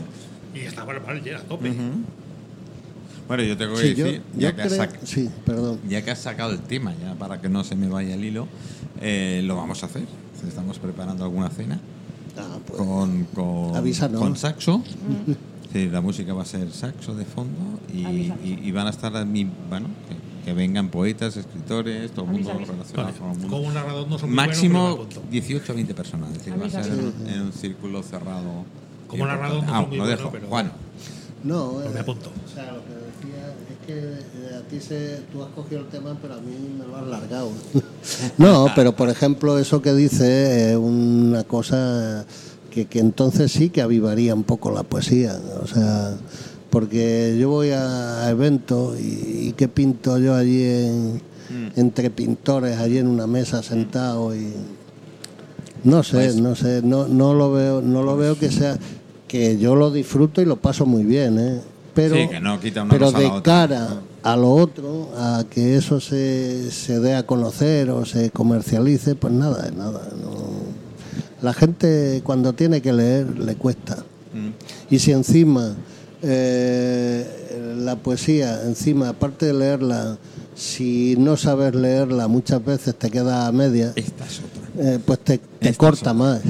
y 0.56 0.60
estaba 0.60 0.94
el 0.94 1.24
lleno 1.24 1.38
a 1.40 1.42
tope. 1.42 1.74
Bueno, 3.28 3.44
yo 3.44 3.56
tengo 3.58 3.76
que 3.76 3.82
Sí, 3.90 3.96
yo, 3.96 4.06
decir, 4.06 4.22
yo 4.34 4.40
ya, 4.40 4.56
que 4.56 4.62
has 4.64 4.68
creo- 4.74 4.84
sac- 4.84 5.00
sí, 5.04 5.30
perdón. 5.46 5.80
ya 5.88 6.04
que 6.04 6.10
has 6.12 6.20
sacado 6.20 6.52
el 6.52 6.60
tema, 6.62 6.96
ya 7.00 7.14
para 7.14 7.40
que 7.40 7.48
no 7.48 7.64
se 7.64 7.76
me 7.76 7.88
vaya 7.88 8.16
el 8.16 8.26
hilo, 8.26 8.48
eh, 9.02 9.42
lo 9.46 9.56
vamos 9.56 9.84
a 9.84 9.86
hacer. 9.86 10.04
Estamos 10.48 10.80
preparando 10.80 11.26
alguna 11.26 11.50
cena. 11.50 11.80
Ah, 12.38 12.58
pues, 12.66 12.80
con, 12.80 13.26
con, 13.36 13.74
con 14.18 14.36
saxo. 14.36 14.82
Sí, 15.72 15.88
la 15.90 16.02
música 16.02 16.34
va 16.34 16.42
a 16.42 16.46
ser 16.46 16.72
saxo 16.72 17.14
de 17.14 17.26
fondo 17.26 17.80
y, 17.94 18.00
y- 18.00 18.60
y 18.64 18.72
van 18.72 18.88
a 18.88 18.90
estar, 18.90 19.16
a 19.16 19.24
mí- 19.26 19.48
bueno, 19.70 19.88
que, 20.08 20.46
que 20.46 20.54
vengan 20.54 20.90
poetas, 20.90 21.38
escritores, 21.38 22.10
todo 22.12 22.26
el 22.26 22.32
mundo 22.32 22.52
relacionado 22.54 22.94
Vale, 22.96 23.18
con 23.20 23.30
el 23.32 23.38
mundo. 23.38 23.48
Como 23.56 23.68
un 23.68 23.74
narrador 23.76 24.08
no 24.08 24.18
son 24.18 24.30
muy 24.30 24.36
Máximo 24.38 24.80
buenos, 24.82 24.96
pero 25.10 25.10
me 25.10 25.18
apunto. 25.18 25.32
18 25.32 25.72
a 25.72 25.76
20 25.76 25.94
personas, 25.94 26.32
es 26.32 26.38
decir, 26.40 26.60
va 26.60 26.66
a 26.66 26.70
ser 26.72 26.92
en 27.28 27.42
un 27.42 27.54
círculo 27.54 28.02
cerrado. 28.02 28.66
Como 29.10 29.26
narrador 29.26 29.64
no 29.64 29.74
Ah, 29.76 29.82
muy 29.82 29.98
bueno, 29.98 30.06
dejo. 30.16 30.30
pero- 30.32 30.48
Juan, 30.48 30.72
No, 31.44 31.72
Pues 31.74 31.90
me 31.92 31.98
eh, 31.98 32.02
apunto. 32.02 32.30
O 32.46 32.54
sea, 32.54 32.72
lo 32.74 32.80
que 32.84 32.94
decía 32.94 33.54
es 33.70 33.88
que 33.88 34.50
eh, 34.54 34.56
a 34.58 34.62
ti 34.70 34.80
se, 34.82 35.22
tú 35.32 35.42
has 35.42 35.50
cogido 35.52 35.82
el 35.82 35.88
tema, 35.88 36.18
pero 36.22 36.34
a 36.36 36.42
mí 36.42 36.54
me 36.78 36.86
lo 36.86 36.96
has 36.98 37.08
largado. 37.08 37.50
no, 38.38 38.68
pero 38.76 38.96
por 38.96 39.10
ejemplo, 39.10 39.58
eso 39.58 39.82
que 39.82 39.94
dice 39.94 40.72
es 40.72 40.78
una 40.78 41.44
cosa 41.46 42.26
que, 42.72 42.86
que 42.88 43.00
entonces 43.00 43.52
sí 43.54 43.70
que 43.70 43.82
avivaría 43.82 44.36
un 44.36 44.44
poco 44.44 44.70
la 44.72 44.84
poesía. 44.84 45.40
O 45.64 45.66
sea, 45.68 46.16
porque 46.70 47.38
yo 47.40 47.50
voy 47.50 47.70
a 47.72 48.30
eventos 48.30 49.00
y, 49.00 49.48
y 49.50 49.54
que 49.54 49.68
pinto 49.70 50.18
yo 50.20 50.36
allí 50.36 50.62
en- 50.64 51.22
entre 51.76 52.12
pintores, 52.12 52.78
allí 52.78 52.98
en 53.00 53.08
una 53.08 53.26
mesa 53.28 53.64
sentado 53.64 54.36
y. 54.36 54.54
No 55.84 56.04
sé, 56.04 56.18
Pues- 56.18 56.36
no 56.36 56.56
sé, 56.56 56.82
no, 56.84 57.08
no 57.08 57.34
lo 57.34 57.52
veo, 57.54 57.82
no 57.82 58.04
lo 58.04 58.18
veo 58.18 58.38
que 58.38 58.52
sea 58.52 58.78
que 59.30 59.58
yo 59.58 59.76
lo 59.76 59.92
disfruto 59.92 60.42
y 60.42 60.46
lo 60.46 60.58
paso 60.58 60.86
muy 60.86 61.06
bien, 61.06 61.40
¿eh? 61.40 61.62
Pero, 61.94 62.16
Sí, 62.16 62.28
que 62.28 62.40
no 62.42 62.60
quita 62.60 62.84
una 62.84 62.92
pero 62.92 63.08
a 63.08 63.12
de 63.12 63.26
otra. 63.28 63.42
cara 63.42 64.02
a 64.24 64.36
lo 64.36 64.52
otro, 64.52 65.10
a 65.18 65.46
que 65.50 65.78
eso 65.78 66.02
se, 66.02 66.72
se 66.72 67.00
dé 67.00 67.16
a 67.16 67.26
conocer 67.26 67.90
o 67.90 68.06
se 68.06 68.32
comercialice, 68.32 69.16
pues 69.16 69.32
nada, 69.34 69.68
es 69.68 69.74
nada. 69.74 70.02
no. 70.22 70.30
La 71.42 71.54
gente 71.54 72.22
cuando 72.26 72.52
tiene 72.52 72.82
que 72.82 72.92
leer 72.92 73.40
le 73.40 73.56
cuesta. 73.56 74.04
Mm. 74.34 74.94
Y 74.94 75.00
si 75.00 75.14
encima 75.14 75.74
eh, 76.22 77.76
la 77.78 77.96
poesía, 77.96 78.64
encima, 78.66 79.10
aparte 79.10 79.46
de 79.46 79.54
leerla, 79.54 80.18
si 80.56 81.16
no 81.18 81.38
sabes 81.38 81.74
leerla, 81.76 82.28
muchas 82.28 82.64
veces 82.64 82.96
te 82.96 83.10
queda 83.10 83.48
a 83.48 83.52
media, 83.54 83.94
esta 83.96 84.26
es 84.26 84.40
otra. 84.40 84.49
Eh, 84.80 85.00
pues 85.06 85.20
te, 85.20 85.38
te 85.60 85.74
corta 85.76 86.14
más. 86.14 86.42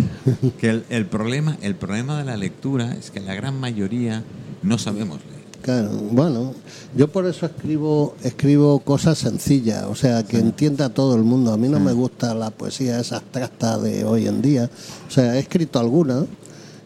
Que 0.59 0.69
el, 0.69 0.85
el 0.89 1.05
problema, 1.05 1.57
el 1.61 1.75
problema 1.75 2.17
de 2.19 2.25
la 2.25 2.37
lectura 2.37 2.93
es 2.93 3.11
que 3.11 3.19
la 3.19 3.33
gran 3.35 3.59
mayoría 3.59 4.23
no 4.63 4.77
sabemos 4.77 5.19
leer. 5.27 5.39
Claro, 5.61 5.89
bueno, 6.11 6.53
yo 6.95 7.09
por 7.09 7.25
eso 7.25 7.45
escribo 7.45 8.15
escribo 8.23 8.79
cosas 8.79 9.17
sencillas, 9.17 9.83
o 9.83 9.93
sea, 9.95 10.23
que 10.23 10.37
entienda 10.39 10.87
todo 10.89 11.15
el 11.15 11.23
mundo. 11.23 11.51
A 11.51 11.57
mí 11.57 11.67
no 11.67 11.79
me 11.81 11.91
gusta 11.91 12.33
la 12.33 12.49
poesía 12.49 12.99
esa 12.99 13.17
abstracta 13.17 13.77
de 13.77 14.05
hoy 14.05 14.27
en 14.27 14.41
día. 14.41 14.69
O 15.07 15.11
sea, 15.11 15.35
he 15.35 15.39
escrito 15.39 15.77
alguna, 15.79 16.25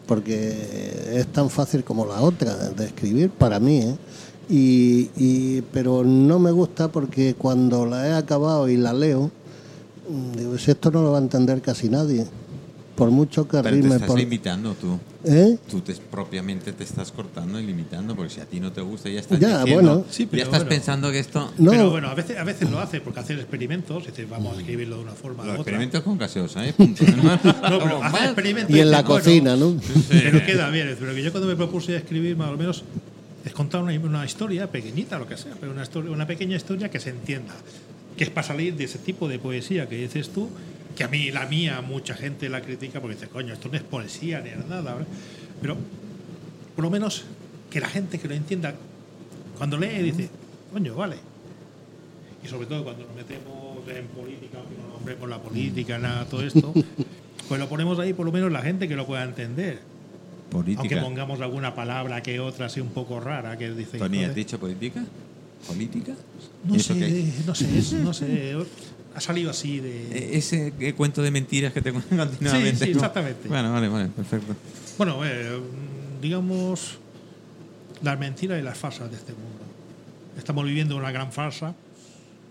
porque 0.06 1.12
es 1.14 1.26
tan 1.28 1.50
fácil 1.50 1.84
como 1.84 2.04
la 2.04 2.20
otra 2.20 2.54
de 2.70 2.86
escribir 2.86 3.30
para 3.30 3.60
mí, 3.60 3.78
¿eh? 3.78 3.96
Y, 4.50 5.10
y- 5.16 5.62
pero 5.72 6.04
no 6.04 6.38
me 6.38 6.50
gusta 6.50 6.88
porque 6.88 7.34
cuando 7.34 7.86
la 7.86 8.06
he 8.08 8.12
acabado 8.12 8.68
y 8.68 8.76
la 8.76 8.92
leo, 8.92 9.30
digo, 10.36 10.58
si 10.58 10.70
esto 10.70 10.90
no 10.90 11.02
lo 11.02 11.12
va 11.12 11.18
a 11.18 11.22
entender 11.22 11.60
casi 11.62 11.88
nadie. 11.88 12.26
Por 12.94 13.10
mucho 13.10 13.48
que 13.48 13.58
Pero 13.60 13.74
te 13.80 13.88
estás 13.88 14.02
por... 14.02 14.16
limitando 14.16 14.72
tú. 14.74 14.96
¿Eh? 15.24 15.58
Tú 15.68 15.80
te, 15.80 15.94
propiamente 15.94 16.72
te 16.72 16.84
estás 16.84 17.10
cortando 17.10 17.58
y 17.58 17.66
limitando, 17.66 18.14
porque 18.14 18.30
si 18.34 18.40
a 18.40 18.44
ti 18.44 18.60
no 18.60 18.70
te 18.70 18.82
gusta, 18.82 19.08
ya 19.08 19.18
estás 19.18 19.40
Ya, 19.40 19.64
diciendo- 19.64 19.72
bueno. 19.94 20.04
Sí, 20.10 20.26
pero 20.26 20.38
ya 20.38 20.44
estás 20.44 20.60
bueno. 20.60 20.68
pensando 20.68 21.10
que 21.10 21.18
esto... 21.18 21.50
No, 21.58 21.72
Pero 21.72 21.90
bueno, 21.90 22.06
a 22.08 22.14
veces, 22.14 22.38
a 22.38 22.44
veces 22.44 22.70
lo 22.70 22.78
hace 22.78 23.00
porque 23.00 23.18
hace 23.18 23.34
experimentos, 23.34 24.06
dice, 24.06 24.26
vamos 24.26 24.56
a 24.56 24.60
escribirlo 24.60 24.98
de 24.98 25.02
una 25.02 25.12
forma 25.12 25.42
otra. 25.42 25.56
experimentos 25.56 26.02
con 26.04 26.16
gaseosa, 26.18 26.64
¿eh? 26.68 26.72
Punto. 26.72 27.04
No, 27.14 27.78
pero 27.80 28.00
hace 28.04 28.24
experimentos 28.26 28.76
y 28.76 28.78
en 28.78 28.90
la 28.92 29.02
bueno, 29.02 29.14
cocina, 29.16 29.56
¿no? 29.56 29.76
Pero 30.08 30.46
queda 30.46 30.70
bien, 30.70 30.86
es 30.88 30.96
pero 31.00 31.14
que 31.16 31.22
yo 31.24 31.32
cuando 31.32 31.48
me 31.48 31.56
propuse 31.56 31.96
escribir 31.96 32.36
más 32.36 32.50
o 32.50 32.56
menos 32.56 32.84
es 33.44 33.52
contar 33.52 33.82
una, 33.82 33.92
una 33.98 34.24
historia 34.24 34.70
pequeñita, 34.70 35.18
lo 35.18 35.26
que 35.26 35.36
sea, 35.36 35.52
pero 35.58 35.72
una, 35.72 35.82
historia, 35.82 36.12
una 36.12 36.26
pequeña 36.28 36.56
historia 36.56 36.88
que 36.90 37.00
se 37.00 37.10
entienda, 37.10 37.54
que 38.16 38.24
es 38.24 38.30
para 38.30 38.46
salir 38.46 38.76
de 38.76 38.84
ese 38.84 38.98
tipo 38.98 39.28
de 39.28 39.38
poesía 39.38 39.88
que 39.88 39.96
dices 39.96 40.30
tú, 40.30 40.48
que 40.96 41.04
a 41.04 41.08
mí, 41.08 41.30
la 41.30 41.46
mía, 41.46 41.80
mucha 41.80 42.14
gente 42.14 42.48
la 42.48 42.60
critica 42.60 43.00
porque 43.00 43.16
dice, 43.16 43.28
coño, 43.28 43.52
esto 43.52 43.68
no 43.68 43.76
es 43.76 43.82
poesía 43.82 44.40
ni 44.40 44.50
es 44.50 44.66
nada, 44.66 44.94
¿verdad? 44.94 45.06
pero 45.60 45.76
por 46.76 46.84
lo 46.84 46.90
menos 46.90 47.24
que 47.70 47.80
la 47.80 47.88
gente 47.88 48.18
que 48.18 48.28
lo 48.28 48.34
entienda, 48.34 48.74
cuando 49.58 49.78
lee 49.78 50.02
dice, 50.02 50.28
coño, 50.72 50.94
vale. 50.94 51.16
Y 52.44 52.48
sobre 52.48 52.66
todo 52.66 52.84
cuando 52.84 53.04
nos 53.04 53.14
metemos 53.16 53.78
en 53.88 54.06
política, 54.08 54.58
aunque 54.58 54.76
no 54.76 54.88
nombremos 54.94 55.28
la 55.28 55.40
política, 55.40 55.98
nada, 55.98 56.26
todo 56.26 56.42
esto, 56.42 56.72
pues 57.48 57.60
lo 57.60 57.68
ponemos 57.68 57.98
ahí 57.98 58.12
por 58.12 58.26
lo 58.26 58.32
menos 58.32 58.52
la 58.52 58.62
gente 58.62 58.86
que 58.88 58.96
lo 58.96 59.06
pueda 59.06 59.24
entender. 59.24 59.80
Aunque 60.52 60.96
pongamos 60.98 61.40
alguna 61.40 61.74
palabra 61.74 62.22
que 62.22 62.38
otra 62.38 62.66
así 62.66 62.80
un 62.80 62.90
poco 62.90 63.18
rara, 63.18 63.58
que 63.58 63.72
dice... 63.72 63.98
Tony, 63.98 64.22
¿has 64.24 64.34
dicho 64.34 64.60
política? 64.60 65.04
¿Política? 65.66 66.12
no 66.64 66.74
¿Y 66.74 66.78
eso 66.78 66.94
sé, 66.94 67.32
no 67.46 67.54
sé, 67.54 67.78
es- 67.78 67.92
no 68.04 68.12
sé, 68.14 68.56
ha 69.14 69.20
salido 69.20 69.50
así 69.50 69.80
de... 69.80 70.06
Eh, 70.12 70.30
Ese 70.38 70.72
cuento 70.96 71.22
de 71.22 71.30
mentiras 71.30 71.72
que 71.72 71.80
te 71.80 71.92
cuentan 71.92 72.18
continuamente. 72.28 72.78
Sí, 72.78 72.84
sí, 72.86 72.90
¿no? 72.90 72.96
exactamente. 72.96 73.48
Bueno, 73.48 73.72
vale, 73.72 73.88
vale, 73.88 74.08
perfecto. 74.08 74.54
Bueno, 74.98 75.20
eh, 75.24 75.60
digamos, 76.20 76.98
las 78.02 78.18
mentiras 78.18 78.58
y 78.60 78.62
las 78.62 78.76
farsas 78.76 79.10
de 79.10 79.16
este 79.16 79.32
mundo. 79.32 79.48
Estamos 80.36 80.64
viviendo 80.64 80.96
una 80.96 81.12
gran 81.12 81.30
farsa 81.32 81.74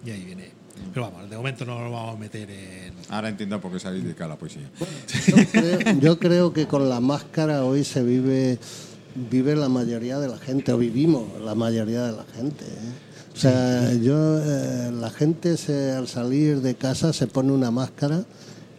y 0.05 0.11
ahí 0.11 0.23
viene. 0.23 0.51
Pero 0.93 1.11
vamos, 1.11 1.29
de 1.29 1.37
momento 1.37 1.65
no 1.65 1.79
nos 1.81 1.91
vamos 1.91 2.15
a 2.15 2.19
meter 2.19 2.49
en... 2.49 2.93
Ahora 3.09 3.29
entiendo 3.29 3.59
por 3.61 3.71
qué 3.71 3.79
se 3.79 3.87
ha 3.87 3.91
dedicado 3.91 4.25
a 4.25 4.27
la 4.33 4.39
poesía. 4.39 4.69
Yo 5.27 5.35
creo, 5.51 5.99
yo 5.99 6.19
creo 6.19 6.53
que 6.53 6.65
con 6.67 6.89
la 6.89 6.99
máscara 6.99 7.63
hoy 7.63 7.83
se 7.83 8.03
vive 8.03 8.57
vive 9.15 9.55
la 9.55 9.69
mayoría 9.69 10.17
de 10.19 10.27
la 10.27 10.37
gente, 10.39 10.73
o 10.73 10.77
vivimos 10.79 11.23
la 11.43 11.53
mayoría 11.55 12.01
de 12.03 12.11
la 12.13 12.25
gente. 12.35 12.65
¿eh? 12.65 12.93
O 13.33 13.35
sea, 13.35 13.93
yo, 13.95 14.39
eh, 14.39 14.91
la 14.99 15.09
gente 15.09 15.57
se, 15.57 15.91
al 15.91 16.07
salir 16.07 16.61
de 16.61 16.75
casa 16.75 17.13
se 17.13 17.25
pone 17.27 17.51
una 17.51 17.71
máscara 17.71 18.23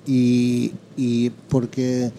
y, 0.07 0.73
y 0.97 1.31
porque 1.49 2.13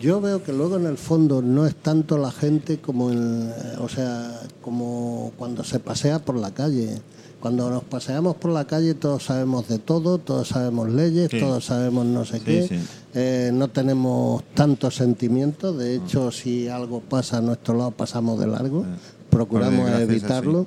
yo 0.00 0.20
veo 0.20 0.42
que 0.42 0.52
luego 0.52 0.76
en 0.76 0.86
el 0.86 0.96
fondo 0.98 1.42
no 1.42 1.66
es 1.66 1.76
tanto 1.76 2.18
la 2.18 2.32
gente 2.32 2.78
como, 2.80 3.12
en, 3.12 3.50
eh, 3.50 3.76
o 3.78 3.88
sea, 3.88 4.40
como 4.62 5.32
cuando 5.38 5.62
se 5.62 5.78
pasea 5.78 6.18
por 6.18 6.36
la 6.36 6.52
calle. 6.52 7.00
Cuando 7.40 7.68
nos 7.68 7.84
paseamos 7.84 8.36
por 8.36 8.52
la 8.52 8.64
calle 8.66 8.94
todos 8.94 9.24
sabemos 9.24 9.68
de 9.68 9.78
todo, 9.78 10.16
todos 10.16 10.48
sabemos 10.48 10.88
leyes, 10.90 11.28
Sí. 11.30 11.38
todos 11.38 11.66
sabemos 11.66 12.06
no 12.06 12.24
sé 12.24 12.38
Sí, 12.38 12.44
qué. 12.46 12.66
sí. 12.68 12.76
Eh, 13.12 13.50
no 13.52 13.68
tenemos 13.68 14.42
tantos 14.54 14.96
sentimientos, 14.96 15.76
de 15.76 15.94
hecho 15.96 16.30
si 16.32 16.68
algo 16.68 17.00
pasa 17.00 17.36
a 17.38 17.40
nuestro 17.42 17.76
lado 17.76 17.90
pasamos 17.90 18.40
de 18.40 18.46
largo, 18.46 18.86
procuramos 19.28 19.84
desgracia 19.90 20.02
es 20.04 20.08
evitarlo. 20.08 20.66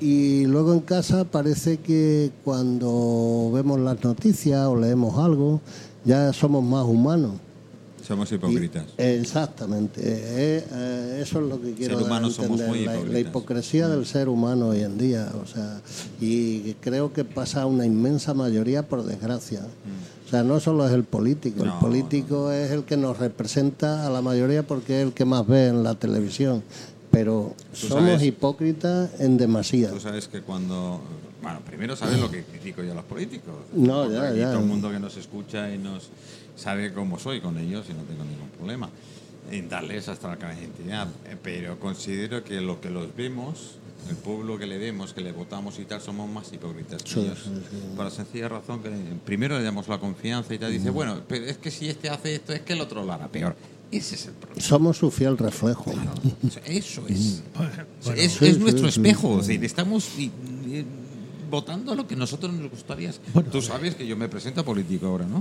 Y 0.00 0.44
luego 0.46 0.74
en 0.74 0.80
casa 0.80 1.24
parece 1.24 1.78
que 1.78 2.30
cuando 2.44 3.50
vemos 3.52 3.80
las 3.80 4.02
noticias 4.04 4.66
o 4.66 4.76
leemos 4.76 5.18
algo, 5.18 5.60
ya 6.04 6.32
somos 6.32 6.62
más 6.62 6.84
humanos. 6.84 7.32
Somos 8.06 8.30
Y- 8.30 8.36
hipócritas. 8.36 8.84
exactamente. 8.98 10.00
Eh, 10.00 10.64
eh, 10.70 11.20
eso 11.22 11.40
es 11.40 11.46
lo 11.48 11.60
que 11.60 11.72
quiero 11.72 11.98
dar 12.00 12.24
a 12.24 12.30
somos 12.30 12.60
entender, 12.60 13.08
la, 13.08 13.18
hipocresía 13.18 13.88
del 13.88 14.06
ser 14.06 14.28
humano 14.28 14.68
hoy 14.68 14.82
en 14.82 14.96
día. 14.96 15.32
O 15.42 15.46
sea, 15.46 15.80
y 16.20 16.74
creo 16.74 17.12
que 17.12 17.24
pasa 17.24 17.62
a 17.62 17.66
una 17.66 17.84
inmensa 17.84 18.32
mayoría 18.32 18.86
por 18.86 19.02
desgracia. 19.04 19.62
O 20.24 20.28
sea, 20.28 20.44
no 20.44 20.60
solo 20.60 20.86
es 20.86 20.92
el 20.92 21.04
político, 21.04 21.64
No, 21.64 21.72
el 21.74 21.78
político 21.80 22.52
es 22.52 22.70
el 22.70 22.84
que 22.84 22.96
nos 22.96 23.18
representa 23.18 24.06
a 24.06 24.10
la 24.10 24.22
mayoría 24.22 24.64
porque 24.64 25.00
es 25.00 25.06
el 25.06 25.12
que 25.12 25.24
más 25.24 25.46
ve 25.46 25.68
en 25.68 25.82
la 25.82 25.94
televisión. 25.94 26.62
Pero 27.16 27.54
somos 27.72 28.04
sabes- 28.04 28.22
hipócritas 28.24 29.18
en 29.20 29.38
demasía. 29.38 29.90
Tú 29.90 30.00
sabes 30.00 30.28
que 30.28 30.42
cuando... 30.42 31.00
Bueno, 31.40 31.60
primero 31.64 31.96
sabes 31.96 32.18
lo 32.20 32.30
que 32.30 32.42
critico 32.44 32.82
yo 32.82 32.92
a 32.92 32.94
los 32.96 33.04
políticos. 33.04 33.54
No, 33.72 34.10
ya, 34.10 34.32
ya. 34.34 34.50
Todo 34.50 34.60
el 34.60 34.66
mundo 34.66 34.90
que 34.90 34.98
nos 34.98 35.16
escucha 35.16 35.72
y 35.72 35.78
nos 35.78 36.10
sabe 36.56 36.92
cómo 36.92 37.18
soy 37.18 37.40
con 37.40 37.56
ellos 37.58 37.86
y 37.88 37.94
no 37.94 38.02
tengo 38.02 38.24
ningún 38.24 38.48
problema 38.50 38.90
en 39.50 39.68
darles 39.68 40.08
hasta 40.08 40.28
la 40.28 40.36
cara 40.36 40.54
de 40.54 40.60
identidad. 40.62 41.06
Eh, 41.26 41.36
Pero 41.42 41.78
considero 41.78 42.42
que 42.44 42.60
lo 42.60 42.80
que 42.80 42.90
los 42.90 43.14
vemos, 43.14 43.76
el 44.10 44.16
pueblo 44.16 44.58
que 44.58 44.66
le 44.66 44.76
vemos, 44.76 45.12
que 45.14 45.20
le 45.20 45.30
votamos 45.32 45.78
y 45.78 45.84
tal, 45.84 46.00
somos 46.00 46.28
más 46.28 46.52
hipócritas 46.52 47.02
que 47.02 47.10
Sí, 47.10 47.20
ellos. 47.20 47.38
sí, 47.44 47.50
sí. 47.70 47.76
Por 47.94 48.04
la 48.06 48.10
sencilla 48.10 48.48
razón 48.48 48.82
que 48.82 48.90
primero 49.24 49.56
le 49.56 49.62
damos 49.64 49.86
la 49.88 49.98
confianza 50.00 50.52
y 50.52 50.58
tal. 50.58 50.72
Dice, 50.72 50.90
bueno, 50.90 51.20
pero 51.28 51.44
es 51.46 51.58
que 51.58 51.70
si 51.70 51.88
este 51.88 52.10
hace 52.10 52.34
esto, 52.34 52.52
es 52.52 52.60
que 52.62 52.72
el 52.72 52.80
otro 52.80 53.04
lo 53.04 53.12
hará 53.12 53.28
peor. 53.28 53.54
Ese 53.90 54.14
es 54.16 54.26
el 54.26 54.32
problema. 54.32 54.60
Somos 54.60 54.96
su 54.98 55.10
fiel 55.10 55.38
reflejo. 55.38 55.92
Eso 56.66 57.04
es. 57.08 57.42
Bueno, 57.56 57.72
es, 58.20 58.32
Sí, 58.32 58.46
es 58.46 58.54
sí, 58.54 58.60
nuestro 58.60 58.90
sí, 58.90 59.00
espejo. 59.00 59.40
estamos 59.40 60.08
votando 61.50 61.94
lo 61.94 62.06
que 62.06 62.16
nosotros 62.16 62.52
nos 62.52 62.70
gustaría. 62.70 63.12
Tú 63.52 63.62
sabes 63.62 63.94
que 63.94 64.06
yo 64.06 64.16
me 64.16 64.28
presento 64.28 64.62
a 64.62 64.64
político 64.64 65.06
ahora, 65.06 65.26
¿no? 65.26 65.40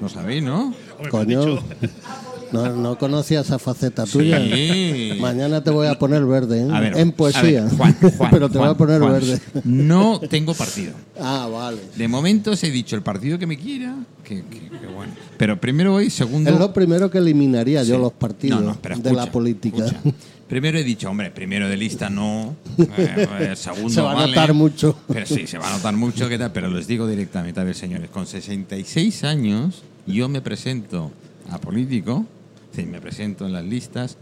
Lo 0.00 0.08
sabéis, 0.08 0.42
¿no? 0.42 0.74
Coño. 1.10 1.58
No, 2.52 2.74
no 2.76 2.98
conocía 2.98 3.40
esa 3.40 3.58
faceta 3.58 4.04
tuya. 4.06 4.40
Sí. 4.40 5.12
Mañana 5.20 5.62
te 5.62 5.70
voy 5.70 5.86
a 5.86 5.98
poner 5.98 6.24
verde, 6.24 6.62
¿eh? 6.62 6.68
A 6.72 6.80
ver, 6.80 6.96
en 6.98 7.12
poesía. 7.12 7.60
a 7.62 7.64
ver, 7.64 7.76
Juan, 7.76 7.96
Juan, 8.18 8.30
Pero 8.30 8.48
te 8.48 8.58
voy 8.58 8.68
a 8.68 8.74
poner 8.74 9.00
verde. 9.00 9.40
No 9.64 10.20
tengo 10.20 10.54
partido. 10.54 10.92
Ah, 11.20 11.48
vale. 11.50 11.78
De 11.96 12.08
momento 12.08 12.50
os 12.52 12.62
he 12.64 12.70
dicho 12.70 12.96
el 12.96 13.02
partido 13.02 13.38
que 13.38 13.46
me 13.46 13.56
quiera, 13.56 13.94
que, 14.24 14.42
que- 14.44 14.68
que 14.68 14.86
bueno. 14.94 15.12
Pero 15.36 15.60
primero 15.60 15.92
voy, 15.92 16.10
segundo. 16.10 16.50
Es 16.50 16.58
lo 16.58 16.72
primero 16.72 17.10
que 17.10 17.18
eliminaría 17.18 17.82
yo 17.84 17.98
los 17.98 18.12
partidos 18.12 18.60
No, 18.60 18.70
no, 18.70 18.78
pero 18.80 18.98
de 18.98 19.12
la 19.12 19.26
política. 19.30 19.86
escucha. 19.86 20.16
Primero 20.50 20.78
he 20.80 20.82
dicho, 20.82 21.08
hombre, 21.08 21.30
primero 21.30 21.68
de 21.68 21.76
lista 21.76 22.10
no. 22.10 22.56
eh, 22.76 23.28
eh, 23.38 23.52
segundo 23.54 23.88
Se 23.88 24.00
va 24.00 24.10
a 24.10 24.14
vale. 24.14 24.28
notar 24.34 24.52
mucho. 24.52 24.98
Pero 25.06 25.24
sí, 25.24 25.46
se 25.46 25.58
va 25.58 25.68
a 25.68 25.76
notar 25.76 25.94
mucho, 25.94 26.28
¿qué 26.28 26.38
tal? 26.38 26.50
Pero 26.50 26.68
les 26.68 26.88
digo 26.88 27.06
directamente, 27.06 27.60
a 27.60 27.62
ver, 27.62 27.76
señores, 27.76 28.10
con 28.10 28.26
66 28.26 29.22
años 29.22 29.82
yo 30.08 30.28
me 30.28 30.40
presento 30.40 31.12
a 31.50 31.58
político, 31.60 32.26
sí, 32.74 32.84
me 32.86 33.00
presento 33.00 33.46
en 33.46 33.52
las 33.52 33.64
listas 33.64 34.16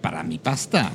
para 0.00 0.22
mi 0.22 0.38
pasta. 0.38 0.92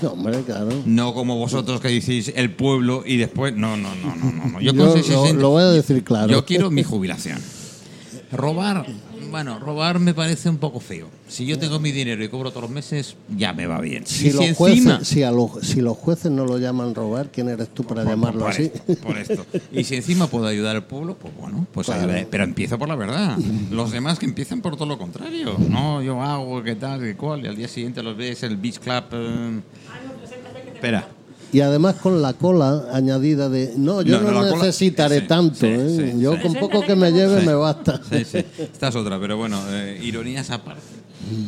No, 0.00 0.10
hombre, 0.10 0.40
claro. 0.42 0.68
No 0.86 1.12
como 1.12 1.36
vosotros 1.38 1.80
que 1.80 1.88
decís 1.88 2.32
el 2.36 2.52
pueblo 2.52 3.02
y 3.04 3.16
después. 3.16 3.54
No, 3.56 3.76
no, 3.76 3.94
no, 3.96 4.14
no, 4.14 4.32
no. 4.32 4.60
Yo, 4.60 4.72
Yo 4.72 4.76
con 4.76 4.86
lo- 4.86 4.92
66 4.92 5.34
lo 5.34 5.50
voy 5.50 5.62
a 5.64 5.70
decir 5.70 6.04
claro. 6.04 6.28
Yo 6.30 6.44
quiero 6.44 6.70
mi 6.70 6.82
jubilación. 6.84 7.38
Robar, 8.30 8.86
bueno, 9.32 9.58
robar 9.58 9.98
me 9.98 10.14
parece 10.14 10.48
un 10.48 10.58
poco 10.58 10.78
feo. 10.78 11.08
Si 11.26 11.44
yo 11.46 11.58
tengo 11.58 11.80
mi 11.80 11.90
dinero 11.90 12.22
y 12.22 12.28
cobro 12.28 12.50
todos 12.50 12.62
los 12.62 12.70
meses, 12.70 13.16
ya 13.36 13.52
me 13.52 13.66
va 13.66 13.80
bien. 13.80 14.06
Si, 14.06 14.28
Y 14.28 14.30
los 14.32 14.42
encima- 14.44 14.54
jueces, 14.56 15.08
si, 15.08 15.22
a 15.24 15.32
los, 15.32 15.50
si 15.62 15.80
los 15.80 15.96
jueces 15.96 16.30
no 16.30 16.44
lo 16.46 16.58
llaman 16.58 16.94
robar, 16.94 17.30
¿quién 17.32 17.48
eres 17.48 17.68
tú 17.70 17.82
para 17.82 18.02
por- 18.02 18.10
llamarlo 18.12 18.40
por 18.42 18.50
así? 18.50 18.70
esto, 18.72 18.94
por 19.02 19.18
esto. 19.18 19.44
Y 19.72 19.82
si 19.84 19.96
encima 19.96 20.28
puedo 20.28 20.46
ayudar 20.46 20.76
al 20.76 20.84
pueblo, 20.84 21.16
pues 21.16 21.34
bueno, 21.36 21.66
pues 21.72 21.86
Claro. 21.86 22.02
ayudaré. 22.02 22.28
Pero 22.30 22.44
empiezo 22.44 22.78
por 22.78 22.88
la 22.88 22.94
verdad. 22.94 23.36
Los 23.70 23.90
demás 23.90 24.18
que 24.20 24.26
empiecen 24.26 24.60
por 24.60 24.76
todo 24.76 24.86
lo 24.86 24.98
contrario. 24.98 25.56
No, 25.68 26.00
yo 26.02 26.22
hago, 26.22 26.62
qué 26.62 26.76
tal, 26.76 27.00
qué 27.00 27.16
cual. 27.16 27.44
Y 27.44 27.48
al 27.48 27.56
día 27.56 27.66
siguiente 27.68 28.02
los 28.02 28.16
ves, 28.16 28.42
el 28.44 28.56
beach 28.58 28.78
club. 28.78 29.04
eh. 29.12 29.60
Espera. 30.74 31.08
Y 31.52 31.60
además 31.60 31.96
con 31.96 32.22
la 32.22 32.32
cola 32.32 32.86
añadida 32.92 33.48
de, 33.50 33.74
no, 33.76 34.00
yo 34.02 34.18
No, 34.20 34.30
no, 34.30 34.30
no, 34.32 34.42
la 34.42 34.50
cola- 34.52 34.64
necesitaré 34.64 35.20
sí, 35.20 35.26
tanto, 35.26 35.54
sí, 35.56 35.66
¿eh? 35.66 36.12
sí, 36.14 36.20
yo 36.20 36.34
sí. 36.36 36.40
con 36.42 36.54
poco 36.54 36.80
que 36.80 36.96
me 36.96 37.10
lleve 37.12 37.40
Sí. 37.40 37.46
me 37.46 37.54
basta. 37.54 38.00
Sí, 38.10 38.24
sí. 38.24 38.38
Esta 38.58 38.88
es 38.88 38.96
otra, 38.96 39.20
pero 39.20 39.36
bueno, 39.36 39.60
eh, 39.68 40.00
ironías 40.02 40.50
aparte. 40.50 40.80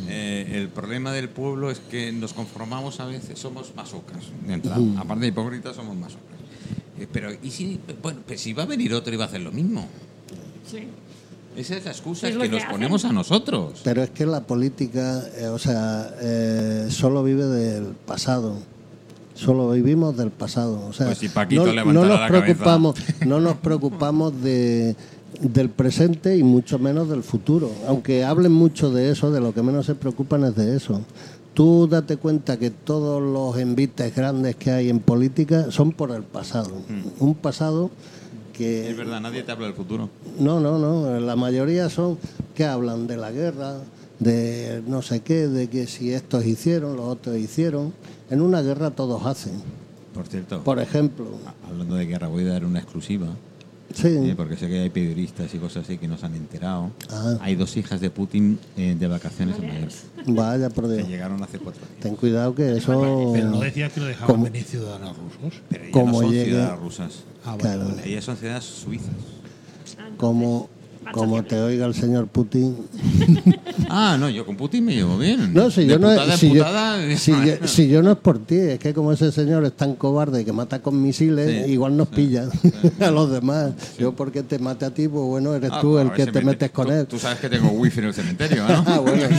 Eh, 0.08 0.52
el 0.54 0.68
problema 0.68 1.10
del 1.12 1.28
pueblo 1.30 1.70
es 1.70 1.80
que 1.90 2.12
nos 2.12 2.32
conformamos 2.34 3.00
a 3.00 3.06
veces, 3.06 3.38
somos 3.38 3.74
masocas. 3.74 4.18
de 4.46 4.52
entrada. 4.54 4.80
Aparte 4.98 5.22
de 5.22 5.28
hipócritas, 5.28 5.74
somos 5.76 5.96
masocas. 5.96 6.22
Eh, 6.98 7.08
pero, 7.10 7.30
¿y 7.42 7.50
si, 7.50 7.80
bueno, 8.02 8.20
pues 8.26 8.40
si 8.40 8.52
va 8.52 8.62
a 8.64 8.66
venir 8.66 8.92
otro 8.94 9.12
y 9.12 9.16
va 9.16 9.24
a 9.24 9.28
hacer 9.28 9.40
lo 9.40 9.52
mismo? 9.52 9.86
Sí. 10.70 10.86
Esa 11.56 11.76
es 11.76 11.84
la 11.84 11.90
excusa 11.92 12.28
Es 12.28 12.36
que, 12.36 12.42
que 12.42 12.48
nos 12.48 12.58
hacen. 12.62 12.70
ponemos 12.72 13.04
a 13.04 13.12
nosotros. 13.12 13.80
Pero 13.84 14.02
es 14.02 14.10
que 14.10 14.26
la 14.26 14.40
política, 14.42 15.22
eh, 15.38 15.46
o 15.48 15.58
sea, 15.58 16.14
eh, 16.20 16.88
solo 16.90 17.22
vive 17.24 17.44
del 17.44 17.84
pasado. 18.06 18.56
Solo 19.34 19.70
vivimos 19.70 20.16
del 20.16 20.30
pasado. 20.30 20.86
O 20.88 20.92
sea, 20.92 21.06
Pues 21.06 21.18
si 21.18 21.28
Paquito 21.28 21.66
no, 21.72 21.84
no 21.86 22.04
nos 22.04 22.20
la 22.20 22.28
cabeza. 22.28 22.42
preocupamos, 22.44 22.96
no 23.26 23.40
nos 23.40 23.56
preocupamos 23.56 24.42
de, 24.42 24.94
del 25.40 25.70
presente 25.70 26.36
y 26.36 26.42
mucho 26.42 26.78
menos 26.78 27.08
del 27.08 27.22
futuro. 27.22 27.70
Aunque 27.88 28.24
hablen 28.24 28.52
mucho 28.52 28.90
de 28.90 29.10
eso, 29.10 29.30
de 29.32 29.40
lo 29.40 29.52
que 29.52 29.62
menos 29.62 29.86
se 29.86 29.94
preocupan 29.96 30.44
es 30.44 30.54
de 30.54 30.76
eso. 30.76 31.00
Tú 31.52 31.86
date 31.88 32.16
cuenta 32.16 32.56
que 32.58 32.70
todos 32.70 33.22
los 33.22 33.56
envites 33.60 34.14
grandes 34.14 34.56
que 34.56 34.70
hay 34.72 34.88
en 34.88 35.00
política 35.00 35.70
son 35.70 35.92
por 35.92 36.10
el 36.12 36.22
pasado. 36.22 36.72
Un 37.20 37.34
pasado 37.34 37.90
que. 38.52 38.90
Es 38.90 38.96
verdad, 38.96 39.20
nadie 39.20 39.42
te 39.42 39.52
habla 39.52 39.66
del 39.66 39.74
futuro. 39.74 40.08
no, 40.38 40.60
no, 40.60 40.78
no. 40.78 41.18
La 41.20 41.36
mayoría 41.36 41.88
son 41.90 42.18
que 42.54 42.64
hablan 42.64 43.06
de 43.08 43.16
la 43.16 43.30
guerra, 43.32 43.74
de 44.20 44.82
no 44.86 45.02
sé 45.02 45.20
qué, 45.20 45.46
de 45.48 45.68
que 45.68 45.86
si 45.86 46.12
estos 46.12 46.44
hicieron, 46.44 46.96
los 46.96 47.06
otros 47.06 47.36
hicieron. 47.36 47.92
En 48.30 48.40
una 48.40 48.62
guerra 48.62 48.90
todos 48.90 49.24
hacen. 49.26 49.52
Por 50.14 50.26
cierto, 50.26 50.62
Por 50.62 50.78
ejemplo, 50.80 51.26
hablando 51.68 51.96
de 51.96 52.06
guerra, 52.06 52.28
voy 52.28 52.46
a 52.46 52.52
dar 52.52 52.64
una 52.64 52.78
exclusiva. 52.78 53.26
sí, 53.92 54.06
eh, 54.08 54.34
porque 54.36 54.56
sé 54.56 54.68
que 54.68 54.78
hay 54.80 54.90
periodistas 54.90 55.52
y 55.54 55.58
cosas 55.58 55.84
así 55.84 55.98
que 55.98 56.06
nos 56.08 56.22
han 56.24 56.34
enterado. 56.34 56.90
Ah. 57.10 57.36
Hay 57.40 57.56
dos 57.56 57.76
hijas 57.76 58.00
de 58.00 58.10
Putin 58.10 58.58
eh, 58.76 58.96
de 58.98 59.06
vacaciones 59.08 59.56
en 59.58 59.66
Mallorca. 59.66 59.94
vaya 60.26 60.70
por 60.70 60.88
Que 60.88 60.96
Dios. 60.98 61.08
llegaron 61.08 61.42
hace 61.42 61.58
cuatro 61.58 61.82
días. 61.86 62.00
Ten 62.00 62.14
cuidado 62.16 62.54
que 62.54 62.76
eso. 62.76 63.30
Pero 63.34 63.50
no 63.50 63.60
decía 63.60 63.88
que 63.90 64.00
lo 64.00 64.06
dejaban 64.06 64.28
¿Cómo? 64.36 64.44
venir 64.44 64.64
ciudadanos 64.64 65.16
rusos. 65.18 65.60
Pero 65.68 65.84
ellas 65.84 66.06
no 66.06 66.12
son 66.14 66.30
llegue- 66.30 66.44
ciudadanas 66.44 66.78
rusas. 66.80 67.12
Ah, 67.44 67.50
vale, 67.50 67.60
Claro. 67.60 67.86
Ellas 68.04 68.24
son 68.24 68.36
ciudadanas 68.36 68.64
suizas. 68.64 69.10
Como, 70.16 70.68
como 71.12 71.42
te 71.44 71.60
oiga 71.60 71.86
el 71.86 71.94
señor 71.94 72.26
Putin. 72.28 72.76
Ah, 73.96 74.16
no, 74.18 74.28
yo 74.30 74.46
con 74.46 74.56
Putin 74.56 74.84
me 74.84 74.94
llevo 74.94 75.18
bien. 75.18 75.52
No, 75.52 75.70
si 75.70 75.86
yo 75.86 75.98
no, 75.98 76.10
en 76.10 76.36
si, 76.38 76.48
yo, 76.48 76.54
putada, 76.64 77.16
si, 77.16 77.32
yo, 77.60 77.68
si 77.68 77.88
yo 77.88 78.02
no 78.02 78.12
es 78.12 78.16
por 78.18 78.38
ti, 78.38 78.56
es 78.56 78.78
que 78.78 78.94
como 78.94 79.12
ese 79.12 79.30
señor 79.30 79.64
es 79.64 79.72
tan 79.76 79.94
cobarde 79.94 80.44
que 80.44 80.52
mata 80.52 80.80
con 80.80 81.00
misiles, 81.02 81.66
Sí, 81.66 81.72
igual 81.72 81.96
nos 81.96 82.08
pilla 82.08 82.48
a 83.00 83.10
los 83.10 83.30
demás. 83.30 83.72
Yo 83.98 84.12
porque 84.14 84.42
te 84.42 84.58
mate 84.58 84.86
a 84.86 84.90
ti, 84.90 85.06
pues 85.06 85.24
bueno, 85.24 85.54
eres 85.54 85.70
Ah, 85.72 85.80
tú 85.80 85.92
pues, 85.92 86.06
el 86.06 86.12
que 86.12 86.26
te 86.32 86.38
me- 86.40 86.52
metes 86.52 86.70
con 86.70 86.86
tú- 86.86 86.92
él. 86.92 87.06
Tú 87.06 87.18
sabes 87.18 87.38
que 87.40 87.48
tengo 87.48 87.68
wifi 87.70 87.98
en 88.00 88.06
el 88.06 88.14
cementerio, 88.14 88.66
¿no? 88.66 88.84
Ah, 88.86 88.98
bueno, 89.00 89.22
sí, 89.28 89.34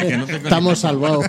sí. 0.00 0.16
No 0.16 0.24
Estamos 0.24 0.78
salvados. 0.80 1.24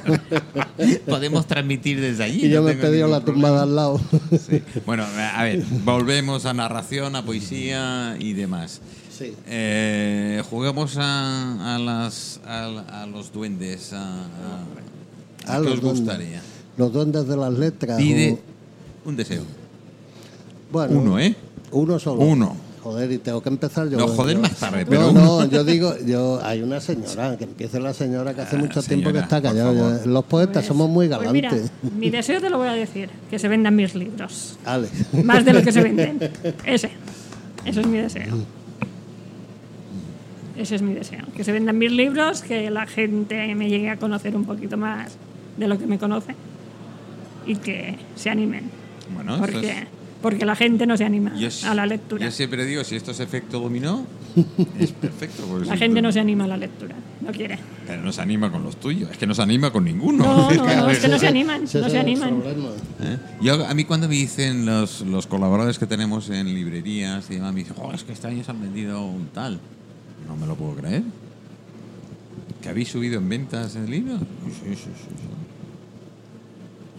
Podemos 1.07 1.45
transmitir 1.47 2.01
desde 2.01 2.23
allí. 2.23 2.45
Y 2.45 2.49
yo 2.49 2.61
no 2.61 2.67
me 2.67 2.71
he 2.73 2.75
pedido 2.75 3.07
la 3.07 3.21
tumba 3.21 3.51
de 3.51 3.59
al 3.59 3.75
lado. 3.75 4.01
Sí. 4.49 4.61
Bueno, 4.86 5.05
a 5.36 5.43
ver, 5.43 5.63
volvemos 5.86 6.45
a 6.45 6.53
narración, 6.53 7.15
a 7.15 7.23
poesía 7.23 8.15
y 8.19 8.34
demás. 8.34 8.82
Sí. 9.18 9.34
Eh, 9.47 10.41
juguemos 10.49 10.95
a, 10.97 11.76
a 11.76 11.80
las, 11.80 12.39
a, 12.45 13.01
a 13.01 13.05
los 13.07 13.32
duendes. 13.34 13.93
A, 13.93 13.97
a- 13.97 14.24
¿a 15.47 15.55
A 15.55 15.57
¿Qué 15.59 15.63
los 15.63 15.74
os 15.76 15.82
duendes. 15.82 16.01
gustaría? 16.03 16.41
Los 16.78 16.93
duendes 16.93 17.28
de 17.28 17.38
las 17.38 17.53
letras. 17.53 17.97
Pide 17.97 18.34
o- 18.34 19.09
un 19.09 19.15
deseo. 19.15 19.43
bueno, 20.72 20.99
Uno, 20.99 21.20
¿eh? 21.20 21.36
Uno 21.72 21.97
solo. 21.99 22.22
Uno. 22.22 22.55
Joder, 22.84 23.11
y 23.11 23.18
tengo 23.18 23.41
que 23.41 23.49
empezar 23.49 23.89
yo. 23.89 23.97
No, 23.97 24.07
joder, 24.07 24.38
más 24.38 24.53
tarde, 24.55 24.84
No, 24.86 24.89
pero 24.89 25.11
no, 25.11 25.45
yo 25.45 25.63
digo, 25.65 25.93
yo 26.05 26.39
hay 26.43 26.61
una 26.61 26.80
señora, 26.80 27.36
que 27.38 27.43
empiece 27.43 27.80
la 27.82 27.93
señora 27.93 28.34
que 28.34 28.41
hace 28.41 28.55
Ah, 28.55 28.59
mucho 28.59 28.82
tiempo 28.84 29.11
que 29.11 29.20
está 29.20 29.41
callada. 29.41 30.05
Los 30.05 30.24
poetas 30.26 30.65
somos 30.65 30.89
muy 30.89 31.09
Pues 31.09 31.32
mira, 31.34 31.49
galantes. 31.49 31.72
mi 31.97 32.09
deseo 32.09 32.39
te 32.39 32.49
lo 32.49 32.59
voy 32.59 32.68
a 32.70 32.74
decir, 32.74 33.09
que 33.30 33.39
se 33.39 33.47
vendan 33.49 33.76
mis 33.76 33.93
libros. 33.95 34.57
Ale. 34.63 34.88
Más 35.24 35.43
de 35.43 35.53
lo 35.53 35.61
que 35.63 35.72
se 35.74 35.82
venden. 35.82 36.18
Ese. 36.65 36.91
Ese 37.65 37.82
es 37.82 37.88
mi 37.88 37.97
deseo. 37.97 38.36
Ese 40.58 40.76
es 40.76 40.82
mi 40.82 40.93
deseo. 40.93 41.24
Que 41.36 41.43
se 41.43 41.51
vendan 41.51 41.78
mis 41.78 41.91
libros, 41.91 42.41
que 42.41 42.70
la 42.72 42.88
gente 42.88 43.53
me 43.55 43.70
llegue 43.70 43.89
a 43.89 43.97
conocer 43.97 44.36
un 44.36 44.45
poquito 44.45 44.76
más 44.78 45.16
de 45.58 45.68
lo 45.68 45.78
que 45.78 45.86
me 45.88 45.97
conoce 45.99 46.36
y 47.45 47.55
que 47.55 47.95
se 48.16 48.30
animen. 48.30 48.70
Bueno, 49.14 49.36
eso 49.36 49.41
Porque, 49.45 49.70
es- 49.70 49.88
porque 50.22 50.45
la 50.45 50.55
gente 50.55 50.88
no 50.88 50.97
se 50.97 51.05
anima 51.05 51.34
Yo, 51.38 51.47
a 51.70 51.76
la 51.76 51.86
lectura. 51.86 52.26
yo 52.26 52.32
siempre 52.32 52.66
digo, 52.66 52.84
si 52.84 52.95
esto 52.95 53.12
es 53.12 53.20
efecto 53.20 53.60
dominó, 53.60 54.05
es 54.80 54.91
perfecto. 54.93 55.43
La 55.64 55.74
si- 55.74 55.80
gente 55.80 56.01
no 56.01 56.12
se 56.12 56.20
anima 56.20 56.45
a 56.45 56.47
la 56.47 56.58
lectura. 56.58 56.95
No 57.22 57.32
quiere. 57.32 57.60
Pero 57.86 58.01
no 58.01 58.12
se 58.12 58.22
anima 58.22 58.51
con 58.51 58.64
los 58.64 58.78
tuyos, 58.78 59.12
es 59.12 59.18
que 59.18 59.28
no 59.28 59.34
se 59.36 59.41
anima 59.41 59.72
con 59.72 59.84
ninguno. 59.86 60.24
No, 60.24 60.49
Es 60.51 60.58
no, 60.58 60.66
que- 60.66 60.76
no, 60.76 60.89
es 60.89 60.99
que 60.99 61.08
no 61.08 61.20
se 61.20 61.28
animan. 61.28 61.62
No 61.62 61.68
se 61.89 61.99
animan. 61.99 62.41
¿Eh? 63.01 63.18
Yo, 63.41 63.66
a 63.66 63.74
mí 63.74 63.86
cuando 63.86 64.08
me 64.08 64.16
dicen 64.16 64.66
los, 64.66 65.01
los 65.01 65.28
colaboradores 65.28 65.78
que 65.78 65.86
tenemos 65.88 66.30
en 66.30 66.53
librerías 66.53 67.30
y 67.30 67.36
demás, 67.36 67.53
me 67.53 67.60
dicen, 67.60 67.76
"Jo, 67.76 67.93
es 67.93 68.03
que 68.03 68.14
este 68.14 68.28
año 68.28 68.43
se 68.43 68.51
han 68.51 68.60
vendido 68.62 69.05
un 69.05 69.28
tal. 69.28 69.60
No 70.28 70.36
me 70.36 70.45
lo 70.47 70.55
puedo 70.55 70.75
creer. 70.75 71.03
¿Que 72.61 72.69
habéis 72.69 72.89
subido 72.89 73.17
en 73.19 73.30
ventas 73.30 73.75
en 73.75 73.89
libros? 73.89 74.19
Sí, 74.19 74.61
sí, 74.65 74.75
sí, 74.75 74.84
sí. 74.86 75.28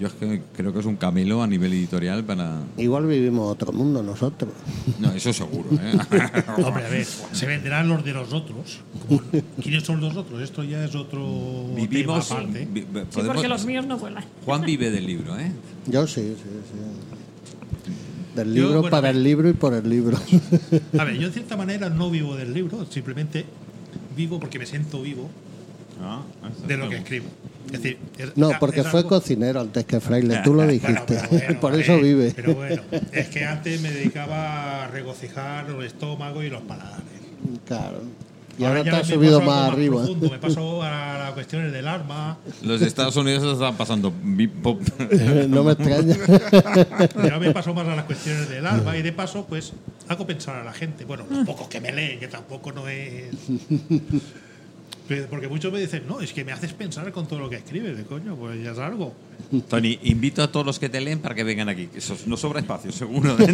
Yo 0.01 0.07
es 0.07 0.13
que 0.13 0.41
creo 0.57 0.73
que 0.73 0.79
es 0.79 0.87
un 0.87 0.95
camelo 0.95 1.43
a 1.43 1.47
nivel 1.49 1.73
editorial 1.73 2.23
para... 2.23 2.61
Igual 2.77 3.07
vivimos 3.09 3.51
otro 3.51 3.73
mundo 3.73 4.01
nosotros. 4.01 4.53
No, 5.01 5.11
eso 5.13 5.33
seguro, 5.33 5.71
¿eh? 5.73 5.93
Hombre, 6.65 6.85
a 6.85 6.89
ver, 6.89 7.05
se 7.05 7.47
venderán 7.47 7.89
los 7.89 8.05
de 8.05 8.13
los 8.13 8.33
otros. 8.33 8.79
Como- 9.09 9.21
¿Quiénes 9.61 9.83
son 9.83 10.01
los 10.01 10.15
otros? 10.17 10.41
Esto 10.41 10.63
ya 10.63 10.85
es 10.85 10.95
otro 10.95 11.27
Vivimos... 11.75 12.29
tema 12.29 12.41
aparte. 12.41 12.69
vi- 12.71 12.87
Sí, 13.11 13.21
porque 13.27 13.49
los 13.49 13.67
míos 13.67 13.87
no 13.89 13.99
vuelan. 13.99 14.25
Juan 14.45 14.63
vive 14.63 14.93
del 14.93 15.05
libro, 15.05 15.37
¿eh? 15.37 15.51
Yo 15.89 16.07
sí, 16.07 16.37
sí, 16.37 16.49
sí. 16.73 17.91
Del 18.39 18.55
Yo, 18.55 18.63
libro 18.65 18.81
bueno, 18.83 18.91
para 18.91 19.09
a 19.09 19.11
ver. 19.13 19.17
el 19.17 19.25
libro 19.25 19.49
y 19.49 19.53
por 19.53 19.75
el 19.75 19.89
libro. 19.89 20.17
A 20.99 21.05
ver, 21.05 21.19
yo 21.19 21.27
en 21.29 21.33
cierta 21.33 21.57
manera 21.57 21.89
no 21.91 22.11
vivo 22.11 22.37
del 22.37 22.53
libro, 22.55 22.87
simplemente 22.91 23.45
vivo 24.17 24.39
porque 24.41 24.59
me 24.59 24.67
siento 24.67 25.03
vivo 25.03 25.29
de 26.67 26.77
lo 26.77 26.89
que 26.89 26.97
escribo. 26.99 27.27
Es 27.67 27.73
decir, 27.83 27.99
es- 28.17 28.37
No, 28.37 28.51
es 28.53 28.59
porque 28.59 28.83
fue 28.85 29.01
algo- 29.01 29.11
cocinero 29.11 29.61
antes 29.61 29.85
que 29.85 30.01
fraile, 30.01 30.41
tú 30.45 30.55
lo 30.55 30.67
dijiste. 30.67 31.03
pero 31.07 31.29
bueno, 31.29 31.61
por 31.61 31.75
eh, 31.75 31.81
eso 31.83 31.99
vive. 32.01 32.33
Pero 32.35 32.55
bueno, 32.55 32.83
es 33.13 33.29
que 33.29 33.45
antes 33.45 33.81
me 33.83 33.91
dedicaba 33.91 34.85
a 34.85 34.89
regocijar 34.89 35.69
el 35.69 35.83
estómago 35.85 36.43
y 36.43 36.49
los 36.51 36.63
paladares. 36.63 37.05
Claro. 37.67 38.01
Y 38.59 38.65
ahora, 38.65 38.83
ya 38.83 38.91
te 38.91 38.97
has 38.99 39.07
subido 39.07 39.41
más 39.41 39.71
arriba. 39.73 39.97
profundo, 39.99 40.31
me 40.31 40.39
paso 40.39 40.83
a 40.83 41.19
las 41.19 41.33
cuestiones 41.33 41.73
del 41.73 41.87
arma, 41.87 42.39
Los 42.63 42.81
de 42.81 42.87
Estados 42.87 43.15
Unidos 43.17 43.45
se 43.45 43.53
están 43.53 43.77
pasando 43.77 44.13
pop. 44.63 44.81
no 45.49 45.65
me 45.65 45.73
extraña. 45.73 46.17
ya 47.25 47.39
me 47.39 47.53
paso 47.53 47.73
más 47.73 47.87
a 47.87 47.95
las 47.95 48.05
cuestiones 48.05 48.49
del 48.49 48.67
alma 48.67 48.97
y 48.97 49.03
de 49.03 49.13
paso, 49.13 49.47
pues 49.49 49.73
hago 50.09 50.27
pensar 50.27 50.57
a 50.57 50.65
la 50.65 50.73
gente. 50.73 51.05
Bueno, 51.05 51.25
los 51.31 51.47
pocos 51.47 51.69
que 51.69 51.81
me 51.81 51.93
leen, 51.93 52.19
que 52.19 52.29
tampoco 52.29 52.73
no 52.73 52.89
es. 52.89 53.27
Porque 55.31 55.49
muchos 55.49 55.73
me 55.73 55.81
dicen, 55.81 56.03
no, 56.07 56.21
es 56.21 56.35
que 56.35 56.45
me 56.45 56.53
haces 56.53 56.75
pensar 56.75 57.11
con 57.13 57.27
todo 57.27 57.39
lo 57.39 57.49
que 57.49 57.57
escribes. 57.57 57.97
De 57.97 58.05
coño, 58.05 58.37
pues 58.37 58.63
ya 58.63 58.73
es 58.73 58.79
algo. 58.79 59.15
Tony, 59.69 59.99
invito 60.03 60.43
a 60.43 60.53
todos 60.53 60.67
los 60.67 60.79
que 60.79 60.91
te 60.91 61.01
leen 61.01 61.21
para 61.21 61.35
que 61.35 61.45
vengan 61.45 61.71
aquí. 61.71 61.87
que 61.87 61.99
Eso 61.99 62.15
no 62.27 62.37
sobra 62.37 62.61
espacio, 62.61 62.93
seguro. 62.93 63.35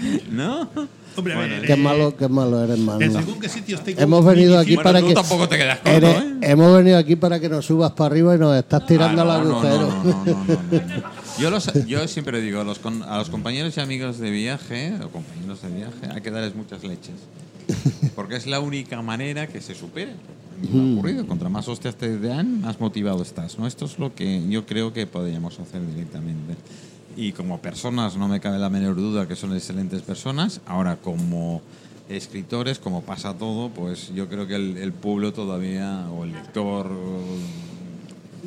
¿No? 0.30 0.68
Hombre, 1.16 1.34
a 1.34 1.36
Bueno, 1.38 1.54
ver, 1.56 1.66
Qué 1.66 1.72
eh, 1.72 1.76
malo, 1.76 2.16
qué 2.16 2.28
malo 2.28 2.62
eres, 2.64 2.78
Manu. 2.78 3.00
en 3.00 3.12
según 3.12 3.40
qué 3.40 3.48
sitios 3.48 3.82
tengo. 3.82 4.00
Hemos 4.00 4.24
venido 4.24 4.58
aquí 4.58 4.76
Bueno, 4.76 4.88
para 4.88 5.00
tú 5.00 5.08
que. 5.08 5.14
tampoco 5.14 5.48
te 5.48 5.58
quedas 5.58 5.78
corto, 5.80 5.90
Eres- 5.90 6.22
¿eh? 6.22 6.34
Hemos 6.42 6.76
venido 6.76 6.98
aquí 6.98 7.16
para 7.16 7.40
que 7.40 7.48
nos 7.48 7.66
subas 7.66 7.90
para 7.92 8.06
arriba 8.12 8.36
y 8.36 8.38
nos 8.38 8.56
estás 8.56 8.86
tirando 8.86 9.22
Ah, 9.22 9.24
no, 9.24 9.32
al 9.32 9.44
no, 9.48 9.58
agujero. 9.58 9.86
no, 10.04 10.24
no. 10.24 11.02
Yo, 11.40 11.50
los- 11.50 11.72
yo 11.86 12.06
siempre 12.06 12.40
digo 12.42 12.60
a 12.60 12.64
los, 12.64 12.78
con- 12.78 13.02
a 13.02 13.16
los 13.18 13.30
compañeros 13.30 13.74
y 13.76 13.80
amigos 13.80 14.18
de 14.18 14.30
viaje, 14.30 14.92
o 15.02 15.08
compañeros 15.08 15.62
de 15.62 15.68
viaje, 15.70 16.14
hay 16.14 16.20
que 16.20 16.30
darles 16.30 16.54
muchas 16.54 16.84
leches. 16.84 17.14
Porque 18.14 18.36
es 18.36 18.46
la 18.46 18.60
única 18.60 19.00
manera 19.00 19.46
que 19.46 19.60
se 19.60 19.74
supere. 19.74 20.12
Ha 20.62 20.92
ocurrido. 20.98 21.26
Contra 21.26 21.48
más 21.48 21.66
hostias 21.68 21.96
te 21.96 22.18
dan, 22.18 22.60
más 22.60 22.78
motivado 22.78 23.22
estás. 23.22 23.58
¿no? 23.58 23.66
Esto 23.66 23.86
es 23.86 23.98
lo 23.98 24.14
que 24.14 24.42
yo 24.50 24.66
creo 24.66 24.92
que 24.92 25.06
podríamos 25.06 25.58
hacer 25.58 25.80
directamente. 25.86 26.56
Y 27.16 27.32
como 27.32 27.58
personas, 27.60 28.16
no 28.16 28.28
me 28.28 28.40
cabe 28.40 28.58
la 28.58 28.70
menor 28.70 28.96
duda 28.96 29.26
que 29.28 29.36
son 29.36 29.54
excelentes 29.54 30.02
personas. 30.02 30.60
Ahora, 30.66 30.96
como 30.96 31.60
escritores, 32.08 32.78
como 32.78 33.02
pasa 33.02 33.34
todo, 33.34 33.68
pues 33.70 34.12
yo 34.14 34.28
creo 34.28 34.46
que 34.46 34.54
el, 34.56 34.76
el 34.78 34.92
pueblo 34.92 35.32
todavía, 35.32 36.06
o 36.10 36.24
el 36.24 36.32
lector, 36.32 36.88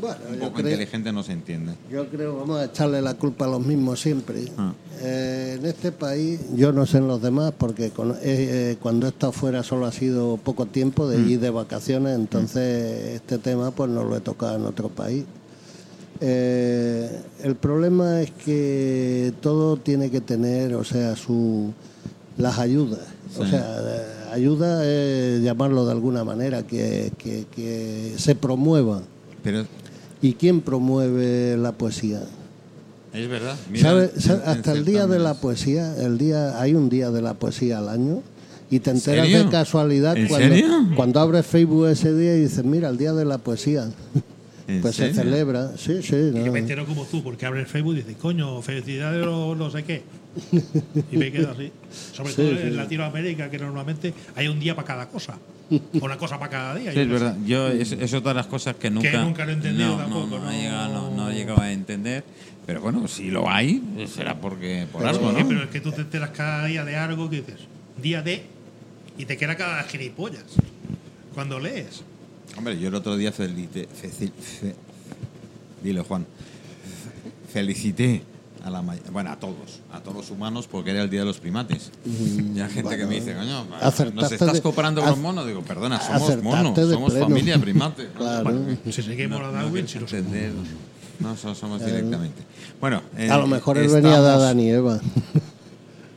Bueno, 0.02 0.16
un 0.32 0.40
poco 0.40 0.54
creo, 0.56 0.68
inteligente 0.70 1.12
no 1.14 1.24
se 1.24 1.32
entiende. 1.34 1.74
yo 1.90 2.08
creo 2.10 2.38
vamos 2.38 2.60
a 2.60 2.66
echarle 2.66 3.02
la 3.02 3.14
culpa 3.14 3.46
a 3.46 3.48
los 3.48 3.66
mismos 3.66 4.00
siempre. 4.02 4.46
Ah. 4.58 4.74
Eh, 5.02 5.58
en 5.60 5.66
este 5.66 5.92
país, 5.92 6.40
yo 6.56 6.72
no 6.74 6.86
sé 6.86 6.98
en 6.98 7.08
los 7.08 7.22
demás, 7.22 7.54
porque 7.58 7.92
con- 7.92 8.12
eh, 8.12 8.18
eh, 8.24 8.78
cuando 8.82 9.06
he 9.06 9.10
estado 9.10 9.32
fuera 9.32 9.64
solo 9.64 9.86
ha 9.86 9.92
sido 9.92 10.38
poco 10.38 10.66
tiempo 10.66 11.08
de 11.08 11.20
ir 11.22 11.40
de 11.40 11.50
vacaciones, 11.50 12.16
entonces 12.16 13.16
este 13.16 13.38
tema 13.38 13.72
pues 13.72 13.90
no 13.90 14.04
lo 14.04 14.18
he 14.18 14.22
tocado 14.22 14.56
en 14.58 14.66
otro 14.66 14.90
país. 14.90 15.24
Eh, 16.22 17.10
el 17.44 17.56
problema 17.56 18.22
es 18.22 18.32
que 18.32 19.34
todo 19.42 19.78
tiene 19.78 20.10
que 20.10 20.22
tener, 20.22 20.74
o 20.76 20.84
sea, 20.84 21.16
su 21.16 21.74
las 22.38 22.60
ayudas. 22.60 23.02
O 23.38 23.46
sea, 23.46 23.78
ayuda 24.32 24.86
es 24.86 25.42
llamarlo 25.42 25.86
de 25.86 25.92
alguna 25.92 26.24
manera, 26.24 26.64
que, 26.64 27.12
que- 27.18 27.46
que 27.54 28.14
se 28.18 28.36
promueva. 28.36 29.02
Pero 29.44 29.66
¿Y 30.22 30.34
quién 30.34 30.62
promueve 30.62 31.58
la 31.58 31.72
poesía? 31.74 32.22
es 33.14 33.28
verdad. 33.30 33.56
¿Sabe- 33.76 34.12
en- 34.16 34.22
sabe- 34.22 34.42
en 34.44 34.50
hasta 34.50 34.72
el 34.72 34.86
día 34.86 35.06
de 35.08 35.20
la 35.20 35.34
poesía, 35.36 35.96
el 35.98 36.18
día 36.18 36.60
hay 36.62 36.74
un 36.74 36.90
día 36.90 37.12
de 37.12 37.22
la 37.22 37.34
poesía 37.36 37.78
al 37.80 37.90
año 37.90 38.22
y 38.72 38.80
te 38.80 38.90
enteras 38.92 39.28
de 39.30 39.50
casualidad 39.50 40.16
¿En 40.18 40.28
cuando, 40.28 40.48
serio? 40.48 40.68
cuando 40.96 41.20
abres 41.20 41.46
Facebook 41.46 41.88
ese 41.88 42.14
día 42.16 42.36
y 42.36 42.42
dices, 42.42 42.64
mira, 42.66 42.90
el 42.90 42.98
día 42.98 43.14
de 43.14 43.26
la 43.26 43.38
poesía. 43.38 43.90
¿En 44.68 44.82
Pues 44.82 44.96
serio? 44.96 45.14
se 45.14 45.22
celebra, 45.24 45.78
sí, 45.78 46.02
sí. 46.02 46.16
Y 46.16 46.38
no. 46.40 46.46
yo 46.46 46.52
me 46.54 46.60
entero 46.60 46.86
como 46.86 47.06
tú, 47.06 47.22
porque 47.24 47.46
abre 47.46 47.60
el 47.62 47.66
Facebook 47.68 47.94
y 47.94 47.98
dice, 47.98 48.14
coño, 48.16 48.62
felicidades 48.62 49.26
o 49.28 49.56
no 49.56 49.70
sé 49.70 49.84
qué. 49.84 50.04
Y 51.12 51.18
me 51.18 51.32
quedo 51.32 51.52
así. 51.52 51.72
Sobre 52.14 52.30
Sí, 52.30 52.36
todo 52.38 52.52
sí. 52.52 52.68
en 52.68 52.78
Latinoamérica, 52.78 53.50
que 53.52 53.60
normalmente 53.60 54.14
hay 54.36 54.48
un 54.48 54.60
día 54.60 54.76
para 54.76 54.88
cada 54.88 55.10
cosa. 55.10 55.38
Una 56.02 56.18
cosa 56.18 56.40
para 56.40 56.52
cada 56.52 56.76
día. 56.76 56.92
Sí, 56.94 57.00
es 57.00 57.06
sé. 57.08 57.12
verdad. 57.12 57.38
Yo, 57.46 57.68
es, 57.68 57.92
es 57.92 58.14
otra 58.14 58.30
de 58.32 58.36
las 58.36 58.48
cosas 58.48 58.76
que 58.76 58.90
nunca. 58.90 59.22
nunca 59.24 59.46
lo 59.46 59.52
he 59.52 59.56
entendido 59.56 59.90
no, 59.92 59.98
tampoco, 59.98 60.28
No, 60.28 60.38
no, 60.40 60.46
no. 60.46 60.52
he 60.52 60.62
llegado, 60.62 60.94
no, 60.94 61.12
no 61.16 61.30
he 61.32 61.36
llegado 61.36 61.62
a 61.62 61.72
entender. 61.72 62.24
Pero 62.66 62.80
bueno, 62.82 63.08
si 63.10 63.30
lo 63.32 63.50
hay, 63.50 63.82
será 64.08 64.40
porque 64.40 64.88
por 64.92 65.06
algo, 65.06 65.32
Sí, 65.32 65.38
¿no? 65.44 65.48
pero 65.50 65.64
es 65.64 65.70
que 65.70 65.82
tú 65.82 65.92
te 65.92 66.02
enteras 66.02 66.30
cada 66.30 66.66
día 66.66 66.86
de 66.86 66.96
algo 66.96 67.30
que 67.30 67.38
dices, 67.38 67.60
día 68.02 68.22
de, 68.22 68.44
y 69.18 69.26
te 69.26 69.36
queda 69.36 69.56
cada 69.58 69.84
gilipollas. 69.84 70.46
Cuando 71.34 71.60
lees. 71.60 72.04
Hombre, 72.58 72.80
yo 72.80 72.88
el 72.90 72.96
otro 72.96 73.16
día 73.18 73.32
felicité. 73.32 73.88
fe- 73.88 74.32
dile, 75.84 76.02
Juan. 76.02 76.26
Felicité 77.52 78.24
a 78.64 78.70
la 78.70 78.82
bueno, 79.12 79.30
a 79.32 79.36
todos, 79.38 79.82
a 79.92 80.00
todos 80.00 80.16
los 80.18 80.32
humanos, 80.32 80.68
porque 80.72 80.92
era 80.92 81.02
el 81.04 81.10
día 81.10 81.20
de 81.22 81.26
los 81.26 81.40
primates. 81.40 81.92
y 82.06 82.60
hay 82.60 82.70
gente 82.70 82.96
que 82.98 83.06
me 83.06 83.16
dice, 83.16 83.34
coño, 83.36 83.66
nos 83.66 83.84
acertaste 83.84 84.36
estás 84.36 84.54
de- 84.54 84.62
comparando 84.62 85.02
con 85.02 85.10
los 85.10 85.20
monos. 85.20 85.46
Digo, 85.46 85.62
perdona, 85.64 86.00
somos 86.00 86.42
monos, 86.42 86.78
somos 86.90 87.12
pleno. 87.12 87.28
familia 87.28 87.58
primate. 87.60 88.08
Claro. 88.18 88.44
Bueno, 88.46 88.78
si 88.92 89.02
seguimos 89.04 89.42
a 89.42 89.52
Darwin, 89.52 89.88
si 89.88 89.96
no, 89.96 90.02
lo 90.02 90.08
somos. 90.08 90.24
no, 91.20 91.36
so- 91.38 91.56
somos 91.56 91.86
directamente. 91.86 92.42
Bueno, 92.80 93.02
eh, 93.18 93.30
A 93.30 93.38
lo 93.38 93.48
mejor 93.48 93.78
él 93.78 93.90
venía 93.90 94.22
de 94.22 94.30
Adán 94.30 94.60
y 94.60 94.70
Eva. 94.70 95.00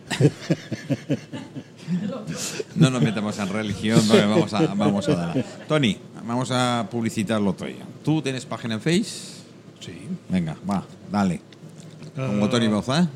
No 2.74 2.90
nos 2.90 3.02
metamos 3.02 3.38
en 3.38 3.48
religión, 3.48 4.00
vamos 4.08 4.52
a, 4.54 4.74
vamos 4.74 5.08
a 5.08 5.14
dar. 5.14 5.44
Tony, 5.68 5.96
vamos 6.26 6.50
a 6.50 6.86
publicitar 6.90 7.40
lo 7.40 7.52
tuyo. 7.54 7.76
¿Tú 8.04 8.22
tienes 8.22 8.44
página 8.46 8.74
en 8.74 8.80
Face? 8.80 9.04
Sí. 9.80 9.92
Venga, 10.28 10.56
va, 10.68 10.84
dale. 11.10 11.40
Como 12.14 12.46
Ah, 12.46 12.50
Tony 12.50 12.66
Boza. 12.68 13.08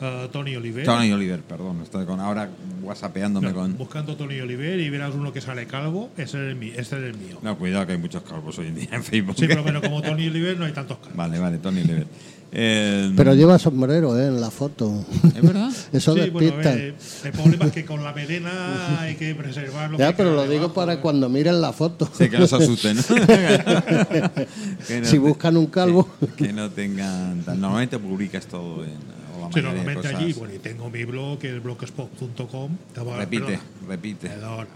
ah, 0.00 0.28
Tony 0.30 0.54
Oliver. 0.56 0.84
Tony 0.84 1.10
Oliver, 1.12 1.40
perdón. 1.40 1.80
Estoy 1.82 2.04
con, 2.06 2.20
ahora 2.20 2.48
whatsappeándome 2.82 3.48
No, 3.48 3.54
con... 3.54 3.76
Buscando 3.78 4.14
Tony 4.16 4.40
Oliver 4.40 4.78
y 4.78 4.90
verás 4.90 5.14
uno 5.14 5.32
que 5.32 5.40
sale 5.40 5.66
calvo, 5.66 6.10
ese 6.16 6.22
es 6.44 6.50
el 6.50 6.56
mío. 6.56 6.72
Ese 6.76 6.96
es 6.98 7.02
el 7.04 7.14
mío. 7.16 7.38
No, 7.42 7.56
cuidado 7.56 7.86
que 7.86 7.92
hay 7.92 7.98
muchos 7.98 8.22
calvos 8.22 8.58
hoy 8.58 8.66
en 8.68 8.74
día 8.76 8.88
en 8.92 9.02
Facebook. 9.02 9.36
Sí, 9.38 9.46
pero 9.48 9.62
bueno, 9.62 9.80
como 9.80 10.02
Tony 10.02 10.28
Oliver 10.28 10.58
no 10.58 10.64
hay 10.66 10.72
tantos 10.72 10.98
calvos. 10.98 11.16
Vale, 11.16 11.38
vale, 11.38 11.58
Tony 11.58 11.80
Oliver. 11.80 12.06
Eh, 12.54 13.10
Pero 13.16 13.34
lleva 13.34 13.58
sombrero 13.58 14.18
¿eh? 14.20 14.26
en 14.26 14.38
la 14.38 14.50
foto. 14.50 15.04
¿Es 15.24 15.40
verdad? 15.42 15.70
Eso 15.92 16.14
sí, 16.14 16.28
bueno, 16.28 16.48
despista. 16.54 16.74
eh, 16.76 16.94
el 17.24 17.32
problema 17.32 17.64
es 17.64 17.72
que 17.72 17.84
con 17.86 18.04
la 18.04 18.12
melena 18.12 19.00
hay 19.00 19.14
que 19.14 19.34
preservarlo. 19.34 19.96
ya, 19.96 20.14
pero 20.14 20.34
lo 20.34 20.46
digo 20.46 20.72
para 20.74 21.00
cuando 21.00 21.30
miren 21.30 21.62
la 21.62 21.72
foto. 21.72 22.06
Sí, 22.16 22.28
que 22.28 22.38
no 22.38 22.46
se 22.46 22.56
asusten. 22.56 22.96
¿no? 22.98 23.02
Que 24.86 25.00
no 25.00 25.04
si 25.06 25.12
te- 25.12 25.18
buscan 25.18 25.56
un 25.56 25.66
calvo. 25.66 26.08
Que, 26.36 26.46
que 26.48 26.52
no 26.52 26.70
tengan... 26.70 27.42
Normalmente 27.46 27.98
publicas 27.98 28.44
todo 28.46 28.84
en... 28.84 28.90
o 29.36 29.46
la 29.48 29.52
Sí, 29.52 29.62
normalmente 29.62 30.02
cosas. 30.08 30.14
allí, 30.20 30.32
bueno, 30.34 30.54
y 30.54 30.58
tengo 30.58 30.90
mi 30.90 31.04
blog, 31.04 31.38
que 31.38 31.56
es 31.56 31.62
blogspot.com. 31.62 32.70
Repite, 33.18 33.58
repite. 33.88 34.28
Perdona. 34.28 34.66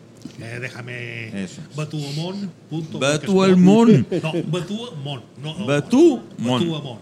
Eh, 0.40 0.58
déjame. 0.60 1.44
Eso. 1.44 1.60
Batualmon. 1.76 2.50
No, 2.70 2.98
Batuamon. 2.98 4.06
No, 4.22 4.32
Batuamon. 4.50 5.22
Batuamon. 5.66 6.98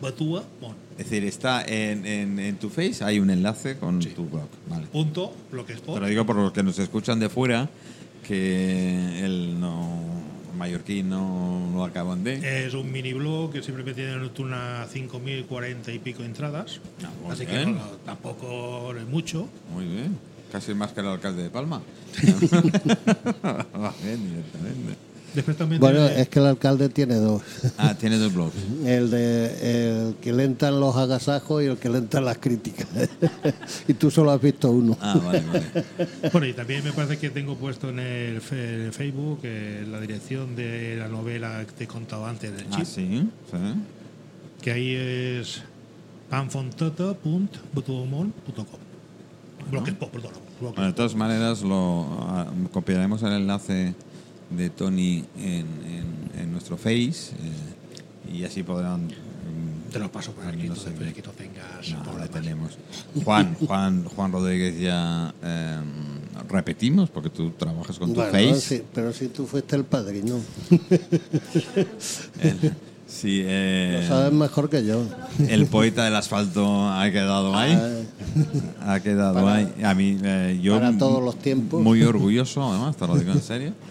Batuamon. 0.00 0.44
Es 0.98 1.10
decir, 1.10 1.24
está 1.24 1.62
en, 1.64 2.04
en, 2.06 2.38
en 2.38 2.56
tu 2.56 2.68
face, 2.70 3.04
hay 3.04 3.18
un 3.20 3.30
enlace 3.30 3.76
con 3.78 4.00
tu 4.00 4.24
blog. 4.26 4.48
Vale. 4.68 4.86
Punto 4.86 5.32
Te 5.50 5.56
blogspot. 5.56 6.00
lo 6.00 6.06
digo 6.06 6.24
por 6.26 6.36
los 6.36 6.52
que 6.52 6.62
nos 6.62 6.78
escuchan 6.78 7.18
de 7.20 7.28
fuera, 7.28 7.68
que 8.26 9.24
el 9.24 9.58
no 9.60 10.06
mallorquín 10.56 11.08
no 11.08 11.70
lo 11.72 11.84
acaban 11.84 12.24
de. 12.24 12.66
Es 12.66 12.74
un 12.74 12.90
mini 12.90 13.12
blog 13.12 13.52
que 13.52 13.62
siempre 13.62 13.94
tiene 13.94 14.16
unas 14.16 14.92
5.040 14.94 15.94
y 15.94 15.98
pico 16.00 16.22
entradas. 16.24 16.80
Ah, 17.04 17.10
así 17.32 17.46
bien. 17.46 17.64
que 17.64 17.70
no, 17.72 17.80
tampoco 18.04 18.92
es 18.94 19.06
mucho. 19.06 19.48
Muy 19.72 19.84
bien. 19.86 20.18
Casi 20.50 20.74
más 20.74 20.92
que 20.92 21.00
el 21.00 21.06
alcalde 21.08 21.42
de 21.44 21.50
Palma. 21.50 21.80
Bien, 22.22 24.28
directamente. 24.28 24.96
Después 25.38 25.56
también 25.56 25.80
Bueno, 25.80 26.04
tiene- 26.06 26.20
es 26.22 26.28
que 26.28 26.40
el 26.40 26.46
alcalde 26.46 26.88
tiene 26.88 27.14
dos. 27.14 27.42
Ah, 27.78 27.94
tiene 27.94 28.18
dos 28.18 28.34
blogs. 28.34 28.54
El 28.84 29.08
de 29.10 30.08
el 30.08 30.14
que 30.16 30.32
le 30.32 30.42
entran 30.42 30.80
los 30.80 30.96
agasajos 30.96 31.62
y 31.62 31.66
el 31.66 31.76
que 31.78 31.88
le 31.88 31.98
entran 31.98 32.24
las 32.24 32.38
críticas. 32.38 32.88
y 33.88 33.94
tú 33.94 34.10
solo 34.10 34.32
has 34.32 34.42
visto 34.42 34.68
uno. 34.70 34.98
Ah, 35.00 35.14
vale, 35.24 35.42
vale. 35.46 35.62
Bueno, 36.32 36.46
y 36.48 36.52
también 36.54 36.82
me 36.82 36.92
parece 36.92 37.18
que 37.18 37.30
tengo 37.30 37.54
puesto 37.56 37.90
en 37.90 38.00
el, 38.00 38.40
fe- 38.40 38.86
en 38.86 38.92
Facebook 38.92 39.38
eh, 39.44 39.86
la 39.88 40.00
dirección 40.00 40.56
de 40.56 40.96
la 40.96 41.06
novela 41.06 41.64
que 41.66 41.72
te 41.72 41.84
he 41.84 41.86
contado 41.86 42.26
antes 42.26 42.50
del 42.56 42.66
Ah, 42.72 42.76
chip, 42.76 42.84
sí, 42.86 43.28
sí. 43.50 43.56
que 44.60 44.72
ahí 44.72 44.94
es 44.94 45.62
panfontata.butuomon.com. 46.30 48.66
Blogspot, 49.70 50.10
perdón. 50.10 50.32
blogspot. 50.60 50.74
Bueno, 50.76 50.86
de 50.86 50.92
todas 50.92 51.14
maneras, 51.14 51.62
lo 51.62 52.06
ah, 52.22 52.46
copiaremos 52.72 53.22
el 53.22 53.32
enlace 53.32 53.94
de 54.50 54.70
Tony 54.70 55.24
en, 55.38 55.44
en- 55.46 56.40
en 56.40 56.52
nuestro 56.52 56.76
Face 56.76 57.32
eh, 57.38 58.32
y 58.34 58.44
así 58.44 58.62
podrán. 58.62 59.06
mm, 59.06 59.90
Te 59.92 59.98
lo 59.98 60.10
paso 60.10 60.32
por 60.32 60.46
aquí, 60.46 60.56
no 60.58 60.74
entonces, 60.74 60.92
sé 60.98 61.12
que 61.12 61.22
no 61.22 61.30
tengas 61.32 62.06
No, 62.06 62.28
tenemos. 62.28 62.78
Juan, 63.24 63.54
Juan, 63.66 64.04
Juan 64.04 64.32
Rodríguez 64.32 64.78
ya 64.80 65.34
eh, 65.42 65.78
repetimos 66.48 67.10
porque 67.10 67.30
tú 67.30 67.50
trabajas 67.52 67.98
con 67.98 68.10
tu 68.14 68.20
Bueno, 68.20 68.32
face. 68.32 68.60
sí, 68.78 68.82
pero 68.94 69.12
si 69.12 69.28
tú 69.28 69.46
fuiste 69.46 69.76
el 69.76 69.84
padrino, 69.84 70.38
El- 72.40 72.72
sí, 73.06 73.42
eh, 73.44 74.00
lo 74.02 74.08
sabes 74.08 74.32
mejor 74.32 74.70
que 74.70 74.84
yo. 74.84 75.04
el 75.48 75.66
poeta 75.66 76.04
del 76.04 76.16
asfalto 76.16 76.88
ha 76.88 77.10
quedado 77.10 77.54
ahí. 77.56 77.76
Ha 78.80 79.00
quedado 79.00 79.34
Para- 79.42 79.54
ahí. 79.54 79.74
A 79.84 79.94
mí, 79.94 80.18
eh, 80.22 80.58
yo 80.62 80.74
para 80.78 80.96
todos 80.96 81.22
los 81.22 81.36
tiempos. 81.38 81.82
Muy 81.82 82.02
orgulloso, 82.02 82.62
además, 82.70 82.96
te 82.96 83.06
lo 83.06 83.16
digo 83.16 83.32
en 83.32 83.42
serio. 83.42 83.72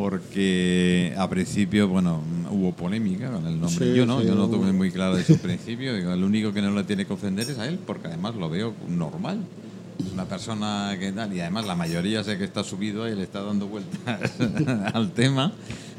Porque 0.00 1.14
a 1.16 1.28
principio, 1.28 1.88
bueno, 1.88 2.20
hubo 2.50 2.72
polémica 2.72 3.30
con 3.30 3.46
el 3.46 3.58
nombre. 3.60 3.86
Sí, 3.92 3.94
yo 3.96 4.06
no, 4.06 4.20
sí, 4.20 4.26
yo 4.26 4.34
no 4.34 4.48
tuve 4.48 4.72
muy 4.72 4.90
claro 4.90 5.16
desde 5.16 5.34
el 5.34 5.40
principio. 5.40 5.94
Digo, 5.96 6.12
el 6.12 6.22
único 6.22 6.52
que 6.52 6.62
no 6.62 6.70
le 6.70 6.84
tiene 6.84 7.04
que 7.06 7.12
ofender 7.12 7.48
es 7.48 7.58
a 7.58 7.66
él, 7.66 7.78
porque 7.86 8.08
además 8.08 8.34
lo 8.36 8.48
veo 8.50 8.74
normal. 8.88 9.38
es 9.98 10.12
una 10.12 10.24
persona 10.26 10.94
que 11.00 11.12
tal, 11.12 11.32
y 11.34 11.40
además 11.40 11.66
la 11.66 11.74
mayoría 11.74 12.22
sé 12.22 12.36
que 12.38 12.44
está 12.44 12.62
subido 12.62 13.08
y 13.08 13.14
le 13.14 13.22
está 13.22 13.42
dando 13.42 13.66
vueltas 13.68 14.32
al 14.94 15.12
tema. 15.12 15.52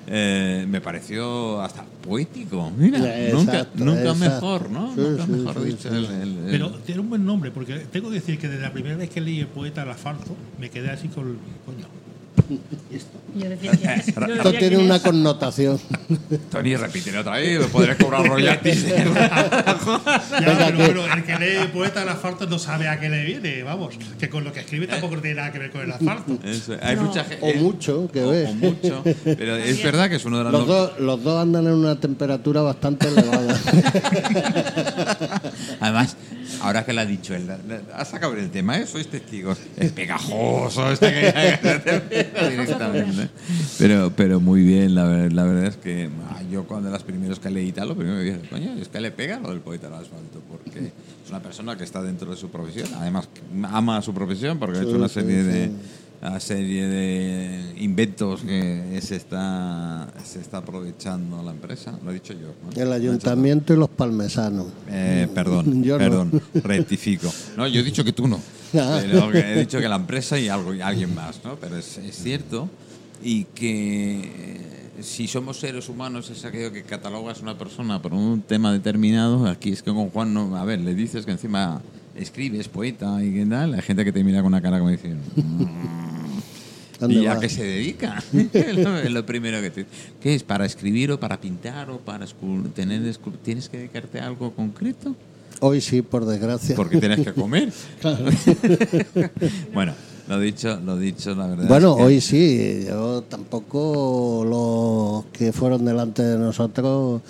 Eh, 0.09 0.65
me 0.69 0.79
pareció 0.79 1.59
hasta 1.61 1.83
poético. 1.83 2.71
Mira, 2.77 2.99
nunca, 3.33 3.59
Exacto, 3.59 3.83
nunca 3.83 4.01
exacto. 4.11 4.19
mejor, 4.29 4.69
¿no? 4.71 4.93
Sí, 4.95 5.01
nunca 5.01 5.25
sí, 5.25 5.31
mejor 5.31 5.55
sí, 5.59 5.65
dicho. 5.65 5.89
sí, 5.89 5.95
el- 5.97 6.05
el- 6.05 6.21
el- 6.37 6.45
Pero 6.51 6.69
tiene 6.85 7.01
un 7.01 7.09
buen 7.09 7.25
nombre, 7.25 7.51
porque 7.51 7.75
tengo 7.91 8.07
que 8.09 8.15
decir 8.15 8.37
que 8.39 8.47
desde 8.47 8.61
la 8.61 8.71
primera 8.71 8.95
vez 8.95 9.09
que 9.09 9.19
leí 9.19 9.39
el 9.41 9.47
poeta 9.47 9.83
El 9.83 9.89
asfalto, 9.89 10.35
me 10.59 10.69
quedé 10.69 10.91
así 10.91 11.09
con. 11.09 11.37
Coño. 11.65 11.96
Y 13.35 13.39
yo 13.39 13.49
decía 13.49 13.71
que 13.71 13.93
Esto 14.33 14.53
tiene 14.53 14.77
una 14.77 14.99
connotación. 15.01 15.79
Tony, 16.51 16.75
repítelo 16.75 17.21
otra 17.21 17.33
vez, 17.37 17.65
podré 17.67 17.95
cobrar 17.97 18.25
royalties. 18.27 18.87
Ya, 18.87 18.95
Venga, 19.05 20.65
pero, 20.67 20.77
que- 20.77 20.83
pero 20.87 21.13
el 21.13 21.23
que 21.23 21.35
lee 21.39 21.67
poeta 21.73 22.01
El 22.03 22.09
asfalto 22.09 22.47
no 22.47 22.57
sabe 22.57 22.87
a 22.87 22.99
qué 22.99 23.09
le 23.09 23.23
viene, 23.25 23.63
vamos. 23.63 23.95
Que 24.19 24.29
con 24.29 24.43
lo 24.43 24.51
que 24.53 24.61
escribe 24.61 24.87
tampoco 24.87 25.17
tiene 25.17 25.35
nada 25.35 25.51
que 25.51 25.59
ver 25.59 25.71
con 25.71 25.81
el 25.81 25.91
asfalto. 25.91 26.39
Eso, 26.45 26.75
hay 26.81 26.95
No. 26.95 27.03
mucha 27.03 27.23
gente. 27.25 27.51
O 27.53 27.53
mucho, 27.61 28.09
que 28.11 28.23
o- 28.23 28.29
ves. 28.29 28.49
o 28.49 28.53
mucho. 28.53 29.03
Pero 29.23 29.55
es 29.57 29.83
verdad 29.83 30.09
que 30.09 30.15
es 30.15 30.25
uno 30.25 30.37
de 30.39 30.43
los. 30.45 30.53
Los 30.53 30.67
dos, 30.67 30.99
los 30.99 31.23
dos 31.23 31.41
andan 31.41 31.67
en 31.67 31.73
una 31.73 31.99
temperatura 31.99 32.61
bastante 32.61 33.07
elevada. 33.07 33.59
Además, 35.79 36.15
ahora 36.61 36.85
que 36.85 36.93
lo 36.93 37.01
ha 37.01 37.05
dicho 37.05 37.35
él, 37.35 37.47
la- 37.47 37.57
la- 37.67 37.81
ha 37.95 38.05
sacado 38.05 38.33
el 38.35 38.49
tema, 38.49 38.77
¿eh? 38.77 38.85
Sois 38.85 39.07
testigos. 39.07 39.57
Es 39.77 39.91
pegajoso 39.91 40.91
este 40.91 41.11
que 41.11 41.31
directamente. 42.49 43.29
Pero, 43.77 44.11
pero 44.15 44.39
muy 44.39 44.63
bien, 44.63 44.95
la, 44.95 45.05
ver- 45.05 45.33
la 45.33 45.43
verdad 45.43 45.65
es 45.65 45.77
que 45.77 46.09
ah, 46.29 46.41
yo 46.51 46.63
cuando 46.65 46.89
las 46.89 47.03
primeros 47.03 47.39
que 47.39 47.49
leí 47.49 47.71
tal, 47.71 47.89
lo 47.89 47.95
primero 47.95 48.17
que 48.19 48.23
dije, 48.25 48.39
coño, 48.49 48.73
es 48.81 48.87
que 48.87 48.99
le 48.99 49.11
pega 49.11 49.39
lo 49.39 49.49
del 49.49 49.59
poeta 49.59 49.87
al 49.87 49.93
asfalto, 49.95 50.41
porque 50.49 50.87
es 51.23 51.29
una 51.29 51.41
persona 51.41 51.75
que 51.77 51.83
está 51.83 52.01
dentro 52.01 52.29
de 52.31 52.37
su 52.37 52.49
profesión, 52.49 52.87
además 52.95 53.27
ama 53.71 54.01
su 54.01 54.13
profesión 54.13 54.59
porque 54.59 54.79
ha 54.79 54.81
hecho 54.81 54.95
una 54.95 55.09
serie 55.09 55.43
de 55.43 55.71
una 56.21 56.39
serie 56.39 56.87
de 56.87 57.73
inventos 57.79 58.41
que 58.41 58.99
se 59.01 59.15
está 59.17 60.07
se 60.23 60.39
está 60.39 60.57
aprovechando 60.57 61.41
la 61.43 61.51
empresa, 61.51 61.97
lo 62.03 62.11
he 62.11 62.15
dicho 62.15 62.33
yo. 62.33 62.53
¿no? 62.63 62.81
El 62.81 62.91
ayuntamiento 62.91 63.73
y 63.73 63.77
los 63.77 63.89
palmesanos. 63.89 64.67
eh, 64.89 65.27
perdón, 65.33 65.83
Yo 65.83 65.93
no. 65.97 66.03
perdón, 66.03 66.41
rectifico. 66.63 67.31
No, 67.55 67.67
yo 67.67 67.81
he 67.81 67.83
dicho 67.83 68.03
que 68.03 68.13
tú 68.13 68.27
no. 68.27 68.39
Ah. 68.73 68.99
Pero 69.01 69.31
que 69.31 69.39
he 69.39 69.59
dicho 69.59 69.79
que 69.79 69.87
la 69.87 69.95
empresa 69.95 70.37
y 70.39 70.49
algo 70.49 70.73
y 70.73 70.81
alguien 70.81 71.13
más, 71.15 71.39
¿no? 71.43 71.55
Pero 71.55 71.77
es, 71.77 71.97
es 71.97 72.15
cierto 72.15 72.67
y 73.23 73.45
que 73.45 74.19
eh, 74.23 75.01
si 75.01 75.27
somos 75.27 75.59
seres 75.59 75.87
humanos 75.89 76.29
es 76.29 76.43
aquello 76.45 76.71
que 76.71 76.83
catalogas 76.83 77.39
a 77.39 77.43
una 77.43 77.57
persona 77.57 78.01
por 78.01 78.13
un 78.13 78.41
tema 78.41 78.73
determinado. 78.73 79.47
Aquí 79.47 79.71
es 79.71 79.81
que 79.83 79.93
con 79.93 80.09
Juan 80.09 80.33
no, 80.33 80.57
a 80.57 80.65
ver, 80.65 80.81
le 80.81 80.93
dices 80.95 81.25
que 81.25 81.31
encima 81.31 81.81
escribes, 82.15 82.67
poeta 82.67 83.23
y 83.23 83.31
qué 83.31 83.45
tal, 83.45 83.75
hay 83.75 83.81
gente 83.81 84.03
que 84.03 84.11
te 84.11 84.23
mira 84.23 84.39
con 84.39 84.47
una 84.47 84.61
cara 84.61 84.79
como 84.79 84.89
diciendo. 84.89 85.21
¿Dónde 86.99 87.15
¿Y 87.15 87.27
a 87.27 87.39
qué 87.39 87.49
se 87.49 87.63
dedica? 87.63 88.23
es, 88.53 88.77
lo, 88.77 89.09
lo 89.09 89.25
primero 89.25 89.61
que 89.61 89.69
te... 89.69 89.85
¿Qué 90.21 90.35
es? 90.35 90.43
¿Para 90.43 90.65
escribir 90.65 91.11
o 91.11 91.19
para 91.19 91.39
pintar 91.39 91.89
o 91.89 91.99
para 91.99 92.25
tener 92.73 93.17
¿Tienes 93.43 93.69
que 93.69 93.77
dedicarte 93.77 94.19
a 94.19 94.27
algo 94.27 94.51
concreto? 94.51 95.15
Hoy 95.59 95.81
sí, 95.81 96.01
por 96.01 96.25
desgracia. 96.25 96.75
Porque 96.75 96.97
tienes 96.97 97.21
que 97.21 97.33
comer. 97.33 97.71
bueno, 99.73 99.93
lo 100.27 100.39
dicho, 100.39 100.79
lo 100.85 100.97
dicho, 100.97 101.33
la 101.35 101.47
verdad. 101.47 101.67
Bueno, 101.67 101.91
es 101.91 101.97
que- 101.97 102.03
hoy 102.03 102.21
sí. 102.21 102.85
Yo 102.87 103.23
tampoco 103.23 104.45
los 104.45 105.31
que 105.31 105.51
fueron 105.51 105.85
delante 105.85 106.23
de 106.23 106.37
nosotros 106.37 107.21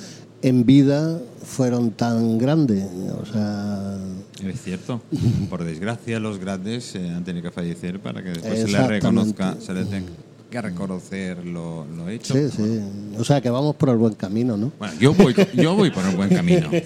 en 0.42 0.66
vida 0.66 1.20
fueron 1.44 1.92
tan 1.92 2.38
grandes. 2.38 2.86
O 3.22 3.26
sea, 3.26 3.98
Es 4.46 4.62
cierto. 4.62 5.02
Por 5.50 5.64
desgracia, 5.64 6.20
los 6.20 6.38
grandes 6.40 6.96
eh, 6.96 7.10
han 7.10 7.24
tenido 7.24 7.44
que 7.44 7.52
fallecer 7.52 8.00
para 8.00 8.22
que 8.24 8.30
después 8.30 8.62
se 8.62 8.68
les 8.68 8.88
reconozca, 8.88 9.56
se 9.60 9.74
les 9.74 9.90
tenga 9.90 10.08
que 10.50 10.62
reconocer 10.62 11.46
lo, 11.46 11.86
lo 11.96 12.08
hecho. 12.10 12.34
sí, 12.34 12.50
sí. 12.56 12.80
O 13.18 13.24
sea, 13.26 13.42
que 13.42 13.50
vamos 13.50 13.76
por 13.76 13.90
el 13.90 13.98
buen 13.98 14.14
camino, 14.16 14.56
¿no? 14.56 14.72
Bueno, 14.80 14.94
yo 15.00 15.14
voy, 15.14 15.36
yo 15.56 15.76
voy 15.76 15.92
por 15.92 16.06
el 16.06 16.16
buen 16.16 16.30
camino. 16.30 16.70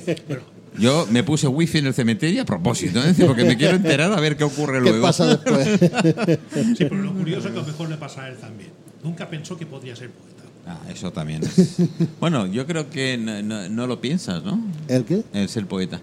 Yo 0.80 1.06
me 1.12 1.22
puse 1.22 1.48
wifi 1.50 1.80
en 1.80 1.88
el 1.88 1.94
cementerio 1.94 2.44
a 2.44 2.46
propósito, 2.46 3.04
¿eh? 3.04 3.14
porque 3.28 3.44
me 3.44 3.58
quiero 3.58 3.76
enterar 3.76 4.10
a 4.14 4.22
ver 4.22 4.38
qué 4.38 4.46
ocurre 4.46 4.78
¿Qué 4.82 4.90
luego. 4.90 5.02
pasa 5.02 5.26
después? 5.28 5.68
Sí, 6.78 6.86
pero 6.86 6.96
lo 6.96 7.14
curioso 7.14 7.48
es 7.50 7.54
que 7.54 7.60
a 7.60 7.62
lo 7.62 7.68
mejor 7.68 7.90
le 7.90 7.98
pasa 7.98 8.24
a 8.24 8.30
él 8.30 8.38
también. 8.38 8.70
Nunca 9.04 9.30
pensó 9.30 9.58
que 9.58 9.66
podría 9.66 9.98
ser 9.98 10.12
poeta. 10.12 10.44
Ah, 10.66 10.80
eso 10.90 11.12
también 11.12 11.44
es. 11.44 11.76
Bueno, 12.22 12.48
yo 12.48 12.66
creo 12.66 12.90
que 12.90 13.18
no, 13.18 13.42
no- 13.44 13.68
no 13.68 13.86
lo 13.86 14.00
piensas, 14.00 14.46
¿no? 14.46 14.64
¿El 14.88 15.04
qué? 15.04 15.24
El 15.34 15.50
ser 15.50 15.66
poeta. 15.68 16.00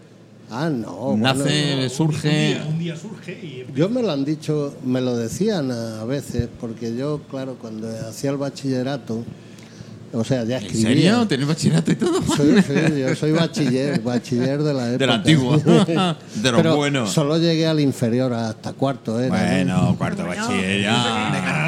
Ah, 0.50 0.70
no. 0.70 1.14
Nace, 1.16 1.74
bueno, 1.74 1.88
surge. 1.90 2.28
Un 2.28 2.54
día, 2.54 2.66
un 2.70 2.78
día 2.78 2.96
surge 2.96 3.32
y 3.32 3.66
Yo 3.74 3.88
me 3.88 4.02
lo 4.02 4.12
han 4.12 4.24
dicho, 4.24 4.74
me 4.84 5.00
lo 5.00 5.16
decían 5.16 5.70
a 5.70 6.04
veces, 6.04 6.48
porque 6.60 6.96
yo, 6.96 7.20
claro, 7.30 7.56
cuando 7.60 7.88
hacía 8.08 8.30
el 8.30 8.36
bachillerato, 8.38 9.24
o 10.10 10.24
sea, 10.24 10.44
ya 10.44 10.56
¿En 10.56 10.64
escribía. 10.64 10.88
serio? 10.88 11.26
¿Tenés 11.28 11.46
bachillerato 11.48 11.92
y 11.92 11.96
todo? 11.96 12.22
Sí, 12.22 12.54
sí, 12.66 13.00
yo 13.00 13.14
soy 13.14 13.32
bachiller, 13.32 14.00
bachiller 14.00 14.62
de 14.62 14.72
la 14.72 14.86
época. 14.88 14.98
Del 14.98 15.10
antiguo. 15.10 15.56
De 16.36 16.50
lo 16.50 16.56
Pero 16.56 16.76
bueno. 16.76 17.06
solo 17.06 17.36
llegué 17.36 17.66
al 17.66 17.78
inferior, 17.80 18.32
hasta 18.32 18.72
cuarto. 18.72 19.20
¿no? 19.20 19.28
Bueno, 19.28 19.94
cuarto 19.98 20.24
bachiller 20.26 20.80
ya. 20.82 20.96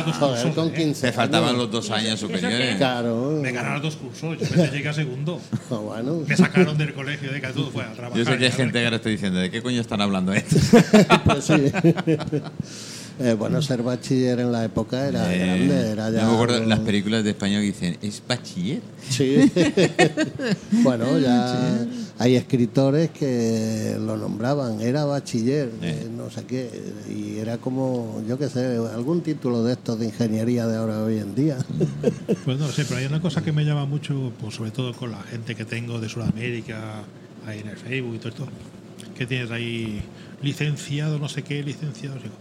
Ganaron 0.03 0.13
dos 0.13 0.17
Joder, 0.17 0.43
cursos. 0.47 0.55
con 0.55 0.73
15 0.73 1.07
Te 1.07 1.13
faltaban 1.13 1.57
los 1.57 1.71
dos 1.71 1.91
años 1.91 2.21
superiores. 2.21 2.77
Claro. 2.77 3.39
Me 3.41 3.53
ganaron 3.53 3.83
dos 3.83 3.97
cursos. 3.97 4.39
Yo 4.39 4.57
me 4.57 4.69
llegué 4.71 4.89
a 4.89 4.93
segundo. 4.93 5.41
Bueno. 5.71 6.23
Me 6.27 6.37
sacaron 6.37 6.77
del 6.79 6.95
colegio 6.95 7.33
de 7.33 7.41
que 7.41 7.47
todo 7.49 7.71
fue 7.71 7.83
a 7.85 7.93
trabajar. 7.93 8.19
Yo 8.19 8.25
sé 8.25 8.39
que 8.39 8.47
hay 8.47 8.53
gente 8.53 8.79
que 8.79 8.85
ahora 8.85 8.97
está 8.97 9.09
diciendo, 9.09 9.39
¿de 9.41 9.51
qué 9.51 9.63
coño 9.63 9.81
están 9.81 10.01
hablando 10.01 10.33
estos? 10.35 10.59
Pues 11.25 11.45
sí. 11.45 11.55
Eh, 13.23 13.35
bueno, 13.35 13.61
ser 13.61 13.83
bachiller 13.83 14.41
en 14.41 14.51
la 14.51 14.65
época 14.65 15.07
era 15.07 15.33
Eh, 15.35 15.39
grande, 15.39 15.91
era 15.91 16.11
ya. 16.11 16.23
yo 16.23 16.29
me 16.29 16.35
acuerdo 16.35 16.55
algo- 16.57 16.69
las 16.69 16.79
películas 16.81 17.23
de 17.23 17.31
España 17.31 17.61
que 17.61 17.67
dicen, 17.67 17.99
¿es 18.01 18.23
bachiller? 18.27 18.81
Sí. 19.11 19.37
bueno, 20.83 21.19
ya 21.19 21.87
hay 22.19 22.37
escritores 22.37 23.11
que 23.11 23.97
lo 24.01 24.17
nombraban, 24.17 24.81
era 24.81 25.05
bachiller, 25.05 25.71
eh, 25.83 26.09
no 26.17 26.31
sé 26.31 26.45
qué, 26.45 26.71
y 27.15 27.39
era 27.39 27.59
como, 27.59 28.23
yo 28.27 28.39
qué 28.39 28.49
sé, 28.49 28.77
algún 28.95 29.21
título 29.21 29.63
de 29.65 29.73
estos 29.75 29.99
de 29.99 30.07
ingeniería 30.07 30.67
de 30.67 30.77
ahora 30.79 31.03
hoy 31.03 31.19
en 31.19 31.35
día. 31.35 31.59
Pues 32.45 32.59
no 32.59 32.67
lo 32.67 32.73
sé, 32.73 32.85
pero 32.87 33.01
hay 33.01 33.07
una 33.07 33.21
cosa 33.21 33.43
que 33.43 33.53
me 33.53 33.65
llama 33.65 33.85
mucho, 33.85 34.33
pues 34.41 34.55
sobre 34.55 34.71
todo 34.71 34.95
con 34.95 35.11
la 35.11 35.23
gente 35.25 35.55
que 35.55 35.65
tengo 35.67 36.01
de 36.01 36.09
Sudamérica, 36.09 37.03
ahí 37.47 37.61
en 37.61 37.69
el 37.69 37.77
Facebook 37.77 38.15
y 38.15 38.19
todo 38.19 38.29
esto, 38.31 38.49
que 39.17 39.27
tienes 39.27 39.51
ahí 39.51 40.01
licenciado, 40.43 41.19
no 41.19 41.29
sé 41.29 41.43
qué, 41.43 41.63
licenciado. 41.63 42.17
Digo, 42.17 42.35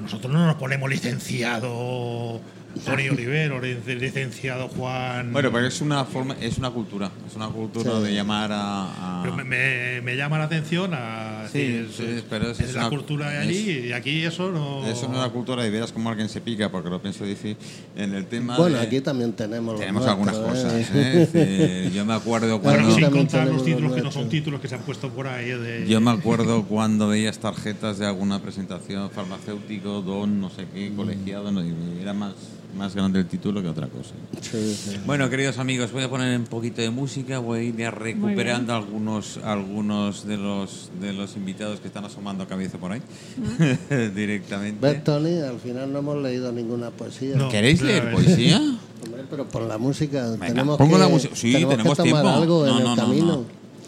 nosotros 0.00 0.32
no 0.32 0.46
nos 0.46 0.56
ponemos 0.56 0.88
licenciado 0.90 2.40
Tony 2.84 3.08
Olivero, 3.08 3.60
lic- 3.60 3.84
licenciado 3.98 4.68
Juan. 4.68 5.32
Bueno, 5.32 5.50
pero 5.52 5.66
es 5.66 5.80
una 5.80 6.04
forma, 6.04 6.36
es 6.40 6.58
una 6.58 6.70
cultura, 6.70 7.10
es 7.26 7.34
una 7.36 7.48
cultura 7.48 7.92
Sí. 7.98 8.02
de 8.04 8.14
llamar 8.14 8.52
a... 8.52 9.20
a- 9.20 9.22
Pero 9.22 9.36
me, 9.36 9.44
me- 9.44 10.00
me 10.02 10.16
llama 10.16 10.38
la 10.38 10.44
atención 10.44 10.92
a 10.94 11.44
Sí, 11.52 11.86
sí, 11.96 12.02
es, 12.04 12.22
pero 12.28 12.50
es- 12.50 12.60
es 12.60 12.68
es 12.70 12.74
la 12.74 12.82
una- 12.82 12.90
cultura 12.90 13.30
de 13.30 13.38
allí 13.38 13.70
y 13.88 13.92
aquí 13.92 14.22
eso 14.24 14.50
no. 14.50 14.86
Eso 14.86 15.06
no 15.08 15.14
es 15.14 15.18
una 15.20 15.28
cultura 15.30 15.66
y 15.66 15.70
verás 15.70 15.92
cómo 15.92 16.10
alguien 16.10 16.28
se 16.28 16.40
pica, 16.40 16.70
porque 16.70 16.90
lo 16.90 17.00
pienso 17.00 17.24
decir 17.24 17.56
en 17.96 18.14
el 18.14 18.26
tema 18.26 18.56
Bueno, 18.56 18.76
de- 18.78 18.82
aquí 18.82 19.00
también 19.00 19.32
tenemos 19.32 19.78
tenemos 19.78 20.04
nuestros, 20.04 20.30
algunas 20.34 20.36
¿eh? 20.36 20.62
cosas. 20.64 20.90
¿eh? 20.94 21.22
Es 21.22 21.32
decir, 21.32 21.92
yo 21.92 22.04
me 22.04 22.14
acuerdo 22.14 22.60
cuando... 22.60 22.82
Bueno, 22.82 22.94
sin 22.96 23.10
contar 23.10 23.46
los 23.48 23.64
títulos 23.64 23.90
los 23.90 23.94
que 23.96 24.02
no 24.02 24.12
son 24.12 24.28
títulos 24.28 24.60
que 24.60 24.68
se 24.68 24.74
han 24.74 24.82
puesto 24.82 25.08
por 25.10 25.26
ahí. 25.28 25.50
De, 25.50 25.86
Yo 25.88 26.00
me 26.00 26.10
acuerdo 26.10 26.64
cuando 26.64 27.08
veías 27.08 27.38
tarjetas 27.38 27.98
de 27.98 28.06
alguna 28.06 28.40
presentación 28.42 29.10
farmacéutico, 29.10 30.02
don, 30.02 30.40
no 30.40 30.50
sé 30.50 30.66
qué, 30.74 30.92
colegiado, 30.94 31.50
no, 31.52 31.62
era 32.00 32.12
más, 32.12 32.34
más 32.76 32.94
grande 32.94 33.18
el 33.20 33.26
título 33.26 33.62
que 33.62 33.68
otra 33.68 33.86
cosa. 33.88 34.10
Sí, 34.40 34.74
sí. 34.74 34.96
Bueno, 35.06 35.28
queridos 35.30 35.58
amigos, 35.58 35.90
voy 35.92 36.02
a 36.04 36.08
poner 36.10 36.38
un 36.38 36.44
poquito 36.46 36.80
de 36.82 36.90
música, 36.90 37.38
voy 37.38 37.58
a 37.58 37.62
ir 37.62 37.90
recuperando 37.90 38.74
algunos, 38.74 39.38
algunos 39.38 40.26
de 40.26 40.36
los 40.36 40.90
de 41.00 41.12
los 41.12 41.36
invitados 41.36 41.80
que 41.80 41.88
están 41.88 42.04
asomando 42.04 42.46
cabeza 42.46 42.78
por 42.78 42.92
ahí 42.92 43.02
directamente. 44.14 44.86
¿Ves, 44.86 45.04
Tony? 45.04 45.40
Al 45.40 45.58
final 45.58 45.92
no 45.92 45.98
hemos 46.00 46.22
leído 46.22 46.52
ninguna 46.52 46.90
poesía. 46.90 47.36
No. 47.36 47.48
¿Queréis 47.48 47.82
leer 47.82 48.02
Claro, 48.02 48.16
poesía? 48.16 48.58
Hombre, 49.04 49.24
pero 49.28 49.48
por 49.48 49.62
la 49.62 49.78
música. 49.78 50.30
Venga, 50.30 50.46
tenemos 50.46 50.78
pongo 50.78 50.94
que, 50.94 50.98
la 50.98 51.08
música. 51.08 51.34
Sí, 51.36 51.52
tenemos, 51.52 51.76
tenemos 51.76 51.96
que 51.98 52.02
tomar 52.10 52.22
tiempo. 52.22 52.40
algo 52.42 52.66
No, 52.66 52.78
en 52.78 52.84
no, 52.84 52.90
el 52.90 52.96
no, 52.96 53.02
camino. 53.02 53.26
no. 53.26 53.44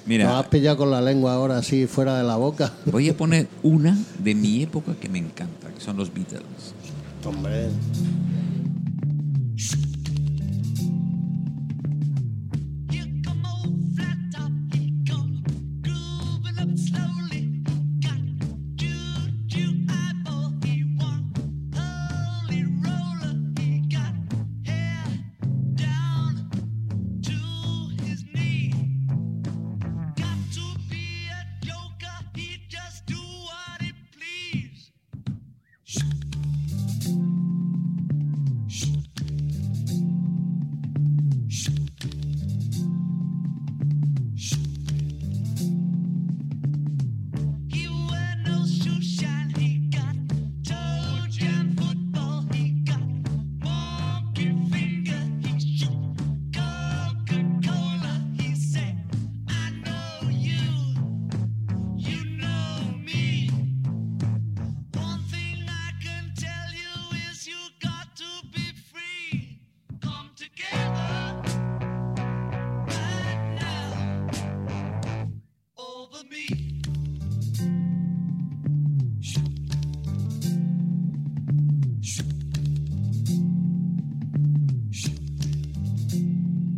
Mira. 0.07 0.24
Nos 0.24 0.34
has 0.41 0.47
pillado 0.47 0.76
con 0.78 0.91
la 0.91 1.03
lengua 1.03 1.34
ahora 1.34 1.59
así 1.59 1.86
fuera 1.86 2.16
de 2.16 2.24
la 2.24 2.36
boca. 2.36 2.72
Voy 2.86 3.09
a 3.11 3.16
poner 3.16 3.47
una 3.62 3.97
de 4.18 4.34
mi 4.34 4.62
época 4.62 4.95
que 4.99 5.09
me 5.09 5.18
encanta, 5.18 5.68
que 5.68 5.80
son 5.82 5.97
los 5.99 6.12
Beatles. 6.12 6.43
Hombre. 7.26 7.68